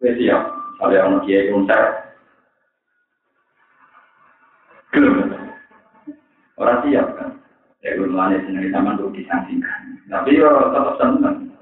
saya 0.00 0.12
siap. 0.16 0.42
Misalnya 0.48 1.04
orang 1.06 1.20
kiai 1.28 1.52
konser, 1.52 1.82
orang 6.56 6.78
siap 6.88 7.06
kan. 7.20 7.33
Ya 7.84 8.00
gue 8.00 8.08
mulai 8.08 8.40
sendiri 8.48 8.72
sama 8.72 8.96
untuk 8.96 9.12
disangsikan. 9.12 10.00
Tapi 10.08 10.40
yo 10.40 10.48
tetap 10.72 10.96
seneng. 10.96 11.52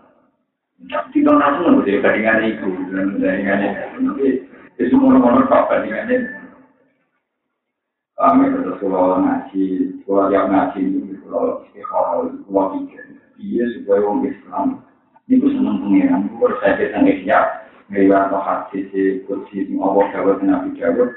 Tidak 1.11 1.35
langsung 1.35 1.83
nggak 1.83 1.87
jadi 1.91 1.99
bandingan 1.99 2.47
itu. 2.47 2.69
Tapi 3.99 4.27
itu 4.79 4.83
semua 4.95 5.19
orang-orang 5.19 5.67
bandingannya. 5.67 6.19
kami 8.23 8.55
terus 8.55 8.79
kalau 8.79 9.19
ngaji, 9.19 9.65
kalau 10.07 10.31
yang 10.31 10.47
ngaji 10.47 10.79
itu 10.79 11.19
kalau 11.27 11.67
istiqomah 11.67 12.39
kalau 12.47 12.71
pikir, 12.79 13.03
iya 13.43 13.67
supaya 13.75 13.99
orang 13.99 14.31
Islam 14.31 14.67
itu 15.27 15.47
saya 16.63 16.79
kita 16.79 17.03
nggak 17.03 17.47
ngeriwan 17.91 18.31
atau 18.31 18.41
hati 18.41 18.79
si 18.95 19.27
kursi 19.27 19.67
si 19.67 19.75
Allah 19.75 20.07
Dawud 20.15 20.39
Nabi 20.45 20.71
Dawud, 20.79 21.11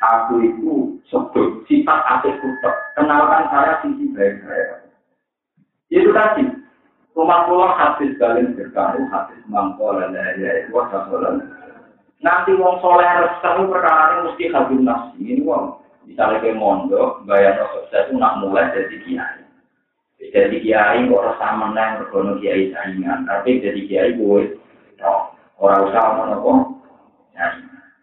aku 0.00 0.34
itu 0.40 0.72
sebut 1.12 1.64
sifat 1.68 2.00
hati 2.08 2.32
kutek, 2.40 2.74
kenalkan 2.96 3.44
saya 3.52 3.72
sisi 3.84 4.08
baik 4.16 4.40
saya. 4.44 4.80
Itu 5.92 6.10
tadi, 6.16 6.44
rumah 7.12 7.44
pulau 7.44 7.70
hadis 7.76 8.16
balik 8.16 8.56
berkaru, 8.56 9.04
hadis 9.12 9.40
mangkol, 9.50 10.00
dan 10.00 10.40
ya, 10.40 10.68
wajah 10.72 11.04
Nanti 12.20 12.52
wong 12.52 12.84
soleh 12.84 13.08
resah 13.08 13.56
perkara 13.64 14.28
mesti 14.28 14.52
habis 14.52 14.80
nafsi. 14.84 15.16
Ini 15.24 15.40
wong 15.40 15.80
misalnya 16.04 16.44
ke 16.44 16.52
mondok, 16.52 17.24
bayar 17.24 17.56
sukses 17.72 18.12
itu 18.12 18.20
nak 18.20 18.44
mulai 18.44 18.68
dari 18.76 19.00
kiai. 19.08 19.40
Jadi 20.20 20.60
kiai 20.60 21.08
kok 21.08 21.24
resah 21.32 21.52
menang 21.56 22.04
berkono 22.04 22.36
kiai 22.36 22.68
saingan, 22.76 23.24
tapi 23.24 23.64
jadi 23.64 23.80
kiai 23.88 24.20
gue 24.20 24.52
orang 25.60 25.88
usah 25.88 26.04
apa 26.12 26.52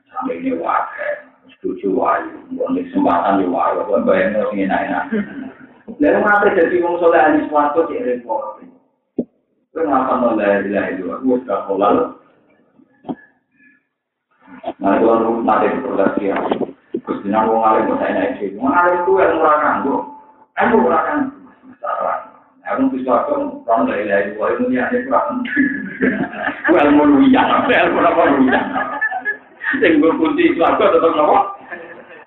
sampai 0.09 0.41
ini 0.41 0.57
wakil, 0.57 1.26
setuju 1.57 1.89
wayu, 1.97 2.37
bukan 2.53 2.77
kesempatan 2.85 3.41
di 3.41 3.45
wayu, 3.49 3.81
bukan 3.89 4.05
bayar 4.05 4.29
nafsi 4.33 4.65
enak-enak. 4.65 5.05
Lalu 5.97 6.19
mati 6.21 6.47
jadi 6.53 6.75
wong 6.83 7.01
soleh 7.01 7.17
ahli 7.17 7.47
suatu 7.49 7.87
di 7.89 7.97
repot. 8.03 8.61
Kenapa 9.71 10.19
nolai 10.19 10.65
ilahi 10.65 10.99
dua? 11.01 11.21
Gue 11.21 11.37
sudah 11.45 11.65
kolal. 11.69 11.95
Nah, 14.77 14.93
itu 14.97 15.05
kan 15.05 15.21
mati 15.41 15.73
di 15.73 15.79
produksi 15.81 16.29
ya. 16.29 16.37
Terus 16.97 17.21
dina 17.23 17.47
wong 17.47 17.61
alim 17.63 17.87
kok 17.87 17.99
saya 18.03 18.11
naik 18.13 18.35
sih. 18.41 18.51
Wong 18.57 18.73
itu 18.73 19.11
yang 19.15 19.37
murah 19.39 19.57
kanggo. 19.63 19.95
Aku 20.59 20.75
murah 20.81 21.01
kan. 21.07 21.19
Aku 22.67 22.91
bisa 22.91 23.23
kan 23.31 23.63
orang 23.63 23.87
dari 23.87 24.11
dari 24.11 24.35
gua 24.35 24.51
ini 24.59 24.75
ini 24.75 25.07
kurang. 25.07 25.39
Gua 26.67 26.79
ilmu 26.83 27.03
luyang, 27.15 27.63
ilmu 27.63 27.99
apa 28.03 28.23
luyang. 28.35 28.65
Sing 29.75 29.99
gue 29.99 30.11
kunci 30.15 30.55
aku 30.55 30.83
tetap 30.87 31.11
nopo. 31.11 31.39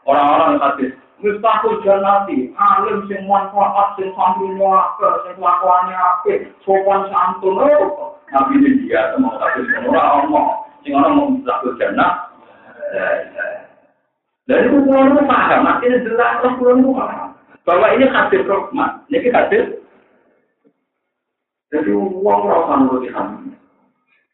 Orang-orang 0.04 0.60
tadi 0.60 0.86
Mustahil 1.20 1.84
janati, 1.84 2.48
alim 2.56 3.04
sing 3.04 3.28
manfaat, 3.28 3.92
sing 4.00 4.08
santrinya 4.16 4.88
apa, 4.96 5.20
sing 5.20 5.36
kelakuannya 5.36 5.92
apa, 5.92 6.32
sopan 6.64 7.12
santun, 7.12 7.60
Nabi 8.32 8.56
ini 8.56 8.88
dia, 8.88 9.12
mau 9.20 9.36
tapi 9.36 9.68
semua 9.68 10.00
orang 10.00 10.64
sing 10.80 10.96
orang 10.96 11.12
mau 11.12 11.28
mustahil 11.28 11.76
jannah, 11.76 12.24
dari 14.48 14.64
itu 14.64 14.80
pulau 14.80 15.12
itu 15.12 15.22
paham, 15.28 15.68
jelas 15.84 16.40
lah 16.40 16.52
pulau. 16.56 16.96
Bahwa 17.68 17.86
ini 17.92 18.08
hadir 18.08 18.42
rahmat, 18.48 19.04
ini 19.12 19.28
hadir. 19.28 19.64
Jadi 21.70 21.92
uang 21.92 22.40
rasa 22.48 22.80
menurut 22.80 23.06
kami. 23.12 23.54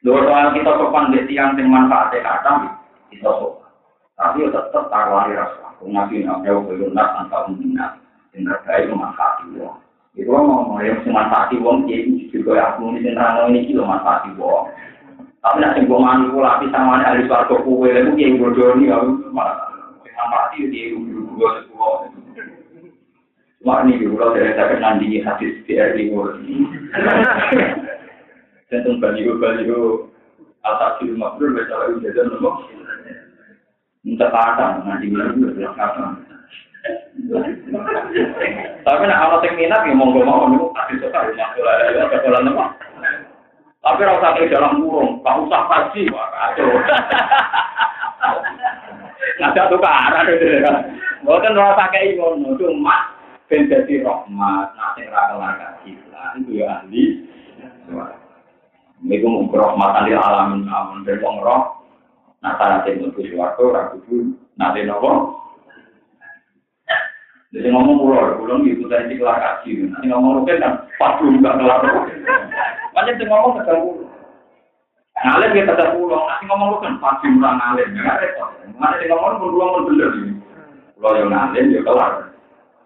Dua 0.07 0.23
soal 0.23 0.55
kita 0.55 0.73
sopan 0.79 1.13
di 1.13 1.21
tiang 1.29 1.59
yang 1.59 1.69
manfaatnya 1.69 2.65
kita 3.13 3.31
sopan. 3.41 3.71
Tapi 4.17 4.49
tetap 4.49 4.85
taruhani 4.89 5.37
rasa. 5.37 5.77
Aku 5.77 5.93
ngasih 5.93 6.25
nama 6.25 6.41
belum 6.43 6.97
nak 6.97 7.27
antara 7.27 7.53
minat. 7.53 8.01
Yang 8.33 8.53
terbaik 8.53 8.89
memanfaati 8.93 9.45
uang. 9.57 9.79
Itu 10.17 10.33
ngomong 10.33 10.81
yang 10.81 11.05
memanfaati 11.05 11.61
uang, 11.61 11.85
jadi 11.89 12.33
juga 12.33 12.73
aku 12.73 12.97
ini 12.97 13.13
tentang 13.13 13.53
ini 13.53 13.69
kilo 13.69 13.85
manfaati 13.85 14.33
uang. 14.41 14.73
Tapi 15.45 15.63
nanti 15.63 15.87
gue 15.87 15.95
manipulasi 15.95 16.67
sama 16.75 17.05
ahli 17.07 17.29
suarga 17.31 17.55
kue, 17.63 17.87
itu 17.87 18.19
yang 18.19 18.43
bodoh 18.43 18.75
ini, 18.75 18.91
aku 18.91 19.31
mati 19.31 20.67
di 20.73 20.91
gue 20.91 21.51
sebuah. 21.63 22.11
Cuma 23.63 23.83
ini 23.87 24.03
gue 24.03 24.15
dari 24.15 24.53
saya 24.59 24.75
nandingi 24.81 25.23
hadis 25.23 25.61
BRI 25.69 26.11
gue. 26.11 26.31
Tentu 28.67 28.99
baliho 28.99 29.39
baliho 29.39 30.11
atas 30.67 30.99
di 30.99 31.15
rumah 31.15 31.39
gue 31.39 31.55
bisa 31.55 31.75
lagi 31.79 32.03
jajan 32.03 32.35
nandingi 34.87 35.19
gue 35.19 35.67
kata. 35.75 36.15
Tapi 38.87 39.03
nak 39.11 39.43
yang 39.43 39.55
minat 39.59 39.83
ya 39.83 39.95
monggo 39.99 40.23
mau 40.23 40.47
nih 40.47 40.63
hadis 40.79 41.03
sekali 41.03 41.35
masuk 41.35 41.67
ada 41.67 42.07
ada 42.07 42.17
jalan 42.23 42.47
nopo. 42.47 42.65
Tapi 43.83 44.03
rasa 44.03 44.35
ke 44.35 44.51
dalam 44.51 44.83
gak 45.23 45.37
usah 45.47 45.63
kaji, 45.71 46.11
wah 46.11 46.27
kacau. 46.35 46.75
Ngajak 49.39 49.69
tukaran 49.71 50.27
gitu 50.27 50.59
kan. 50.63 50.77
Bukan 51.23 51.55
rasa 51.55 51.91
kayak 51.95 52.19
ngono, 52.19 52.59
cuma 52.59 53.15
ben 53.47 53.71
dadi 53.71 54.03
rahmat, 54.03 54.75
nate 54.75 55.07
ra 55.07 55.23
kelar. 55.31 55.55
Itu 55.87 56.51
ya 56.51 56.83
ahli. 56.83 57.31
Niku 59.07 59.27
mung 59.31 59.51
rahmatan 59.55 60.11
alamin 60.15 60.67
amun 60.67 61.07
ben. 61.07 61.23
Nah, 62.45 62.57
nate 62.61 62.97
mlebu 62.97 63.21
swarga 63.33 63.63
ora 63.63 63.83
kudu 63.95 64.37
nate? 64.57 64.85
Jadi 67.57 67.73
ngomong 67.73 67.97
pulau, 68.05 68.37
pulau 68.37 68.61
itu 68.69 68.85
dari 68.85 69.17
kelar 69.17 69.41
kaji. 69.41 69.89
Nanti 69.89 70.13
ngomong 70.13 70.45
rugen 70.45 70.61
kan, 70.61 70.85
pas 71.01 71.17
dulu 71.17 71.41
nggak 71.41 71.57
kelar. 71.57 71.81
Banyak 72.93 73.17
yang 73.17 73.33
ngomong 73.33 73.53
kedal 73.63 73.77
pulau. 73.81 74.05
Ngalir 75.17 75.51
kita 75.57 75.73
kedal 75.73 75.97
pulau, 75.97 76.21
nanti 76.29 76.45
ngomong 76.53 76.69
rugen 76.77 77.01
pasti 77.01 77.27
murah 77.33 77.57
ngalir. 77.57 77.87
Nggak 77.97 78.19
repot. 78.21 78.51
Mana 78.77 79.01
yang 79.01 79.17
ngomong 79.17 79.41
pulau 79.41 79.89
pulau. 79.89 80.09
Pulau 81.01 81.17
yang 81.17 81.33
ngalir 81.33 81.65
ya 81.73 81.81
kelar 81.81 82.13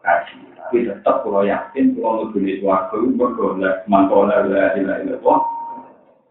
kaji. 0.07 0.37
Tapi 0.55 0.87
tetap 0.87 1.17
pulau 1.27 1.43
yakin 1.43 1.97
pulau 1.99 2.13
mau 2.23 2.31
beli 2.31 2.63
suatu 2.63 3.11
bergolak 3.19 3.83
mangkola 3.91 4.45
lah 4.45 4.77
ilah 4.79 5.03
ilah 5.03 5.19
kok. 5.19 5.41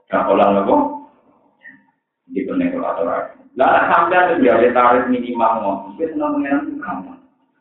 Gak 0.07 0.25
kolang 0.31 0.55
lah 0.55 0.63
kok. 0.63 0.83
Di 2.29 2.45
penekolator. 2.45 3.33
Lah 3.57 3.89
sampai 3.89 4.37
ada 4.37 4.69
tarik 4.71 5.09
minimal 5.09 5.51
ngomong. 5.59 5.97
Kita 5.97 6.13
ngomongin 6.15 6.63
itu 6.63 6.73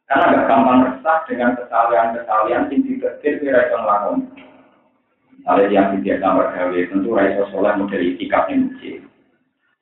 karena 0.08 0.24
nggak 0.32 0.44
gampang 0.48 0.78
resah 0.88 1.18
dengan 1.28 1.52
kesalahan-kesalahan 1.56 2.48
yang 2.48 2.64
dikecil 2.72 3.34
kira 3.44 3.60
itu 3.68 3.76
ngelakuin. 3.76 4.20
Misalnya 5.36 5.64
yang 5.68 5.86
tidak 6.00 6.20
gambar 6.24 6.46
gawe, 6.56 6.80
tentu 6.92 7.08
raiso 7.12 7.44
soleh 7.52 7.72
model 7.76 8.02
itikaf 8.04 8.48
nih 8.48 8.56
masjid. 8.56 9.00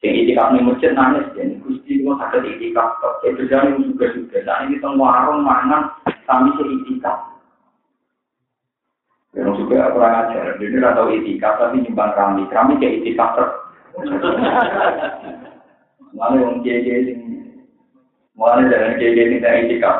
Yang 0.02 0.14
itikaf 0.22 0.48
nih 0.50 0.62
masjid 0.66 0.90
nangis, 0.94 1.26
jadi 1.34 1.54
gusti 1.62 1.92
itu 1.98 2.10
sakit 2.10 2.42
itikaf. 2.42 2.88
Itu 3.22 3.42
jadi 3.46 3.70
juga 3.78 4.06
juga. 4.14 4.38
Nah 4.46 4.58
ini 4.66 4.82
teng 4.82 4.94
warung 4.98 5.42
mana 5.42 5.94
kami 6.26 6.54
sih 6.58 6.66
itikaf. 6.70 7.18
Yang 9.34 9.62
juga 9.62 9.90
kurang 9.94 10.14
ajar. 10.26 10.58
Jadi 10.58 10.74
nggak 10.74 10.94
tahu 10.94 11.08
itikaf 11.22 11.54
tapi 11.58 11.82
nyumbang 11.82 12.12
kami. 12.14 12.42
Kami 12.50 12.72
kayak 12.82 12.94
itikaf 13.02 13.30
ter. 13.34 13.48
Lalu 16.16 16.36
yang 16.40 16.56
kiai-kiai 16.64 17.12
mulai 18.36 18.68
dari 18.68 19.00
kiai-kiai 19.00 19.32
tidak 19.40 19.56
itikaf. 19.64 19.98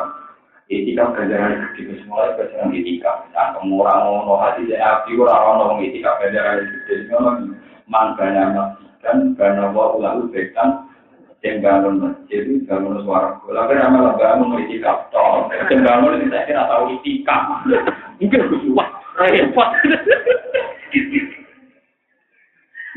Etika 0.67 1.15
ganjaran 1.15 1.71
gede, 1.79 2.03
semua 2.03 2.35
ganjaran 2.35 2.75
etika. 2.75 3.23
Nah, 3.31 3.55
orang 3.55 4.03
ngono 4.03 4.35
hati 4.35 4.67
saya 4.67 4.99
api 4.99 5.15
orang 5.15 5.63
orang 5.63 5.79
etika 5.87 6.19
ganjaran 6.19 6.67
gede, 6.67 7.07
semua 7.07 7.39
mangkanya 7.87 8.75
dan 8.99 9.31
karena 9.39 9.71
wa 9.71 9.95
ulah 9.95 10.19
ubekan 10.19 10.83
yang 11.45 11.63
masjid 12.01 12.43
itu 12.43 12.67
suara. 12.67 13.39
Bola 13.45 13.69
kan 13.69 13.79
amal 13.79 14.19
bangun 14.19 14.59
etika 14.67 15.07
toh 15.13 15.47
yang 15.71 15.85
bangun 15.85 16.27
saya 16.27 16.43
kira 16.43 16.63
tahu 16.67 16.99
etika 16.99 17.37
mungkin 18.19 18.41
wah 18.75 18.89
repot 19.15 19.69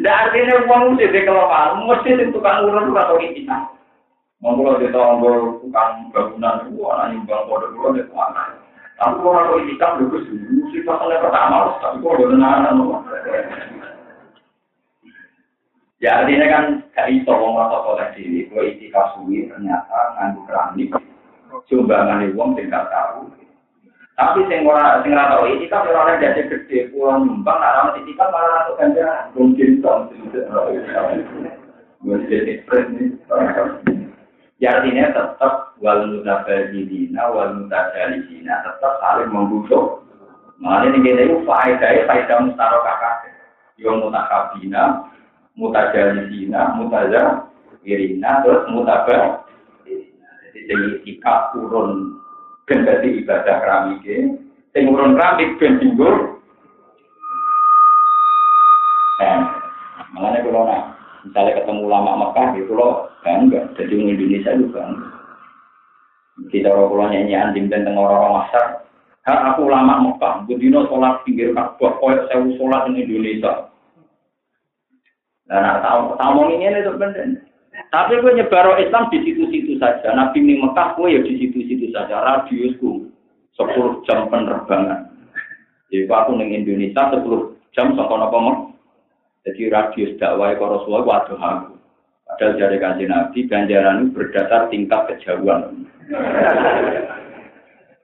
Nggak 0.01 0.17
artinya 0.33 0.65
uang 0.65 0.83
mesti 0.97 1.13
dikelola, 1.13 1.77
mesti 1.77 2.33
tukang 2.33 2.65
urut 2.65 2.97
atau 2.97 3.21
etika. 3.21 3.69
Monggo 4.41 4.81
di 4.81 4.89
tonggo 4.89 5.61
tukang 5.61 6.09
bangunan 6.09 6.65
itu 6.65 6.81
anak 6.89 7.07
nyumbang 7.13 7.45
kode 7.45 7.67
pulau 7.77 7.93
di 7.93 8.03
mana? 8.09 8.57
Tapi 8.97 9.21
kalau 9.21 9.37
aku 9.45 9.61
itikaf 9.65 10.01
dulu 10.01 10.17
sih 10.73 10.81
pasalnya 10.89 11.21
pertama, 11.21 11.77
tapi 11.85 12.01
kok 12.01 12.17
udah 12.17 12.37
nana 12.37 12.73
Ya 16.01 16.25
artinya 16.25 16.49
kan 16.49 16.65
gak 16.97 17.13
iso 17.13 17.33
wong 17.37 17.61
rasa 17.61 18.09
diri, 18.17 18.49
kalau 18.49 18.65
itikaf 18.65 19.21
suwi 19.21 19.53
ternyata 19.53 20.17
nganggu 20.17 20.41
keramik, 20.49 20.97
sumbangan 21.69 22.25
wong 22.33 22.57
sing 22.57 22.73
gak 22.73 22.89
tahu. 22.89 23.29
Tapi 24.21 24.45
sing 24.53 24.69
ora 24.69 25.01
sing 25.01 25.17
ora 25.17 25.33
tau 25.33 25.49
itikaf 25.49 25.89
ora 25.89 26.13
ada 26.13 26.21
jadi 26.21 26.45
gede 26.45 26.93
pulang 26.93 27.25
nyumbang, 27.25 27.57
ora 27.57 27.89
ana 27.89 27.97
itikaf 28.05 28.29
malah 28.29 28.69
rasa 28.69 28.73
ganjaran, 28.77 29.33
mungkin 29.33 29.81
dong. 29.81 30.13
Gue 32.05 32.21
jadi 32.29 32.61
friend 32.69 33.17
Ya 34.61 34.77
artinya 34.77 35.09
tetap 35.17 35.73
wal 35.81 36.05
mutabadilina 36.05 37.33
wal 37.33 37.65
mutajalisina 37.65 38.61
tetap 38.61 39.01
saling 39.01 39.33
membutuh. 39.33 40.05
Makanya 40.61 41.01
ini 41.01 41.05
kita 41.09 41.21
itu 41.25 41.37
faedah 41.49 42.05
faedah 42.05 42.39
mustarokah 42.45 42.97
kakek. 43.01 43.33
Yang 43.81 44.05
mutakabina, 44.05 45.09
mutajalisina, 45.57 46.77
mutajirina, 46.77 48.31
terus 48.45 48.69
mutabah. 48.69 49.49
Jadi 50.53 51.09
ikat 51.09 51.57
turun 51.57 52.20
dan 52.71 52.87
jadi 52.87 53.09
ibadah 53.19 53.57
keramik. 53.67 54.07
Sing 54.71 54.85
urun 54.87 55.19
keramik 55.19 55.59
ben 55.59 55.83
tinggur. 55.83 56.39
Nah, 59.19 59.43
makanya 60.15 60.39
kalau 60.47 60.63
nak 60.71 60.83
misalnya 61.27 61.59
ketemu 61.59 61.85
lama 61.91 62.13
Mekah 62.15 62.47
gitu 62.55 62.73
loh 62.79 63.11
bangga. 63.27 63.75
Jadi 63.75 63.93
orang 63.99 64.15
Indonesia 64.15 64.51
itu 64.55 64.67
bangga. 64.71 65.07
Kita 66.49 66.73
orang 66.73 66.89
pulau 66.89 67.07
nyanyi 67.11 67.35
anjing 67.35 67.67
dan 67.69 67.85
tengah 67.85 68.07
orang 68.07 68.39
masyar. 68.39 68.87
Ha, 69.29 69.53
aku 69.53 69.69
lama 69.69 70.01
Mekah, 70.01 70.49
budino 70.49 70.89
sholat 70.89 71.21
pinggir 71.29 71.53
Ka'bah, 71.53 72.01
koyok 72.01 72.33
saya 72.33 72.41
sholat 72.57 72.89
di 72.89 73.05
Indonesia. 73.05 73.69
Nah, 75.51 75.83
tahu 75.85 76.17
tahu 76.17 76.55
ini 76.55 76.71
itu 76.71 76.95
benar. 76.97 77.29
Tapi 77.91 78.21
gue 78.21 78.33
nyebar 78.37 78.77
Islam 78.81 79.09
di 79.09 79.19
situ-situ 79.25 79.77
saja. 79.81 80.13
Nabi 80.13 80.41
ini 80.41 80.61
Mekah, 80.61 80.97
gue 80.97 81.17
ya 81.17 81.21
di 81.21 81.33
situ-situ 81.37 81.80
saja. 81.93 82.17
Radiusku 82.19 83.11
10 83.59 84.07
jam 84.09 84.31
penerbangan. 84.31 85.11
Jadi 85.91 86.07
aku 86.07 86.31
neng 86.39 86.55
Indonesia 86.55 87.13
10 87.13 87.27
jam 87.75 87.95
sama 87.99 88.31
apa 88.31 88.39
Jadi 89.41 89.73
radius 89.73 90.21
dakwah 90.21 90.53
ke 90.53 90.61
Rasulullah 90.61 91.05
waduh 91.07 91.41
aku. 91.41 91.75
Padahal 92.31 92.61
dari 92.61 92.79
kanji 92.79 93.05
Nabi, 93.11 93.49
ganjaran 93.51 94.15
berdasar 94.15 94.71
tingkat 94.71 95.11
kejauhan. 95.11 95.89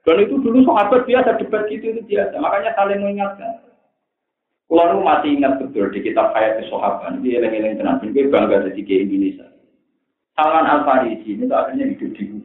Dan 0.03 0.23
itu 0.23 0.35
dulu 0.39 0.67
sahabat 0.67 1.07
biasa 1.07 1.39
debat 1.39 1.63
gitu 1.71 1.95
itu 1.95 2.01
biasa. 2.03 2.35
Makanya 2.39 2.75
saling 2.75 2.99
mengingatkan. 3.03 3.63
Kalau 4.67 4.99
masih 4.99 5.39
ingat 5.39 5.63
betul 5.63 5.87
di 5.95 6.03
kitab 6.03 6.35
Hayat 6.35 6.59
Sahabat, 6.67 7.23
ini 7.23 7.39
eleng-eleng 7.39 7.79
tenang, 7.79 8.03
ini 8.03 8.27
bangga 8.27 8.67
jadi 8.67 8.81
ke 8.83 8.95
Indonesia. 8.99 9.47
Salman 10.35 10.67
Al 10.67 10.83
Farisi 10.83 11.39
ini 11.39 11.47
akhirnya 11.47 11.87
hidup 11.87 12.11
di. 12.13 12.36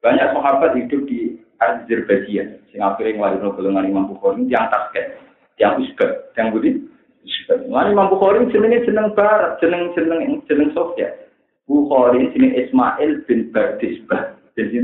Banyak 0.00 0.32
sahabat 0.32 0.72
hidup 0.80 1.04
di 1.04 1.36
Azerbaijan. 1.60 2.56
Sing 2.72 2.80
akhirnya 2.80 3.20
ngeluarin 3.20 3.52
golongan 3.52 3.88
Imam 3.88 4.08
Bukhari 4.08 4.48
yang 4.48 4.64
Tasket, 4.72 5.20
yang 5.60 5.76
Uzbek, 5.76 6.32
yang 6.40 6.56
Budi. 6.56 6.80
Lan 7.68 7.92
Imam 7.92 8.08
Bukhari 8.08 8.48
jenenge 8.48 8.88
jeneng 8.88 9.12
barat, 9.12 9.60
jeneng 9.60 9.92
jeneng 9.92 10.40
jeneng 10.48 10.72
Sofiat. 10.72 11.28
Bukhari 11.68 12.32
jeneng 12.32 12.56
Ismail 12.56 13.28
bin 13.28 13.52
Bardisbah. 13.52 14.40
Jadi 14.56 14.80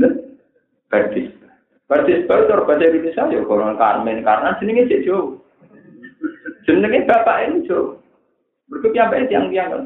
Bardisbah. 0.93 1.51
Bardisbah 1.89 2.37
itu 2.45 2.53
bahasa 2.67 2.85
Indonesia 2.85 3.23
ya 3.33 3.41
orang 3.41 3.79
Karmen 3.81 4.21
karena 4.21 4.53
jenenge 4.61 4.85
cek 4.85 5.03
jauh. 5.09 5.41
Jenenge 6.69 7.09
bapak 7.09 7.49
ini 7.49 7.65
jauh. 7.65 7.97
Berikutnya 8.69 9.09
yang 9.31 9.49
yang 9.49 9.67
kan? 9.73 9.83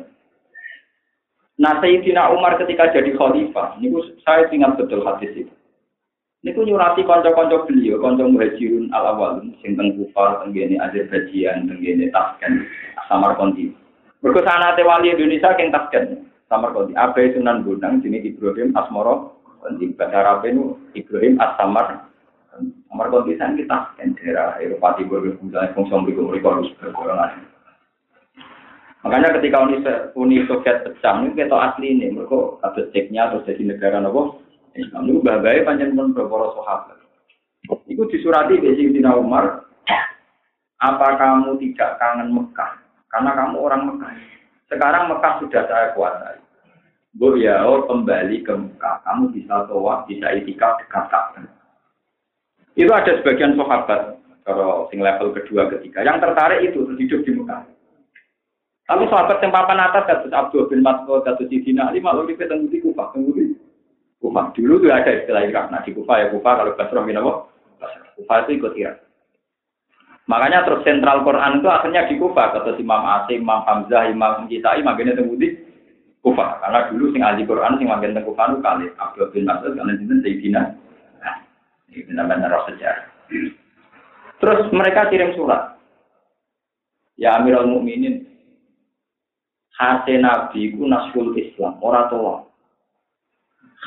Nah, 1.60 1.84
Sayyidina 1.84 2.32
Umar 2.32 2.56
ketika 2.62 2.94
jadi 2.96 3.12
khalifah, 3.18 3.76
ini 3.82 3.92
saya 4.24 4.48
ingat 4.48 4.80
betul 4.80 5.04
hadis 5.04 5.34
itu. 5.36 5.54
Niku 6.42 6.66
nyurati 6.66 7.06
konco-konco 7.06 7.70
beliau, 7.70 8.02
konco 8.02 8.26
muhajirun 8.26 8.90
al 8.98 9.14
awalun, 9.14 9.54
sing 9.62 9.78
teng 9.78 9.94
Kufar, 9.94 10.42
teng 10.42 10.58
gene 10.58 10.74
Azerbaijan, 10.82 11.70
teng 11.70 11.78
gene 11.86 12.10
Tasken, 12.10 12.66
Samarkandi. 13.06 13.70
Mergo 14.26 14.42
sanate 14.42 14.82
wali 14.82 15.14
Indonesia 15.14 15.54
keng 15.54 15.70
Tasken, 15.70 16.26
Samarkandi. 16.50 16.98
Abai 16.98 17.30
Sunan 17.38 17.62
Bonang 17.62 18.02
jenenge 18.02 18.34
Ibrahim 18.34 18.74
Asmoro, 18.74 19.38
di 19.78 19.94
bahasa 19.94 20.18
Arab 20.18 20.42
itu 20.50 20.82
Ibrahim 20.98 21.38
As-Samar. 21.38 22.10
Samarkandi 22.90 23.38
sang 23.38 23.54
kita 23.54 23.70
Tasken 23.70 24.18
daerah 24.18 24.58
Eropa 24.58 24.98
Timur, 24.98 25.22
misalnya 25.22 25.78
fungsi 25.78 25.94
mereka 25.94 26.26
mereka 26.26 26.48
harus 26.58 26.74
bergolongan. 26.82 27.51
Makanya 29.02 29.34
ketika 29.42 29.58
Uni, 29.66 29.82
Uni 30.14 30.38
Soviet 30.46 30.86
pecah, 30.86 31.26
ini 31.26 31.34
kita 31.34 31.58
asli 31.58 31.98
ini, 31.98 32.14
mereka 32.14 32.62
ada 32.62 32.86
ceknya 32.94 33.34
terus 33.34 33.50
jadi 33.50 33.74
negara 33.74 33.98
nopo 33.98 34.46
Islam 34.78 35.10
itu 35.10 35.20
bagai 35.26 35.66
panjang 35.66 35.98
pun 35.98 36.14
beberapa 36.14 36.54
sahabat. 36.62 37.02
Itu 37.90 38.06
disurati 38.08 38.62
di 38.62 38.72
Sayyidina 38.78 39.18
Umar, 39.18 39.66
apa 40.82 41.08
kamu 41.18 41.58
tidak 41.60 41.98
kangen 41.98 42.30
Mekah? 42.30 42.72
Karena 43.10 43.32
kamu 43.36 43.56
orang 43.58 43.82
Mekah. 43.90 44.14
Sekarang 44.70 45.12
Mekah 45.12 45.34
sudah 45.44 45.64
saya 45.68 45.88
kuasai. 45.98 46.40
Bu 47.12 47.36
ya, 47.36 47.68
oh, 47.68 47.84
kembali 47.90 48.40
ke 48.46 48.54
Mekah. 48.56 49.04
Kamu 49.04 49.36
bisa 49.36 49.68
toa, 49.68 50.08
bisa 50.08 50.32
itikaf 50.32 50.80
dekat. 50.80 51.44
Itu 52.80 52.88
ada 52.96 53.20
sebagian 53.20 53.60
sahabat, 53.60 54.16
kalau 54.48 54.88
sing 54.88 55.04
level 55.04 55.36
kedua, 55.36 55.68
ketiga, 55.76 56.08
yang 56.08 56.24
tertarik 56.24 56.72
itu 56.72 56.88
hidup 56.96 57.22
di 57.28 57.32
Mekah. 57.36 57.62
Tapi 58.92 59.08
sahabat 59.08 59.40
yang 59.40 59.56
papan 59.56 59.80
atas, 59.80 60.04
kata 60.04 60.28
Abdul 60.36 60.68
bin 60.68 60.84
Mas'ud, 60.84 61.24
kata 61.24 61.48
Sidina 61.48 61.88
Ali, 61.88 62.04
malu 62.04 62.28
di 62.28 62.36
Petang 62.36 62.68
Kufah, 62.68 63.16
Kufah 64.20 64.52
dulu 64.52 64.84
tuh 64.84 64.92
ada 64.92 65.08
istilah 65.16 65.48
ikraf. 65.48 65.72
Nah 65.72 65.80
di 65.88 65.96
Kufa 65.96 66.20
ya 66.20 66.28
Kufa 66.28 66.60
kalau 66.60 66.76
Basrah 66.76 67.02
min 67.08 67.16
apa? 67.16 67.48
Kufah 68.20 68.38
itu 68.44 68.52
ikut 68.60 68.76
Irak. 68.76 69.00
Makanya 70.28 70.68
terus 70.68 70.84
sentral 70.84 71.24
Quran 71.24 71.64
itu 71.64 71.72
akhirnya 71.72 72.06
di 72.12 72.20
Kufah. 72.20 72.52
Kata 72.52 72.76
Imam 72.76 73.00
Asim, 73.00 73.48
Imam 73.48 73.64
Hamzah, 73.64 74.12
Imam 74.12 74.46
Kisai, 74.52 74.84
makanya 74.84 75.18
tunggu 75.18 75.40
di 75.40 75.56
Kufah. 76.20 76.60
Karena 76.60 76.92
dulu 76.92 77.16
sing 77.16 77.24
ahli 77.24 77.48
Quran 77.48 77.80
sing 77.80 77.88
makin 77.88 78.12
teng 78.12 78.28
Kufah 78.28 78.46
itu 78.52 78.60
kali 78.60 78.86
Abdul 79.00 79.32
bin 79.32 79.48
Mas'ud 79.48 79.72
karena 79.72 79.92
itu 79.96 80.16
Sayyidina. 80.20 80.62
Nah, 81.24 81.36
ini 81.96 82.06
benar-benar 82.12 82.60
sejarah. 82.68 83.08
Terus 84.38 84.60
mereka 84.70 85.08
kirim 85.10 85.32
surat. 85.34 85.80
Ya 87.18 87.40
Amirul 87.42 87.70
Mukminin, 87.70 88.31
Hasil 89.80 90.20
Nabi 90.20 90.76
ku 90.76 90.84
nasrul 90.88 91.32
Islam, 91.40 91.80
ora 91.80 92.12
tua. 92.12 92.44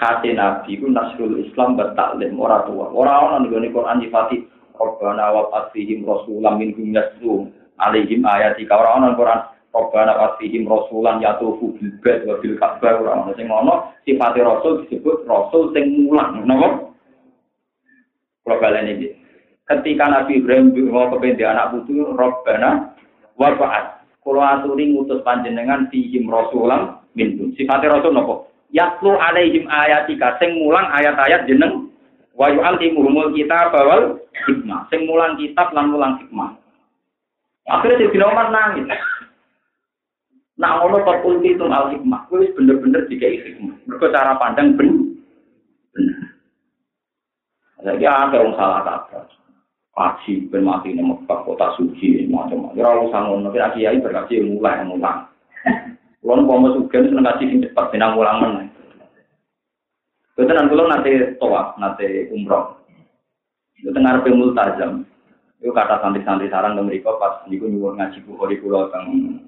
Hasil 0.01 0.35
Nabi 0.35 0.80
ku 0.80 0.89
nasrul 0.89 1.45
Islam 1.45 1.76
bertaklim, 1.76 2.41
ora 2.41 2.64
tua. 2.64 2.89
Ora 2.91 3.20
ana 3.24 3.45
ning 3.45 3.72
Quran 3.72 4.01
nyifati 4.01 4.49
Rabbana 4.74 5.30
wa 5.30 5.43
fasihim 5.55 6.03
rasulam 6.03 6.59
minhum 6.59 6.91
yaslu 6.91 7.53
alaihim 7.78 8.24
ayatika. 8.26 8.74
Ora 8.80 8.99
ana 8.99 9.14
Quran 9.14 9.41
Rabbana 9.70 10.12
wa 10.16 10.20
fasihim 10.35 10.66
rasulan 10.66 11.22
yatufu 11.22 11.76
bil 11.78 11.93
bait 12.01 12.26
wa 12.26 12.41
bil 12.41 12.57
ka'bah. 12.59 12.95
Ora 12.99 13.12
ana 13.22 13.32
sing 13.39 13.47
ngono 13.47 13.95
sifate 14.03 14.41
rasul 14.43 14.82
disebut 14.85 15.28
rasul 15.28 15.70
sing 15.76 16.09
mulang 16.09 16.43
napa? 16.49 16.91
Kalau 18.45 18.61
kalian 18.61 18.93
ini 18.99 19.09
ketika 19.64 20.05
Nabi 20.09 20.41
Ibrahim 20.41 20.76
mau 20.93 21.09
kepentingan 21.09 21.57
anak 21.57 21.68
putu 21.72 22.12
Rabbana 22.12 22.93
wa 23.41 23.49
fa'at 23.57 24.04
kalau 24.25 24.41
aturi 24.41 24.89
ngutus 24.89 25.20
panjenengan 25.20 25.87
fihim 25.93 26.33
rasulam 26.33 27.05
minhum 27.12 27.53
sifate 27.55 27.85
rasul 27.87 28.16
napa 28.16 28.49
yatlu 28.72 29.14
alaihim 29.20 29.68
ayatika 29.68 30.41
sing 30.41 30.57
mulang 30.59 30.89
ayat-ayat 30.91 31.47
jeneng 31.47 31.93
wa 32.35 32.51
yu'allimuhumul 32.51 33.31
kitab 33.33 33.70
wal 33.70 34.18
hikmah. 34.47 34.91
Sing 34.91 35.07
mulang 35.07 35.39
kitab 35.39 35.70
lan 35.70 35.95
mulang 35.95 36.18
hikmah. 36.20 36.59
Akhirnya 37.70 38.11
si 38.11 38.18
Umar 38.20 38.53
nangis. 38.53 38.91
Nah, 40.55 40.79
ngono 40.79 41.03
kok 41.03 41.25
itu 41.43 41.64
al 41.66 41.95
hikmah. 41.95 42.20
Kuwi 42.29 42.53
bener-bener 42.59 43.07
dikai 43.07 43.41
hikmah. 43.41 43.75
Mergo 43.87 44.07
cara 44.11 44.37
pandang 44.37 44.75
ben 44.77 45.14
bener. 45.95 46.18
Jadi 47.85 48.05
ada 48.05 48.37
yang 48.41 48.53
salah 48.57 48.81
kata. 48.83 49.43
Kaji 49.95 50.51
ben 50.51 50.66
mati 50.66 50.90
Mekah 50.90 51.47
kota 51.47 51.70
suci 51.78 52.26
macam-macam. 52.26 52.74
Ya 52.74 52.82
ora 52.82 53.07
usah 53.07 53.20
ngono, 53.30 53.55
kira 53.55 53.70
kiai 53.78 54.03
berkaji 54.03 54.42
mulai 54.42 54.82
mulang. 54.82 55.30
Kulo 56.18 56.42
mau 56.42 56.66
sugen 56.74 57.14
seneng 57.14 57.22
kaji 57.22 57.45
sing 57.47 57.59
cepet 57.62 57.84
benang 57.95 58.18
mulang 58.18 58.36
meneh. 58.42 58.66
Itu 60.34 60.51
nanti 60.51 60.74
kalau 60.74 60.90
nanti 60.90 61.11
toa, 61.38 61.78
nanti 61.78 62.26
umroh. 62.34 62.74
Itu 63.78 63.95
tengah 63.95 64.18
ngarepe 64.18 64.34
multazam. 64.34 65.07
Itu 65.62 65.70
kata 65.70 66.03
santri-santri 66.03 66.51
sarang 66.51 66.74
dan 66.74 66.90
mereka 66.90 67.14
pas 67.22 67.47
niku 67.47 67.70
nyuwun 67.70 68.01
ngaji 68.01 68.18
bukhari 68.26 68.59
pulau 68.59 68.90
teng 68.90 69.38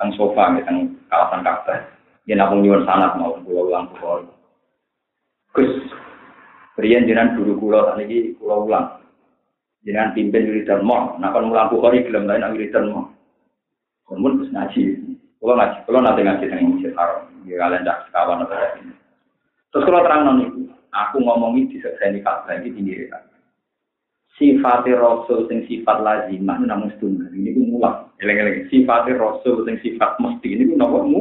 teng 0.00 0.10
sofa 0.18 0.50
nih 0.50 0.66
teng 0.66 0.98
kawasan 1.06 1.46
Ka'bah. 1.46 1.78
Ya 2.26 2.34
namun 2.34 2.66
nyuwun 2.66 2.82
sanat 2.88 3.14
mau 3.14 3.38
pulau 3.44 3.70
ulang 3.70 3.86
bukhari. 3.94 4.26
Gus, 5.52 5.70
Rian 6.80 7.04
jenengan 7.04 7.36
guru 7.36 7.60
kula 7.60 7.94
niki 8.00 8.32
kula 8.40 8.56
ulang. 8.64 8.86
Jenengan 9.82 10.14
pimpin 10.14 10.46
wiridan 10.46 10.86
mo, 10.86 11.18
nah 11.18 11.34
kon 11.34 11.50
mulang 11.50 11.66
bukhari 11.66 12.06
gelem 12.06 12.30
lain 12.30 12.46
wiridan 12.54 12.94
mo. 12.94 13.10
Mun 14.12 14.44
wis 14.44 14.52
ngaji. 14.54 14.94
Kula 15.42 15.58
ngaji, 15.58 15.78
kula 15.88 15.98
nanti 16.04 16.22
ngaji 16.22 16.44
teng 16.46 16.60
Masjid 16.70 16.92
Haram. 16.94 17.26
Ya 17.48 17.58
kalian 17.58 17.82
dak 17.82 18.06
sekawan 18.06 18.46
apa 18.46 18.78
ini. 18.78 18.94
Terus 19.74 19.84
kalau 19.88 20.04
terang 20.04 20.22
non 20.22 20.44
itu, 20.44 20.60
aku 20.92 21.16
ngomongi 21.18 21.72
di 21.72 21.76
ini 21.82 22.20
kabar 22.22 22.60
ini 22.60 22.70
tinggi 22.70 23.10
kan. 23.10 23.24
Sifat 24.38 24.86
Rasul 24.86 25.48
sing 25.48 25.64
sifat 25.66 25.98
lazimah 26.04 26.60
namun 26.62 26.92
setunggal 26.94 27.32
ini 27.34 27.56
pun 27.56 27.66
mulang. 27.72 27.96
Eleng-eleng 28.20 28.68
sifat 28.68 29.08
Rasul 29.16 29.64
sing 29.64 29.80
sifat 29.82 30.20
mesti 30.20 30.46
ini 30.46 30.70
pun 30.70 30.78
namun 30.78 31.04
mu 31.08 31.20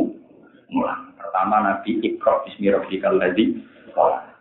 mulang. 0.70 1.16
Pertama 1.18 1.64
Nabi 1.64 1.98
Iqra 2.04 2.44
bismi 2.46 2.70
rabbikal 2.70 3.18
ladzi 3.18 3.56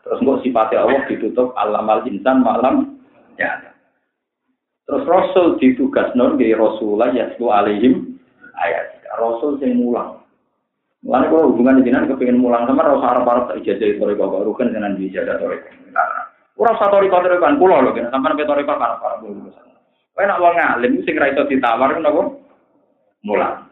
Terus 0.01 0.23
kok 0.27 0.41
sifatnya 0.43 0.83
Allah 0.87 1.03
ditutup 1.07 1.53
alamal 1.55 2.03
insan 2.09 2.43
malam 2.43 2.99
ya. 3.37 3.70
Terus 4.91 5.07
Rasul 5.07 5.55
ditugas 5.63 6.11
non 6.19 6.35
di 6.35 6.51
Rasulullah 6.51 7.15
yaslu 7.15 7.47
alaihim 7.47 8.19
ayat. 8.59 8.99
Rasul 9.15 9.63
sing 9.63 9.79
mulang. 9.79 10.19
Mulane 11.07 11.31
kalau 11.31 11.55
hubungan 11.55 11.87
dengan 11.87 12.11
kepengen 12.11 12.43
mulang 12.43 12.67
sama 12.67 12.83
rasa 12.83 13.07
harap 13.07 13.25
harap 13.25 13.45
tak 13.55 13.63
ijazah 13.63 13.87
itu 13.87 14.03
toriko 14.03 14.27
baru 14.35 14.51
kan 14.59 14.75
dengan 14.75 14.99
ijazah 14.99 15.39
toriko. 15.39 15.71
Kurang 16.59 16.77
satu 16.83 16.99
toriko 16.99 17.23
toriko 17.23 17.39
kan 17.39 17.57
pulau 17.57 17.87
loh, 17.87 17.95
sampai 17.95 18.43
toriko 18.43 18.75
kan 18.75 18.99
para 18.99 19.17
bulu. 19.23 19.47
Kau 20.11 20.27
nak 20.27 20.43
uang 20.43 20.55
ngalim 20.59 20.93
sing 21.07 21.15
ra 21.17 21.31
iso 21.31 21.47
ditawar 21.47 21.95
kan 21.95 22.05
apa? 22.05 22.23
Mulang. 23.23 23.71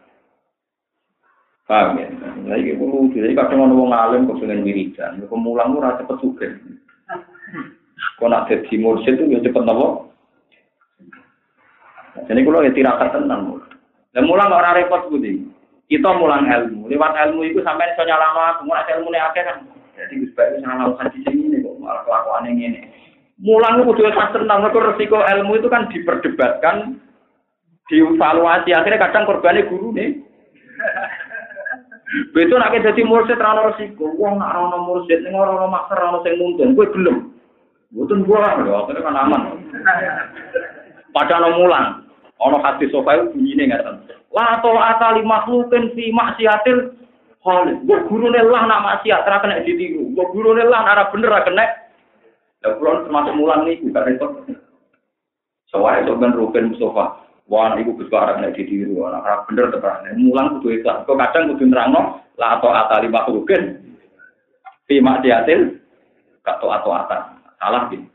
Paham 1.69 2.01
ya? 2.01 2.09
Ini 2.49 2.81
perlu 2.81 3.13
jadi 3.13 3.37
kadang 3.37 3.61
orang 3.61 3.77
wong 3.77 3.91
alim 3.93 4.25
kok 4.25 4.41
pengen 4.41 4.65
wiridan, 4.65 5.21
kok 5.21 5.37
mulang 5.37 5.77
ora 5.77 6.01
cepet 6.01 6.17
juga. 6.17 6.47
Kok 8.17 8.25
nak 8.25 8.49
jadi 8.49 8.73
mursyid 8.81 9.21
itu 9.21 9.37
ya 9.37 9.43
cepet 9.45 9.67
nopo. 9.69 10.08
Jadi 12.29 12.45
kalau 12.45 12.61
ya 12.61 12.69
tirakat 12.69 13.09
tenang. 13.09 13.57
Dan 14.13 14.29
mulang 14.29 14.53
orang 14.53 14.77
repot 14.77 15.09
budi. 15.09 15.49
Kita 15.89 16.13
mulang 16.13 16.45
ilmu. 16.45 16.85
Lewat 16.85 17.17
ilmu 17.17 17.41
itu 17.49 17.65
sampai 17.65 17.89
iso 17.97 18.05
nyalano 18.05 18.41
aku, 18.53 18.61
mulai 18.69 18.85
ilmu 18.93 19.09
ini 19.09 19.17
akhir 19.17 19.43
kan. 19.49 19.57
Jadi 19.97 20.21
Gus 20.21 20.31
Bayu 20.37 20.61
nyalano 20.61 20.93
haji 21.01 21.17
sini 21.25 21.49
nih 21.49 21.65
kok 21.65 21.81
malah 21.81 22.05
kelakuan 22.05 22.45
yang 22.45 22.61
ini. 22.61 22.79
Mulang 23.41 23.81
itu 23.81 23.89
kudu 23.89 24.13
pas 24.13 24.29
tenang, 24.29 24.61
mereka 24.61 24.93
resiko 24.93 25.17
ilmu 25.17 25.57
itu 25.57 25.67
kan 25.71 25.89
diperdebatkan, 25.89 27.01
dievaluasi. 27.89 28.69
Akhirnya 28.77 29.09
kadang 29.09 29.25
korbannya 29.25 29.65
guru 29.65 29.89
nih. 29.97 30.21
Betul 32.37 32.61
nak 32.61 32.73
jadi 32.73 33.01
mursid 33.01 33.41
rano 33.41 33.73
resiko. 33.73 34.13
Wong 34.13 34.37
nak 34.37 34.53
rano 34.53 34.85
mursid, 34.85 35.25
ning 35.25 35.33
ora 35.33 35.57
ono 35.57 35.73
maksa 35.73 35.97
rano 35.97 36.21
sing 36.21 36.37
nuntun, 36.37 36.77
kowe 36.77 36.85
gelem. 36.93 37.33
Mboten 37.89 38.21
buah 38.21 38.61
lho, 38.61 38.85
akhirnya 38.85 39.01
kan 39.01 39.17
aman. 39.17 39.41
Padahal 41.17 41.57
mulang. 41.57 42.08
Ono 42.39 42.57
hati 42.63 42.87
sofa 42.87 43.19
itu 43.19 43.35
bunyinya 43.35 43.75
nggak 43.75 43.83
La 44.31 44.61
atali 44.61 45.25
makhlukin 45.25 45.91
fi 45.97 46.13
maksiatil 46.13 46.93
khaliq. 47.43 47.77
Gue 47.83 47.97
gurune 48.07 48.39
lah 48.45 48.63
nak 48.69 48.83
maksiat 48.85 49.25
ra 49.25 49.41
kena 49.41 49.65
ditiru. 49.65 50.13
Gue 50.13 50.25
gurune 50.31 50.63
lah 50.67 50.85
nak 50.85 51.09
bener 51.11 51.33
kena. 51.43 51.65
Ya 52.59 52.75
kula 52.75 53.07
termasuk 53.07 53.33
mulang 53.39 53.63
niku 53.63 53.87
gak 53.89 54.03
repot. 54.07 54.43
Soale 55.71 56.03
itu 56.03 56.11
ben 56.19 56.35
rupen 56.35 56.75
Mustafa. 56.75 57.23
Wah, 57.49 57.73
iku 57.79 57.97
Gus 57.97 58.11
ora 58.11 58.35
kena 58.35 58.51
ditiru. 58.51 58.99
Ra 59.01 59.47
bener 59.47 59.71
tekan. 59.71 60.05
Mulang 60.19 60.59
kudu 60.59 60.79
ikhlas. 60.79 61.07
Kok 61.07 61.17
kadang 61.17 61.55
kudu 61.55 61.71
nerangno 61.71 62.19
la 62.35 62.59
atali 62.59 63.07
makhlukin 63.07 63.79
fi 64.85 64.99
maksiatil 64.99 65.79
kato 66.43 66.67
atau 66.67 66.91
atas. 66.93 67.23
Salah 67.59 67.87
gitu. 67.91 68.08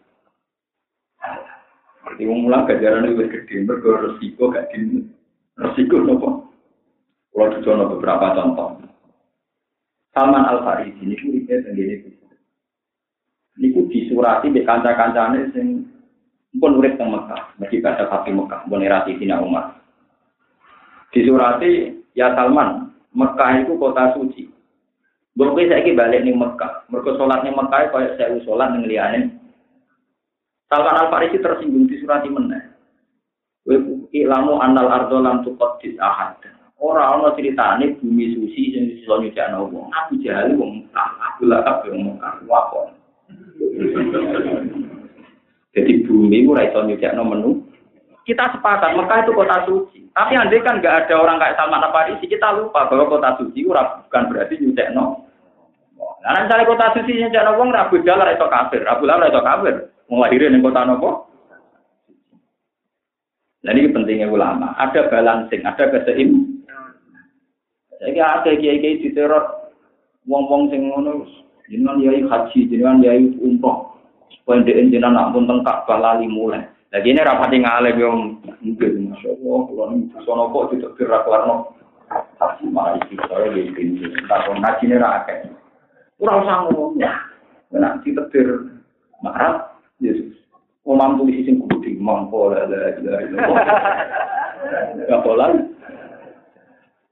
Berarti 2.05 2.23
mulang 2.29 2.69
gajaran 2.69 3.09
itu 3.09 3.25
gede, 3.33 3.65
mergo 3.65 3.97
resiko 3.97 4.53
gak 4.53 4.69
di 4.77 5.01
Resiko 5.55 6.03
nopo. 6.03 6.51
Kalau 7.31 7.51
dicono 7.51 7.91
beberapa 7.95 8.35
contoh. 8.35 8.79
Salman 10.15 10.47
Al 10.47 10.63
Farisi 10.63 11.03
ini 11.03 11.19
kuripe 11.19 11.63
tenggene 11.63 11.95
itu. 11.99 12.11
Niku 13.59 13.87
disurati 13.91 14.51
di 14.51 14.63
kanca-kancane 14.63 15.51
sing 15.55 15.83
pun 16.59 16.79
urip 16.79 16.95
teng 16.95 17.11
Mekah, 17.11 17.59
mesti 17.59 17.83
baca 17.83 18.07
Fatih 18.07 18.35
Mekah, 18.35 18.67
pun 18.71 18.79
Tina 19.19 19.43
Umar. 19.43 19.75
Disurati, 21.11 21.99
ya 22.15 22.35
Salman, 22.35 22.95
Mekah 23.11 23.67
itu 23.67 23.75
kota 23.79 24.15
suci. 24.15 24.51
Bukan 25.35 25.67
saya 25.67 25.83
balik 25.99 26.23
nih 26.23 26.35
Mekah, 26.35 26.87
mereka 26.91 27.19
Mekah, 27.51 27.91
kayak 27.91 28.15
saya 28.19 28.39
sholat 28.47 28.71
nih 28.79 28.87
liane. 28.95 29.21
Salman 30.69 30.97
Al 30.97 31.09
Farisi 31.13 31.39
tersinggung 31.41 31.87
disurati 31.87 32.29
meneh. 32.33 32.63
Ilamu 34.15 34.61
anal 34.61 34.93
ardo 34.93 35.19
lam 35.19 35.41
tuqaddis 35.43 35.97
ahad. 35.99 36.37
Ora 36.77 37.17
ana 37.17 37.33
critane 37.33 37.97
bumi 37.97 38.37
suci 38.37 38.77
sing 38.77 38.85
iso 39.01 39.17
nyucikno 39.17 39.73
wong. 39.73 39.89
Aku 40.05 40.21
jahal 40.21 40.53
wong 40.59 40.85
aku 40.93 41.49
lah 41.49 41.65
kabeh 41.65 41.97
wong 41.97 42.21
wakon. 42.45 42.93
Jadi 45.73 45.93
bumi 46.05 46.45
ora 46.45 46.69
iso 46.69 46.85
nyucikno 46.85 47.25
menu. 47.25 47.51
Kita 48.29 48.53
sepakat 48.53 48.97
Mekah 48.97 49.19
itu 49.25 49.33
kota 49.33 49.59
suci. 49.65 50.01
Tapi 50.13 50.33
andai 50.37 50.61
kan 50.61 50.81
nggak 50.81 51.09
ada 51.09 51.15
orang 51.21 51.41
kayak 51.41 51.57
Salman 51.61 51.85
Farisi, 51.93 52.25
kita 52.25 52.57
lupa 52.57 52.89
bahwa 52.89 53.09
kota 53.09 53.37
suci 53.41 53.65
ora 53.65 54.05
bukan 54.05 54.29
berarti 54.29 54.61
nyucikno. 54.61 55.25
Nah, 56.25 56.41
misalnya 56.41 56.69
kota 56.69 56.87
suci 56.97 57.17
nyucikno 57.17 57.57
wong 57.57 57.73
Rabu 57.73 58.01
Jalal 58.05 58.33
itu 58.33 58.47
kafir, 58.49 58.85
Rabu 58.85 59.09
Jalal 59.09 59.29
itu 59.29 59.41
kafir. 59.41 59.75
Mau 60.09 60.21
lahirin 60.21 60.57
di 60.57 60.61
kota 60.61 60.85
nopo? 60.85 61.25
Nah 63.65 63.73
ini 63.73 63.89
pentingnya 63.89 64.29
ulama. 64.29 64.77
Ada 64.77 65.09
balancing, 65.09 65.65
ada 65.65 65.89
keseim. 65.89 66.61
Jadi 68.05 68.21
ada 68.21 68.51
kiai-kiai 68.53 69.01
di 69.01 69.09
teror, 69.17 69.73
wong-wong 70.29 70.69
sing 70.69 70.93
ngono, 70.93 71.25
jenengan 71.73 71.97
yai 72.05 72.21
haji, 72.21 72.69
jenengan 72.69 73.01
yai 73.01 73.33
umroh. 73.41 73.97
Dia 74.45 74.77
jenengan 74.77 75.17
nak 75.17 75.33
pun 75.33 75.49
tengkak 75.49 75.89
balali 75.89 76.29
mulai. 76.29 76.69
Lagi 76.93 77.11
ini 77.11 77.25
rapati 77.25 77.59
ngalih 77.65 77.97
yang 77.99 78.39
mungkin, 78.61 79.11
masya 79.11 79.35
Allah, 79.35 79.59
kalau 79.67 79.91
ini 79.97 80.05
sono 80.23 80.53
kok 80.53 80.77
tidak 80.77 80.95
gerak 80.95 81.27
warno. 81.27 81.75
Tapi 82.39 82.69
malah 82.69 83.01
isi 83.03 83.17
saya 83.27 83.51
di 83.51 83.73
sini, 83.73 84.05
entah 84.05 84.47
kalau 84.47 84.61
ngaji 84.61 84.85
ini 84.85 84.97
rakyat. 85.01 85.51
Kurang 86.21 86.47
sanggup, 86.47 86.95
ya. 87.01 87.11
Nanti 87.75 88.15
tetir 88.15 88.47
marah, 89.25 89.74
Mampu 90.85 91.25
di 91.27 91.41
sisi 91.41 91.57
kudu 91.57 91.97
mampu 91.97 92.53
lah, 92.53 92.69
lah, 92.69 92.93
lah, 93.01 93.21
lah. 93.25 93.65
Gak 95.09 95.21
boleh. 95.25 95.65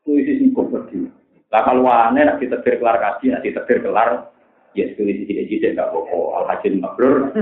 Tulis 0.04 0.24
sisi 0.28 0.52
kudu. 0.52 1.08
Lah 1.48 1.62
kalau 1.64 1.88
aneh 1.88 2.24
nak 2.24 2.38
ditetir 2.40 2.80
kelar 2.80 3.00
kaji, 3.00 3.32
nak 3.32 3.42
ditetir 3.44 3.80
kelar, 3.80 4.28
ya 4.76 4.86
sisi 4.92 5.24
tidak 5.28 5.78
gak 5.78 5.88
apa-apa. 5.88 6.18
Al-Hajin 6.44 6.80
Mabrur, 6.84 7.32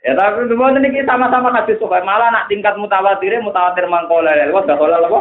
Ya 0.00 0.16
tapi 0.16 0.48
semua 0.48 0.72
ini 0.72 0.96
kita 0.96 1.12
sama-sama 1.12 1.52
hadis 1.52 1.76
suka. 1.76 2.00
Malah 2.00 2.32
nak 2.32 2.48
tingkat 2.48 2.72
mutawatir, 2.80 3.36
mutawatir 3.44 3.84
mangkola. 3.84 4.32
Wah, 4.48 4.64
gak 4.64 4.80
kola 4.80 4.96
apa? 4.96 5.20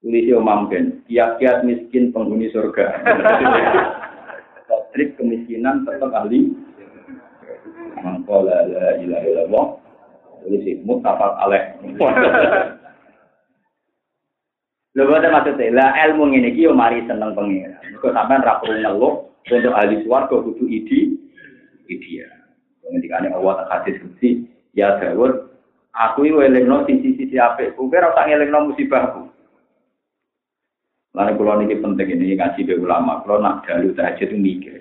Tulis 0.00 0.24
yo 0.24 0.40
mampen. 0.40 1.04
Kiat-kiat 1.04 1.68
miskin 1.68 2.08
penghuni 2.12 2.48
surga. 2.48 3.04
Trik 4.92 5.16
kemiskinan 5.16 5.88
tetap 5.88 6.12
ahli. 6.12 6.52
Mangkola 8.04 8.68
la 8.68 8.86
ilaha 9.00 9.26
illallah. 9.26 9.66
Tulis 10.44 10.80
mutafak 10.84 11.32
aleh. 11.42 11.62
Lha 14.96 15.02
boten 15.06 15.30
maksudnya, 15.30 15.70
lah 15.70 15.90
ilmu 16.10 16.32
ngene 16.32 16.50
iki 16.50 16.66
mari 16.74 17.04
seneng 17.06 17.36
pengira. 17.36 17.78
Kok 18.02 18.10
sampean 18.10 18.42
ra 18.42 18.58
perlu 18.58 18.82
ngeluh 18.82 19.14
untuk 19.46 19.76
ahli 19.76 20.02
swarga 20.02 20.42
kudu 20.42 20.64
idi 20.66 21.14
dia. 21.86 22.26
Ketika 22.88 23.20
ini 23.20 23.28
Allah 23.36 23.62
tak 23.62 23.68
hadis 23.84 24.00
kunci, 24.00 24.48
ya 24.72 24.96
Dawud, 24.96 25.52
aku 25.92 26.24
ini 26.24 26.40
welengno 26.40 26.88
sisi-sisi 26.88 27.36
apa? 27.36 27.68
Kowe 27.76 27.92
ora 27.92 28.16
tak 28.16 28.32
ngelengno 28.32 28.72
musibahku. 28.72 29.27
Lalu 31.18 31.34
kalau 31.34 31.58
ini 31.66 31.74
penting 31.82 32.08
ini 32.14 32.38
ngaji 32.38 32.62
be 32.62 32.78
ulama, 32.78 33.18
kalau 33.26 33.42
nak 33.42 33.66
dalu 33.66 33.90
tahajud 33.90 34.30
itu 34.30 34.38
mikir. 34.38 34.78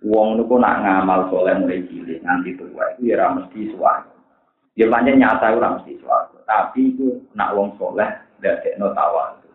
Wong 0.00 0.40
niku 0.40 0.56
nak 0.56 0.80
ngamal 0.80 1.28
soleh 1.28 1.52
mulai 1.60 1.84
cilik 1.84 2.24
nganti 2.24 2.56
tua 2.56 2.96
itu 2.96 3.12
ya 3.12 3.28
mesti 3.28 3.72
suara. 3.72 4.08
Ya 4.76 4.88
banyak 4.88 5.20
nyata 5.20 5.52
ora 5.52 5.76
mesti 5.80 6.00
suara. 6.00 6.32
Tapi 6.44 6.96
itu 6.96 7.24
nak 7.36 7.52
wong 7.56 7.76
soleh 7.76 8.08
dadekno 8.40 8.92
tawadu. 8.96 9.48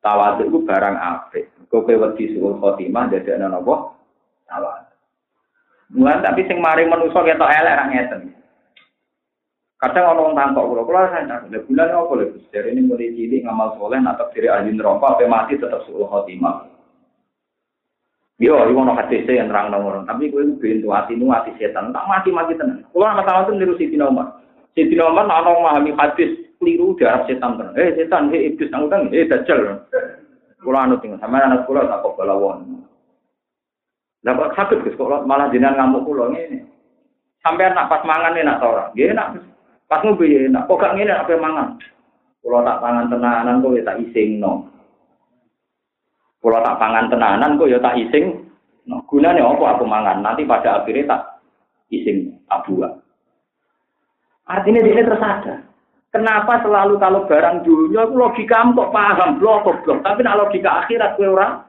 Tawadu 0.00 0.48
itu 0.48 0.58
barang 0.64 0.96
apik. 0.96 1.52
Kowe 1.68 1.88
wedi 1.88 2.32
suul 2.36 2.60
khotimah 2.60 3.12
dadekno 3.12 3.48
napa? 3.48 3.96
Tawadu. 4.48 4.94
Mulai 6.00 6.20
tapi 6.24 6.48
sing 6.48 6.64
mari 6.64 6.84
manusa 6.84 7.20
ketok 7.20 7.48
elek 7.48 7.76
ra 7.76 7.84
ngeten. 7.88 8.39
Kadang 9.80 10.12
orang 10.12 10.36
tangkok 10.36 10.68
kula, 10.68 10.82
kula 10.84 11.02
sadar, 11.08 11.48
lha 11.48 11.58
bulan 11.64 11.88
apa 11.88 12.12
Gus? 12.36 12.44
Dari 12.52 12.76
ini 12.76 12.84
mulai 12.84 13.16
cilik 13.16 13.48
ngamal 13.48 13.80
soleh 13.80 13.96
atau 13.96 14.28
diri 14.36 14.52
ahli 14.52 14.76
neraka 14.76 15.16
sampai 15.16 15.24
mati 15.24 15.56
tetap 15.56 15.80
suul 15.88 16.04
khotimah. 16.04 16.68
Yo, 18.36 18.60
iku 18.68 18.76
ono 18.76 18.92
hadis 18.92 19.24
yang 19.24 19.48
terang 19.48 19.72
nomor, 19.72 20.04
tapi 20.04 20.28
kowe 20.28 20.44
bintu 20.60 20.92
hati 20.92 21.16
nu 21.16 21.32
hati 21.32 21.56
setan, 21.56 21.96
tak 21.96 22.04
mati-mati 22.08 22.56
tenan. 22.60 22.84
Kula 22.92 23.16
masalah 23.16 23.48
itu 23.48 23.56
niru 23.56 23.76
Siti 23.80 23.96
Umar. 23.96 24.44
Siti 24.76 24.96
Umar 25.00 25.28
ana 25.28 25.48
memahami 25.48 25.96
hadis 25.96 26.28
keliru 26.60 26.92
darah 27.00 27.24
setan 27.24 27.56
tenan. 27.56 27.72
Eh 27.80 27.96
setan, 27.96 28.28
eh 28.36 28.52
iblis 28.52 28.68
nang 28.68 28.84
utang, 28.84 29.08
eh 29.12 29.28
dajjal. 29.28 29.80
Kula 30.60 30.88
anu 30.88 31.00
tinggal 31.00 31.20
sama 31.24 31.40
anak 31.40 31.64
kula 31.64 31.88
tak 31.88 32.04
kok 32.04 32.16
balawon. 32.20 32.84
Kok 34.24 34.52
sakit 34.56 34.84
Gus 34.84 34.96
kok 34.96 35.24
malah 35.24 35.48
jenengan 35.48 35.88
ngamuk 35.88 36.04
kula 36.04 36.32
ngene. 36.32 36.68
Sampai 37.40 37.72
nak 37.72 37.88
pas 37.88 38.04
mangan 38.04 38.36
enak 38.36 38.60
ta 38.60 38.66
ora? 38.68 38.84
Nggih 38.92 39.16
enak. 39.16 39.49
Pas 39.90 40.06
ngopi 40.06 40.46
enak. 40.46 40.70
Kok 40.70 40.78
gak 40.78 40.94
ngene 40.94 41.10
apa 41.10 41.34
mangan? 41.34 41.74
Kula 42.38 42.62
tak 42.62 42.78
pangan 42.78 43.10
tenanan 43.10 43.58
kok 43.58 43.74
ya 43.74 43.82
tak 43.82 43.98
isingno. 44.06 44.70
Kula 46.38 46.62
tak 46.62 46.78
pangan 46.78 47.10
tenanan 47.10 47.58
kok 47.58 47.66
ya 47.66 47.82
tak 47.82 47.98
ising. 47.98 48.46
No, 48.86 49.02
gunanya 49.10 49.44
apa 49.44 49.76
aku 49.76 49.84
mangan? 49.84 50.22
Nanti 50.22 50.46
pada 50.46 50.80
akhirnya 50.80 51.10
tak 51.10 51.22
ising 51.90 52.38
abu. 52.48 52.80
Artinya 54.46 54.80
dia 54.86 55.02
tersadar. 55.02 55.58
Kenapa 56.10 56.58
selalu 56.62 56.98
kalau 56.98 57.26
barang 57.26 57.62
dunia 57.62 58.02
itu 58.02 58.14
logika 58.18 58.66
kok 58.66 58.90
paham 58.90 59.38
blok 59.38 59.62
blok, 59.62 60.02
tapi 60.02 60.26
nak 60.26 60.42
logika 60.42 60.82
akhirat 60.82 61.14
kue 61.14 61.30
orang 61.30 61.62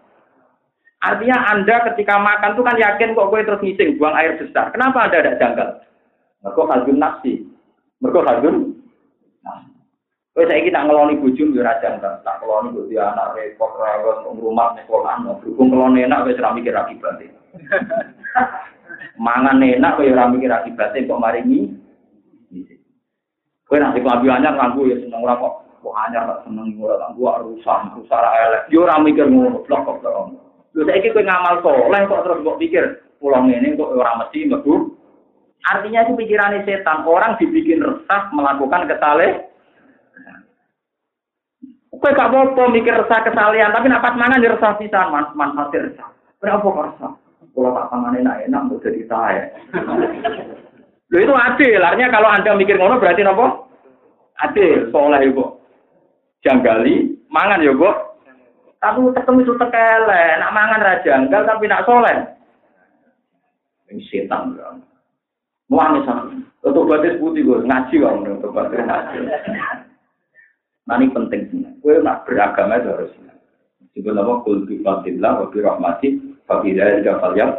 Artinya 1.02 1.50
Anda 1.50 1.82
ketika 1.92 2.22
makan 2.22 2.54
tuh 2.54 2.62
kan 2.62 2.78
yakin 2.78 3.18
kok 3.18 3.34
gue 3.34 3.42
terus 3.42 3.62
ngising 3.66 3.98
buang 3.98 4.14
air 4.14 4.38
besar. 4.38 4.70
Kenapa 4.70 5.10
Anda 5.10 5.18
tidak 5.18 5.38
janggal? 5.42 5.70
Mereka 6.46 6.62
hadun 6.70 6.98
nafsi. 7.02 7.34
Mereka 8.02 8.26
hadun 8.26 8.82
nafsi. 9.45 9.70
saya 10.34 10.66
kita 10.66 10.80
ngeloni 10.89 11.22
bujum 11.22 11.54
ya 11.54 11.62
raja 11.62 12.02
kan. 12.02 12.18
Tak 12.26 12.41
ngeloni 12.41 12.74
bujuk 12.74 12.97
anak 12.97 13.38
repot 13.38 13.72
rawon 13.78 14.41
rumah 14.41 14.74
sekolah. 14.82 15.22
Berhubung 15.38 15.70
ngeloni 15.70 16.10
enak 16.10 16.26
gue 16.26 16.38
serami 16.38 16.66
kira 16.66 16.82
akibatnya. 16.82 17.30
Mangan 19.26 19.62
enak 19.62 20.02
gue 20.02 20.10
serami 20.10 20.41
kira 20.41 20.66
akibatnya 20.66 21.06
kok 21.06 21.22
mari 21.22 21.45
ini. 21.45 21.60
Gue 23.70 23.78
nanti 23.78 24.02
kelabiannya 24.02 24.49
nganggu 24.49 24.89
ya 24.89 24.97
seneng 24.97 25.22
ora 25.22 25.38
kok. 25.38 25.54
Kok 25.86 25.95
hanya 26.02 26.41
seneng 26.41 26.74
ora 26.82 26.97
nganggu 26.97 27.24
rusak 27.45 27.93
rusak 28.02 28.18
elek. 28.18 28.66
Yo 28.74 28.89
ora 28.89 28.97
mikir 28.97 29.30
ngono 29.30 29.62
blok 29.62 29.86
kok 29.86 30.02
Lho 30.72 30.88
saiki 30.88 31.12
kowe 31.12 31.20
ngamal 31.20 31.60
soleh 31.60 32.02
kok 32.08 32.24
terus 32.24 32.41
mbok 32.47 32.60
pikir 32.64 32.84
pulang 33.20 33.52
ini 33.52 33.76
kok 33.76 33.91
ora 33.91 34.24
mesti 34.24 34.47
mlebu. 34.47 34.95
Artinya 35.62 36.02
itu 36.10 36.18
pikiran 36.18 36.58
setan, 36.66 37.06
orang 37.06 37.38
dibikin 37.38 37.86
resah 38.12 38.28
melakukan 38.36 38.91
kesalahan. 38.91 39.47
Kowe 41.91 42.09
gak 42.18 42.34
apa-apa 42.34 42.64
mikir 42.74 42.91
resah 42.97 43.24
kesalahan, 43.24 43.72
tapi 43.72 43.88
nak 43.88 44.03
pas 44.03 44.18
mangan 44.20 44.43
resah 44.43 44.76
pisan, 44.76 45.07
man 45.16 45.32
manfaat 45.38 45.72
resah. 45.72 46.09
Berapa 46.43 46.66
kok 46.66 46.88
resah? 46.91 47.12
Kalau 47.51 47.72
tak 47.76 47.88
pangan 47.91 48.20
enak 48.20 48.47
enak 48.47 48.64
mau 48.68 48.80
jadi 48.84 49.01
saya. 49.07 49.43
Lho 51.12 51.18
itu 51.20 51.34
adil, 51.36 51.84
artinya 51.84 52.09
kalau 52.16 52.32
Anda 52.32 52.55
mikir 52.55 52.80
ngono 52.80 52.99
berarti 52.99 53.22
nopo? 53.24 53.68
Adil, 54.39 54.88
soleh 54.91 55.22
ibu. 55.28 55.59
Janggali, 56.41 57.12
mangan 57.28 57.62
ya, 57.62 57.76
Bu. 57.76 57.91
Tapi 58.82 59.14
ketemu 59.14 59.45
itu 59.45 59.53
tekele, 59.62 60.24
nak 60.41 60.55
mangan 60.57 60.82
raja 60.82 61.12
enggak 61.22 61.45
tapi 61.45 61.70
nak 61.70 61.86
soleh. 61.86 62.18
Ini 63.93 64.01
setan 64.09 64.57
kan. 64.57 64.82
Muang 65.72 66.04
sama. 66.04 66.36
Untuk 66.68 66.86
batis 66.92 67.16
putih 67.18 67.48
gue 67.48 67.64
ngaji 67.64 67.96
kok 68.04 68.16
untuk 68.28 68.52
batis 68.52 68.84
ngaji. 68.84 69.18
Nah 70.84 70.96
ini 71.00 71.08
penting 71.16 71.42
sih. 71.48 71.64
Gue 71.80 72.04
nak 72.04 72.28
beragama 72.28 72.76
itu 72.76 72.92
harus. 72.92 73.12
Juga 73.96 74.20
nama 74.20 74.44
kul 74.44 74.68
bi 74.68 74.84
fadillah 74.84 75.32
wa 75.42 75.48
bi 75.48 75.60
rahmati 75.64 76.10
fa 76.44 76.60
bi 76.60 76.76
dzalika 76.76 77.24
falyam 77.24 77.52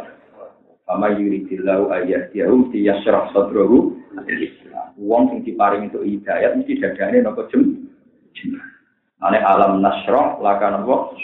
Fama 0.83 1.15
yuridillahu 1.15 1.89
ayyahdiyahu 1.95 2.69
fi 2.69 2.85
yashrah 2.85 3.31
sadrahu 3.31 3.95
Wong 4.93 5.33
sing 5.33 5.41
diparing 5.41 5.89
itu 5.89 6.05
hidayat 6.05 6.53
mesti 6.53 6.77
dadane 6.77 7.25
nopo 7.25 7.49
jem. 7.49 7.89
Ane 9.25 9.41
alam 9.41 9.81
nasroh 9.81 10.37
laka 10.37 10.69
nopo. 10.69 11.17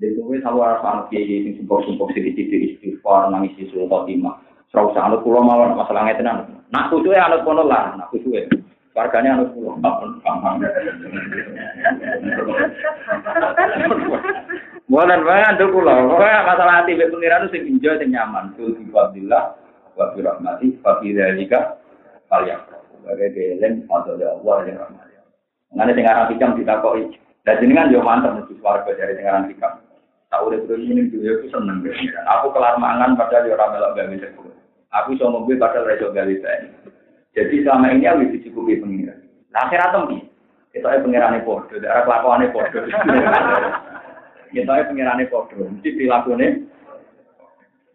Jadi 0.00 0.16
gue 0.16 0.40
selalu 0.40 0.60
anak 0.64 1.12
kiai 1.12 1.46
sing 1.46 1.52
sumpuk-sumpuk 1.60 2.16
sedikit 2.16 2.48
istighfar 2.48 3.28
nangis 3.28 3.54
suruh 3.68 3.86
khotimah. 3.86 4.51
Serau 4.72 4.88
anut 4.96 5.20
pulau 5.20 5.44
mawon 5.44 5.76
masalah 5.76 6.08
ngeten 6.08 6.32
Nak 6.72 6.88
kudu 6.88 7.12
ya 7.12 7.28
anut 7.28 7.44
kono 7.44 7.68
lah, 7.68 7.92
nak 7.92 8.08
kudu 8.08 8.32
ya. 8.32 8.48
Warganya 8.96 9.36
anut 9.36 9.52
pulau, 9.52 9.76
pun 9.76 10.16
gampang. 10.24 10.64
Bukan 14.88 15.20
banget 15.28 15.60
anut 15.60 15.68
pulau. 15.76 16.16
Pokoknya 16.16 16.48
masalah 16.48 16.74
hati 16.80 16.96
be 16.96 17.04
pengiran 17.12 17.52
sing 17.52 17.68
enjoy 17.68 18.00
sing 18.00 18.16
nyaman. 18.16 18.56
Bi 18.56 18.88
fadillah 18.88 19.60
wa 19.92 20.08
bi 20.16 20.24
rahmati 20.24 20.80
fa 20.80 20.96
fi 21.04 21.12
dzalika 21.12 21.76
falyafrahu. 22.32 23.04
Sebagai 23.04 23.28
geleng 23.36 23.84
atau 23.92 24.16
Allah 24.16 24.56
yang 24.64 24.80
rahmat. 24.80 25.04
Nanti 25.76 25.92
tinggal 25.92 26.32
hikam 26.32 26.56
ditakoi. 26.56 27.12
Dan 27.44 27.60
jenengan 27.60 27.92
yo 27.92 28.00
mantap 28.00 28.40
mesti 28.40 28.56
warga 28.64 28.96
dari 28.96 29.20
tinggal 29.20 29.44
hikam. 29.52 29.84
Tahu 30.32 30.48
deh 30.48 30.64
ini 30.80 31.12
juga 31.12 31.44
aku 31.44 31.52
seneng. 31.52 31.84
Aku 32.24 32.56
kelar 32.56 32.80
mangan 32.80 33.20
padahal 33.20 33.52
yo 33.52 33.52
ramelok 33.52 33.92
gak 34.00 34.08
bisa 34.16 34.32
Aku 34.92 35.16
iso 35.16 35.24
mobil 35.32 35.56
padahal 35.56 35.88
reso 35.88 36.12
gak 36.12 36.28
bisa. 36.28 36.48
Jadi 37.32 37.64
selama 37.64 37.96
ini 37.96 38.04
aku 38.04 38.28
dicukupi 38.36 38.76
pengiran. 38.76 39.18
Nah 39.52 39.64
akhirat. 39.68 39.96
Itu 40.72 40.86
aja 40.88 41.04
pengirane 41.04 41.44
daerah 41.44 42.04
kelakuannya 42.04 42.52
podo. 42.52 42.80
Itu 44.56 44.68
aja 44.68 44.88
pengirane 44.88 45.24
podo. 45.28 45.68
Mesti 45.68 45.96
perilakunya 45.96 46.48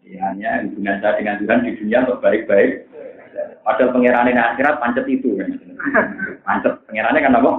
Ya, 0.08 0.32
hanya 0.32 0.64
hubungan 0.64 1.04
saya 1.04 1.20
dengan 1.20 1.36
Tuhan 1.36 1.68
di 1.68 1.76
dunia 1.76 2.08
untuk 2.08 2.24
baik-baik. 2.24 2.88
Padahal 3.60 3.92
pengirannya 3.92 4.40
akhirat 4.40 4.80
pancet 4.80 5.04
itu. 5.04 5.36
Pancet. 6.48 6.80
Pengirannya 6.88 7.20
kan 7.20 7.36
apa? 7.36 7.52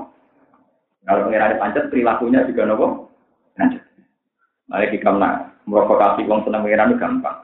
Kalau 1.06 1.26
pengirannya 1.30 1.62
pancet, 1.62 1.94
perilakunya 1.94 2.50
juga 2.50 2.66
nopo. 2.66 3.14
Pancet. 3.54 3.86
Mari 4.66 4.90
kita 4.98 5.14
merokokasi 5.70 6.26
uang 6.26 6.50
senang 6.50 6.66
pengiran 6.66 6.90
itu 6.90 6.98
gampang. 6.98 7.38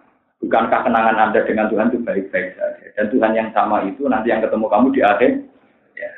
Bukankah 0.43 0.83
kenangan 0.83 1.17
Anda 1.17 1.47
dengan 1.47 1.71
Tuhan 1.71 1.89
itu 1.89 1.99
baik-baik 2.03 2.59
saja? 2.59 2.87
Dan 2.99 3.07
Tuhan 3.09 3.31
yang 3.33 3.49
sama 3.55 3.87
itu 3.87 4.03
nanti 4.05 4.29
yang 4.29 4.43
ketemu 4.43 4.67
kamu 4.67 4.87
di 4.91 5.01
akhir. 5.01 5.31
Ya. 5.95 6.11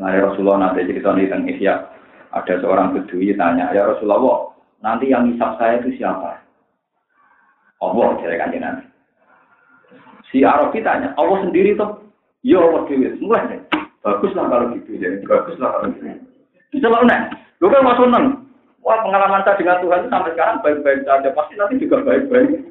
Nah, 0.00 0.10
Rasulullah 0.16 0.70
nanti 0.70 0.88
cerita 0.88 1.12
tentang 1.12 1.44
Ihya. 1.44 1.74
Ada 2.30 2.62
seorang 2.62 2.94
bedui 2.94 3.34
tanya, 3.34 3.74
ya 3.74 3.90
Rasulullah, 3.90 4.54
nanti 4.78 5.10
yang 5.10 5.26
hisap 5.34 5.58
saya 5.58 5.82
itu 5.82 5.98
siapa? 5.98 6.38
Allah, 7.82 8.08
jadi 8.22 8.38
kan 8.38 8.54
nanti. 8.54 8.86
Si 10.30 10.46
Arabi 10.46 10.78
tanya, 10.86 11.10
Allah 11.18 11.42
sendiri 11.42 11.74
tuh? 11.74 12.06
Ya 12.46 12.62
Allah 12.62 12.86
Dewi, 12.86 13.18
mulai 13.18 13.50
deh. 13.50 13.60
Baguslah 14.00 14.46
kalau 14.46 14.72
gitu, 14.78 14.96
jadi 14.96 15.20
baguslah 15.26 15.68
kalau 15.74 15.90
gitu. 15.90 16.06
Bisa 16.70 16.86
lah, 16.86 17.02
Lu 17.60 17.68
kan 17.68 17.84
masuk. 17.84 18.08
Wah 18.80 18.96
pengalaman 19.04 19.44
saya 19.44 19.60
dengan 19.60 19.76
Tuhan 19.84 20.08
itu 20.08 20.08
sampai 20.08 20.32
sekarang 20.32 20.56
baik-baik 20.64 21.04
saja. 21.04 21.28
Pasti 21.36 21.54
nanti 21.60 21.76
juga 21.76 22.00
baik-baik. 22.00 22.69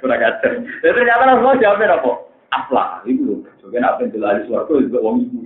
Kurang 0.00 0.20
ajar. 0.20 0.52
Ternyata 0.82 1.24
Rasulullah 1.26 1.60
jawabnya 1.60 1.96
apa? 1.98 2.12
Aflah. 2.54 2.88
Itu 3.04 3.42
Juga 3.60 3.82
apa 3.82 4.06
yang 4.06 4.14
jelas 4.14 4.46
suaraku 4.46 4.86
juga 4.86 5.02
wong 5.02 5.26
ibu. 5.26 5.42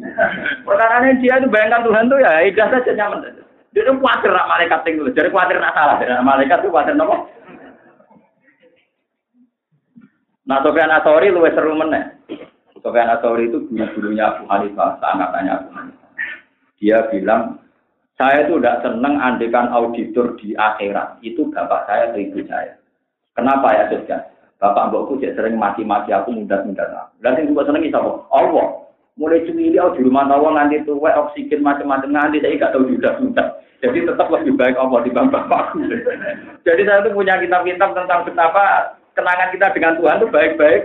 Dia 1.25 1.35
itu 1.41 1.49
bayangkan 1.49 1.89
Tuhan 1.89 2.13
tuh 2.13 2.21
ya 2.21 2.45
ikhlas 2.45 2.69
saja 2.69 2.93
nyaman 2.93 3.25
saja. 3.25 3.43
Dia 3.73 3.87
itu 3.87 3.93
khawatir 3.97 4.31
nak 4.35 4.51
malaikat 4.51 4.81
tinggal. 4.85 5.09
Jadi 5.15 5.29
khawatir 5.33 5.57
nak 5.57 5.73
salah. 5.73 5.97
Jadi 6.03 6.13
malaikat 6.21 6.59
itu 6.61 6.69
khawatir 6.69 6.95
apa? 7.01 7.17
Nah, 10.51 10.59
Sofyan 10.67 10.91
Asori 10.91 11.31
lu 11.31 11.47
seru 11.55 11.79
mana? 11.79 12.11
Sofyan 12.83 13.07
Asori 13.15 13.47
itu 13.47 13.71
guru-gurunya 13.71 14.35
Abu 14.35 14.51
Hanifah, 14.51 14.99
sangat 14.99 15.31
tanya 15.31 15.63
Abu 15.63 15.71
Hanifah. 15.79 16.11
Dia 16.83 16.99
bilang, 17.07 17.63
saya 18.19 18.51
itu 18.51 18.59
tidak 18.59 18.83
senang 18.83 19.15
andekan 19.23 19.71
auditor 19.71 20.35
di 20.43 20.59
akhirat. 20.59 21.23
Itu 21.23 21.55
bapak 21.55 21.87
saya 21.87 22.11
ibu 22.19 22.43
saya. 22.51 22.80
Kenapa 23.35 23.73
ya, 23.75 23.91
Sofyan? 23.91 24.23
Bapak 24.61 24.93
mbokku 24.93 25.17
jadi 25.17 25.33
sering 25.33 25.57
mati-mati 25.57 26.13
aku 26.13 26.37
mudah-mudah. 26.37 27.17
Dan 27.25 27.41
yang 27.41 27.49
juga 27.49 27.73
seneng 27.73 27.89
apa? 27.97 28.29
Allah. 28.29 28.69
Mulai 29.17 29.45
cemili 29.49 29.81
oh, 29.81 29.93
di 29.97 30.05
rumah 30.05 30.29
tawa 30.29 30.53
nganti 30.53 30.85
tuwe 30.85 31.09
oksigen 31.09 31.65
macam-macam 31.65 32.13
nganti 32.13 32.45
saya 32.45 32.57
nggak 32.57 32.73
tahu 32.77 32.89
sudah 32.93 33.13
sudah. 33.21 33.47
Jadi 33.81 34.05
tetap 34.05 34.29
lebih 34.29 34.61
baik 34.61 34.77
Allah 34.77 35.01
di 35.01 35.11
bapakku. 35.13 35.81
Jadi 36.69 36.83
saya 36.85 37.05
tuh 37.05 37.17
punya 37.17 37.41
kitab-kitab 37.41 37.97
tentang 37.97 38.29
betapa 38.29 38.97
kenangan 39.17 39.53
kita 39.57 39.67
dengan 39.73 39.97
Tuhan 39.97 40.21
itu 40.21 40.29
baik-baik. 40.29 40.83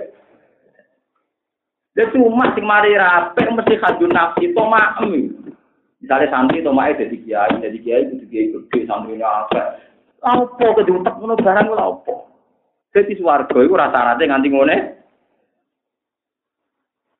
Dia 1.96 2.12
cuma 2.12 2.52
sing 2.56 2.64
mari 2.68 2.96
rapi 2.96 3.44
mesti 3.44 3.76
kadun 3.80 4.12
nafsi 4.12 4.52
to. 4.52 4.64
Misalnya 6.04 6.28
santri 6.32 6.64
to 6.64 6.76
mae 6.76 6.96
jadi 6.96 7.18
kiai, 7.24 7.56
jadi 7.60 7.78
kiai 7.80 8.04
itu 8.08 8.24
kiai 8.28 8.52
gede 8.52 9.24
apa. 9.24 9.80
Apa 10.24 10.66
kedutek 10.76 11.16
ngono 11.20 11.40
barang 11.40 11.68
lha 11.72 11.86
apa? 11.88 12.35
Jadi 12.96 13.20
swarga 13.20 13.60
iku 13.60 13.76
rata-rata 13.76 14.24
nganti 14.24 14.48
ngene. 14.48 14.78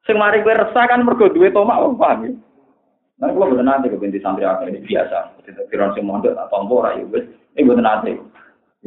Sing 0.08 0.16
mari 0.16 0.40
kowe 0.40 0.56
resah 0.56 0.88
kan 0.88 1.04
mergo 1.04 1.28
duwe 1.28 1.52
tomak 1.52 1.84
wong 1.84 2.00
paham 2.00 2.20
ya. 2.24 2.32
Nah, 3.20 3.32
kalau 3.32 3.52
betul 3.52 3.68
nanti 3.68 3.92
ke 3.92 4.00
binti 4.00 4.24
santri 4.24 4.48
ini 4.48 4.80
biasa. 4.80 5.36
Tidak 5.44 5.68
kira 5.68 5.92
sing 5.92 6.08
mondok 6.08 6.32
atau 6.32 6.48
tompo 6.48 6.80
ora 6.80 6.96
ya. 6.96 7.04
Ini 7.04 7.68
betul 7.68 7.84
nanti. 7.84 8.16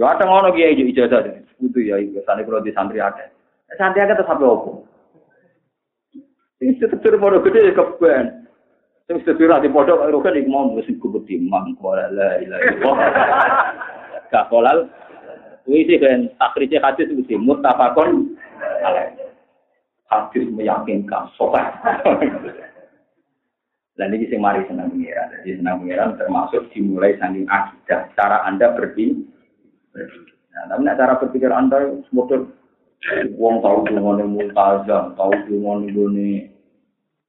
Ya 0.01 0.16
ada 0.16 0.24
ngono 0.24 0.49
kiai 0.57 0.80
ijazah 0.80 1.28
ini. 1.28 1.45
Kudu 1.61 1.80
ya 1.84 2.01
kalau 2.24 2.64
di 2.64 2.72
santri 2.72 3.05
ada. 3.05 3.28
Santri 3.76 4.01
opo. 4.41 4.89
Ini 6.64 6.72
setelah 6.80 7.20
bodoh 7.20 7.45
gede 7.45 7.76
keben. 7.76 8.49
Sing 9.09 9.20
sedira 9.28 9.61
di 9.61 9.68
pondok 9.68 10.09
kan 10.24 10.36
iku 10.41 10.49
mau 10.49 10.72
mesti. 10.72 10.97
Gak 14.28 14.53
kolal 14.53 14.89
Kuwi 15.69 15.85
sih 15.85 16.01
kan 16.01 16.33
akhirnya 16.41 16.81
hadis 16.81 17.12
mesti 17.12 17.37
muttafaqun 17.37 18.33
Hadis 20.09 20.49
meyakinkan 20.49 21.29
sopan. 21.37 21.69
Dan 24.01 24.16
ini 24.16 24.25
sing 24.33 24.41
mari 24.41 24.64
senang 24.64 24.89
pengiran. 24.97 25.29
Jadi 25.37 25.61
senang 25.61 25.85
pengiran 25.85 26.16
termasuk 26.16 26.73
dimulai 26.73 27.21
saking 27.21 27.45
akidah. 27.53 28.09
Cara 28.16 28.49
Anda 28.49 28.73
berpikir. 28.73 29.21
Nah, 29.93 30.64
tapi 30.73 30.89
cara 30.89 31.21
berpikir 31.21 31.53
Anda 31.53 32.01
semoga 32.09 32.49
Wong 33.37 33.61
tahu 33.62 33.87
dengan 33.87 34.27
multazam, 34.27 35.14
tahu 35.14 35.31
dengan 35.47 35.87
ini 35.87 36.49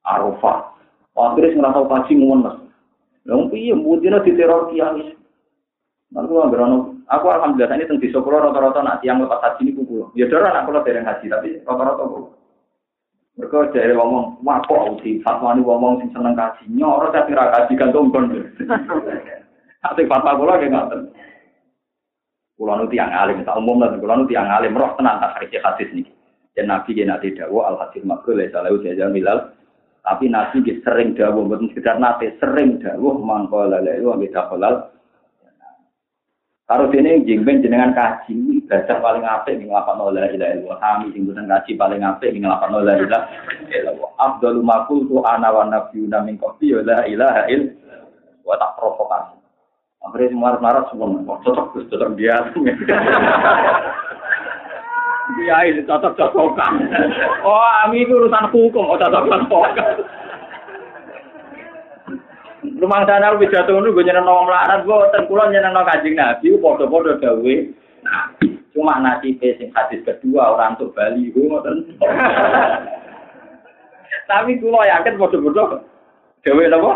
arafah. 0.02 0.72
Akhirnya 1.14 1.70
tahu 1.70 1.86
kaji 1.86 2.12
mas. 2.16 2.56
Yang 3.28 3.52
iya, 3.54 3.74
mungkin 3.76 4.18
di 4.24 4.32
teror 4.32 4.72
kiai. 4.72 5.14
Nanti 6.10 6.32
nggak 6.32 6.89
Aku 7.10 7.26
alhamdulillah 7.26 7.74
ini 7.74 7.90
tentang 7.90 8.06
desa 8.06 8.22
rata-rata 8.22 8.86
nak 8.86 9.02
tiang 9.02 9.18
lepas 9.18 9.42
haji 9.42 9.66
ini 9.66 9.74
kuku. 9.82 10.14
Ya 10.14 10.30
darah 10.30 10.54
nak 10.54 10.70
kalau 10.70 10.86
dereng 10.86 11.02
haji 11.02 11.26
tapi 11.26 11.58
rata-rata 11.66 12.06
kuku. 12.06 12.30
Mereka 13.34 13.74
dari 13.74 13.94
ngomong, 13.98 14.44
wah 14.46 14.62
kok 14.62 15.02
sih 15.02 15.18
fatwa 15.26 15.56
ini 15.58 15.66
ngomong 15.66 15.98
sing 15.98 16.14
seneng 16.14 16.38
kaji. 16.38 16.70
Nyoro 16.70 17.10
saya 17.10 17.26
kira 17.26 17.50
kaji 17.50 17.72
kan 17.74 17.90
tumpon. 17.90 18.30
Tapi 19.82 20.02
fatwa 20.06 20.38
kula 20.38 20.54
nggih 20.62 20.70
ngoten. 20.70 21.00
Kula 22.54 22.78
nu 22.78 22.86
tiang 22.92 23.10
alim, 23.10 23.42
tak 23.42 23.58
umum 23.58 23.82
lah. 23.82 23.90
Kula 23.96 24.14
nu 24.14 24.30
tiang 24.30 24.46
alim 24.46 24.78
roh 24.78 24.94
tenan 24.94 25.18
tak 25.18 25.34
hadis 25.40 25.64
hadis 25.66 25.90
niki. 25.90 26.14
Dan 26.54 26.70
Nabi 26.70 26.94
dia 26.94 27.08
nanti 27.08 27.34
dakwah 27.34 27.74
al 27.74 27.76
hadis 27.80 28.06
makhluk 28.06 28.38
lah 28.38 28.46
selalu 28.54 28.86
jajan 28.86 29.10
milal. 29.10 29.50
Tapi 30.06 30.30
Nabi 30.30 30.62
dia 30.62 30.78
sering 30.86 31.18
dakwah, 31.18 31.42
bukan 31.42 31.74
sekedar 31.74 31.98
nanti 31.98 32.30
sering 32.38 32.78
dakwah 32.78 33.18
mangkola 33.18 33.82
lalu 33.82 34.14
ambil 34.14 34.30
dakwah 34.30 34.94
Karo 36.70 36.86
dene 36.86 37.26
jengben 37.26 37.66
jenengan 37.66 37.90
kaji 37.90 38.62
ibadah 38.62 39.02
paling 39.02 39.26
apik 39.26 39.58
ning 39.58 39.74
lapan 39.74 40.06
la 40.14 40.30
ilaha 40.30 40.54
illallah. 40.54 40.78
Kami 40.78 41.10
sing 41.10 41.26
kaji 41.26 41.74
paling 41.74 42.06
apik 42.06 42.30
ning 42.30 42.46
lapan 42.46 42.78
la 42.78 42.94
ilaha 42.94 43.26
illallah. 43.74 44.10
Afdalu 44.22 44.62
ma 44.62 44.86
qultu 44.86 45.18
ana 45.26 45.50
wa 45.50 45.66
nabiyuna 45.66 46.22
min 46.22 46.38
qabli 46.38 46.78
la 46.86 47.02
ilaha 47.10 47.50
illallah. 47.50 48.06
Wa 48.46 48.54
tak 48.54 48.78
provokasi. 48.78 49.34
Akhirnya 49.98 50.30
semua 50.30 50.62
marah 50.62 50.86
semua, 50.94 51.10
cocok 51.42 51.74
cocok 51.74 52.10
dia. 52.14 52.38
Dia 55.42 55.58
ini 55.74 55.82
cocok 55.82 56.14
cocokan. 56.14 56.72
Oh, 57.42 57.66
ami 57.82 58.06
itu 58.06 58.14
urusan 58.14 58.46
hukum, 58.54 58.86
oh 58.86 58.94
cocok 58.94 59.26
cocokan. 59.26 60.06
Rumah 62.60 63.08
sana 63.08 63.32
lu 63.32 63.40
bisa 63.40 63.64
tunggu 63.64 63.88
gue 63.88 64.04
nyeneng 64.04 64.28
nong 64.28 64.44
melarat 64.44 64.84
gue 64.84 64.96
ten 65.16 65.24
pulau 65.24 65.48
nyeneng 65.48 65.72
kajing 65.72 66.12
nabi 66.12 66.52
podo 66.60 66.84
dawe. 67.16 67.54
Nah, 68.04 68.36
cuma 68.76 69.00
nasi 69.00 69.32
sing 69.40 69.72
hadis 69.72 70.04
kedua 70.04 70.56
orang 70.56 70.76
tuh 70.76 70.92
Bali 70.92 71.32
gue 71.32 71.48
ngoten. 71.48 71.96
Tapi 74.28 74.60
gue 74.60 74.68
yakin 74.68 75.16
podo 75.16 75.40
podo 75.40 75.80
dawe 76.44 76.62
apa? 76.68 76.92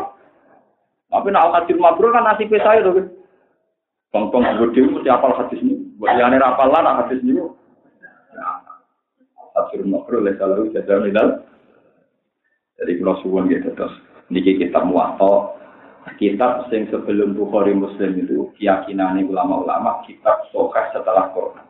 Tapi 1.08 1.28
nak 1.32 1.56
hadis 1.56 1.80
mabrur 1.80 2.12
kan 2.12 2.28
nasi 2.28 2.44
saya 2.52 2.84
tuh. 2.84 3.08
Bang 4.12 4.28
bang 4.28 4.60
gue 4.60 4.68
dewi 4.76 5.00
mesti 5.00 5.08
apal 5.08 5.32
hadis 5.32 5.64
ini. 5.64 5.80
Buat 5.96 6.20
yang 6.20 6.36
ini 6.36 6.44
apal 6.44 6.68
lah 6.68 7.00
hadis 7.00 7.24
ini. 7.24 7.40
Hadis 9.56 9.80
mabrur 9.88 10.28
leh 10.28 10.36
kalau 10.36 10.68
jajan 10.76 11.08
milal. 11.08 11.40
Jadi 12.76 13.00
kalau 13.00 13.16
suwon 13.24 13.48
gitu 13.48 13.72
terus 13.72 13.96
niki 14.28 14.60
kita 14.60 14.84
muwatta. 14.84 15.56
Kitab 16.14 16.68
sing 16.68 16.84
sebelum 16.92 17.32
Bukhari 17.32 17.72
Muslim 17.72 18.20
itu 18.22 18.52
keyakinan 18.60 19.24
ulama-ulama 19.24 20.04
kitab 20.04 20.46
sokah 20.52 20.92
setelah 20.92 21.32
Quran. 21.32 21.64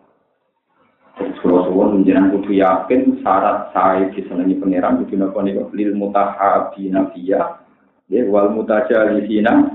Terus 1.15 1.39
kalau 1.39 1.71
suwon 1.71 2.03
menjelang 2.03 2.35
kudu 2.35 2.59
yakin 2.59 3.23
syarat 3.23 3.71
saya 3.71 4.11
disenangi 4.11 4.59
pangeran 4.59 5.07
kudu 5.07 5.15
nopo 5.15 5.39
nih 5.47 5.55
lil 5.71 5.95
mutahabina 5.95 7.15
fiya 7.15 7.63
ya 8.11 8.21
wal 8.27 8.51
mutajalisina 8.51 9.71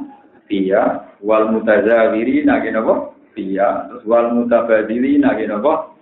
fiya 0.51 1.07
wal 1.23 1.47
mutazawirina 1.55 2.59
gitu 2.59 2.75
nopo 2.75 2.93
fiya 3.31 3.87
terus 3.87 4.03
wal 4.03 4.35
mutabadilina 4.35 5.39
gitu 5.39 5.55
nopo 5.55 5.95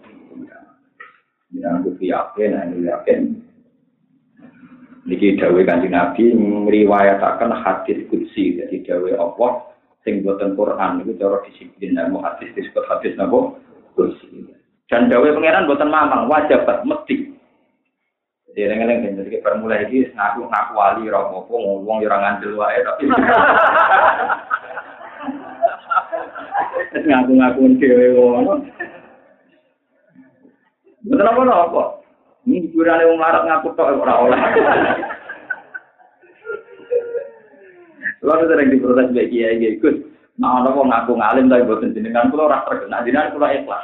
Jangan 1.47 1.79
kudu 1.79 2.11
yakin, 2.11 2.83
yakin 2.83 3.46
Niki 5.07 5.39
dawe 5.39 5.55
kanjeng 5.63 5.95
Nabi 5.95 6.35
ngriwayataken 6.35 7.55
hadis 7.63 8.03
kudsi 8.11 8.59
jadi 8.59 8.75
dawe 8.83 9.07
Allah 9.15 9.71
sing 10.03 10.19
boten 10.19 10.51
Quran 10.51 10.99
niku 10.99 11.15
cara 11.15 11.39
disiplin 11.47 11.95
ilmu 11.95 12.19
hadis 12.19 12.51
disebut 12.51 12.83
hadis 12.91 13.15
napa 13.15 13.55
kudsi. 13.95 14.51
Dan 14.91 15.07
dawe 15.07 15.23
pangeran 15.23 15.63
boten 15.63 15.87
mamang 15.87 16.27
wajibat 16.27 16.83
mesti. 16.83 17.23
Jadi 18.51 18.59
eleng-eleng 18.67 19.23
jadi 19.23 19.39
permula 19.39 19.79
iki 19.87 20.11
ngaku 20.11 20.43
ngaku 20.43 20.71
wali 20.75 21.07
ora 21.07 21.23
apa 21.23 21.55
ngomong 21.55 22.03
ora 22.03 22.17
ngandel 22.27 22.59
wae 22.59 22.79
tapi 22.83 23.07
ngaku-ngaku 27.07 27.79
dhewe 27.79 28.11
ngono. 28.11 28.59
Betul 31.07 31.31
apa-apa? 31.31 31.96
Ini 32.47 32.63
hiburan 32.63 33.03
yang 33.03 33.19
melarat 33.19 33.43
ngaku 33.43 33.75
tok 33.75 33.91
ora 33.99 34.23
oleh. 34.23 34.39
Lalu 38.23 38.43
sering 38.47 38.71
diprotes 38.71 39.11
baik 39.11 39.27
kiai 39.35 39.59
kiai 39.59 39.79
Gus. 39.83 39.99
Nah, 40.39 40.63
wong 40.71 40.87
ngaku 40.87 41.19
ngalim 41.19 41.51
tapi 41.51 41.67
boten 41.67 41.91
jenengan 41.91 42.31
kula 42.31 42.47
ora 42.47 42.63
terkenal 42.63 43.03
jenengan 43.03 43.35
kula 43.35 43.51
ikhlas. 43.51 43.83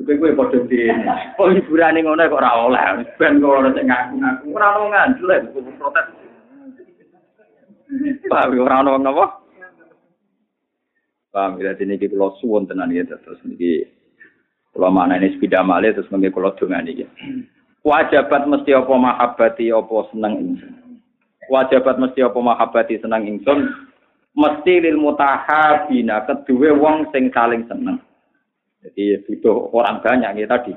Kowe 0.00 0.14
kowe 0.16 0.36
padha 0.40 0.58
dene. 0.72 1.04
Kok 1.36 1.52
hiburane 1.52 2.00
ngono 2.00 2.24
kok 2.24 2.40
ora 2.40 2.50
oleh. 2.56 2.82
Ben 3.20 3.44
kok 3.44 3.52
ora 3.60 3.70
sing 3.76 3.84
ngaku-ngaku. 3.84 4.44
Ora 4.56 4.66
ono 4.72 4.84
ngandel 4.88 5.30
protes. 5.76 6.06
Pak 8.24 8.56
ora 8.56 8.76
ono 8.80 8.96
napa? 8.96 9.24
Paham 11.28 11.60
ya 11.60 11.76
dene 11.76 12.00
iki 12.00 12.08
kula 12.08 12.32
suwun 12.40 12.64
tenan 12.64 12.88
ya 12.88 13.04
terus 13.04 13.36
niki 13.44 13.84
kula 14.72 14.88
manane 14.88 15.28
sepeda 15.36 15.60
malih 15.60 15.92
terus 15.92 16.08
mengke 16.08 16.32
kula 16.32 16.56
dongani 16.56 16.96
iki. 16.96 17.04
Wajabat 17.88 18.44
mesti 18.44 18.76
apa 18.76 18.92
mahabbati 18.92 19.72
apa 19.72 19.96
seneng 20.12 20.32
ingsun. 20.36 21.00
Wajabat 21.48 21.96
mesti 21.96 22.20
apa 22.20 22.36
mahabbati 22.36 23.00
seneng 23.00 23.24
ingsun 23.24 23.64
mesti 24.36 24.74
lil 24.84 25.00
mutahabina 25.00 26.28
kedua 26.28 26.76
wong 26.76 27.08
sing 27.16 27.32
saling 27.32 27.64
seneng. 27.64 27.96
Jadi 28.84 29.24
butuh 29.24 29.72
orang 29.72 30.04
banyak 30.04 30.44
ya 30.44 30.46
tadi. 30.46 30.76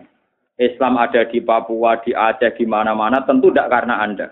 Islam 0.55 0.95
ada 0.95 1.25
di 1.25 1.41
Papua, 1.41 1.99
di 2.05 2.13
Aceh, 2.13 2.53
di 2.55 2.65
mana-mana 2.69 3.25
tentu 3.25 3.49
tidak 3.49 3.69
karena 3.73 3.99
Anda. 3.99 4.27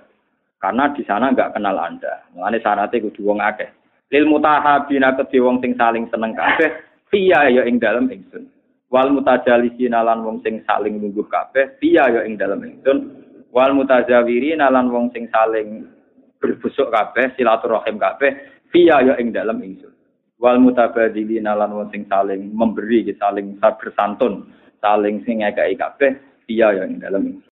Karena 0.62 0.88
di 0.94 1.02
sana 1.04 1.36
nggak 1.36 1.58
kenal 1.58 1.76
Anda. 1.76 2.24
Mengenai 2.32 2.64
syaratnya 2.64 3.04
kudu 3.04 3.28
wong 3.28 3.44
akeh. 3.44 3.68
Lil 4.14 4.24
mutahabina 4.24 5.20
kedua 5.20 5.52
wong 5.52 5.60
sing 5.60 5.76
saling 5.76 6.08
seneng 6.08 6.32
kabeh 6.32 6.80
via 7.12 7.52
ya 7.52 7.68
ing 7.68 7.76
dalam 7.76 8.08
ingsun. 8.08 8.48
Wal 8.90 9.14
mutajalisina 9.14 10.02
lan 10.02 10.26
wong 10.26 10.42
sing 10.42 10.66
saling 10.66 10.98
nunggu 10.98 11.26
kabeh 11.30 11.78
via 11.78 12.10
ya 12.10 12.22
ing 12.26 12.42
dalam 12.42 12.66
ingsun. 12.66 12.98
Wal 13.54 13.78
mutajawirina 13.78 14.70
lan 14.74 14.90
wong 14.90 15.14
sing 15.14 15.30
saling 15.30 15.86
berbusuk 16.42 16.90
kabeh 16.90 17.38
silaturahim 17.38 18.02
kabeh 18.02 18.34
via 18.74 19.02
ya 19.06 19.14
ing 19.22 19.30
dalam 19.30 19.62
ingsun 19.62 19.94
wal 20.40 20.58
mutabadzilina 20.58 21.54
lan 21.54 21.76
wong 21.76 21.92
sing 21.92 22.08
saling 22.08 22.56
memberi 22.56 23.04
saling 23.20 23.60
bersantun 23.60 24.48
saling 24.80 25.20
sing 25.28 25.44
ngekeki 25.44 25.76
kabeh 25.76 26.12
via 26.48 26.72
ya 26.80 26.84
ing 26.88 27.04
dalam 27.04 27.28
ingsun 27.28 27.48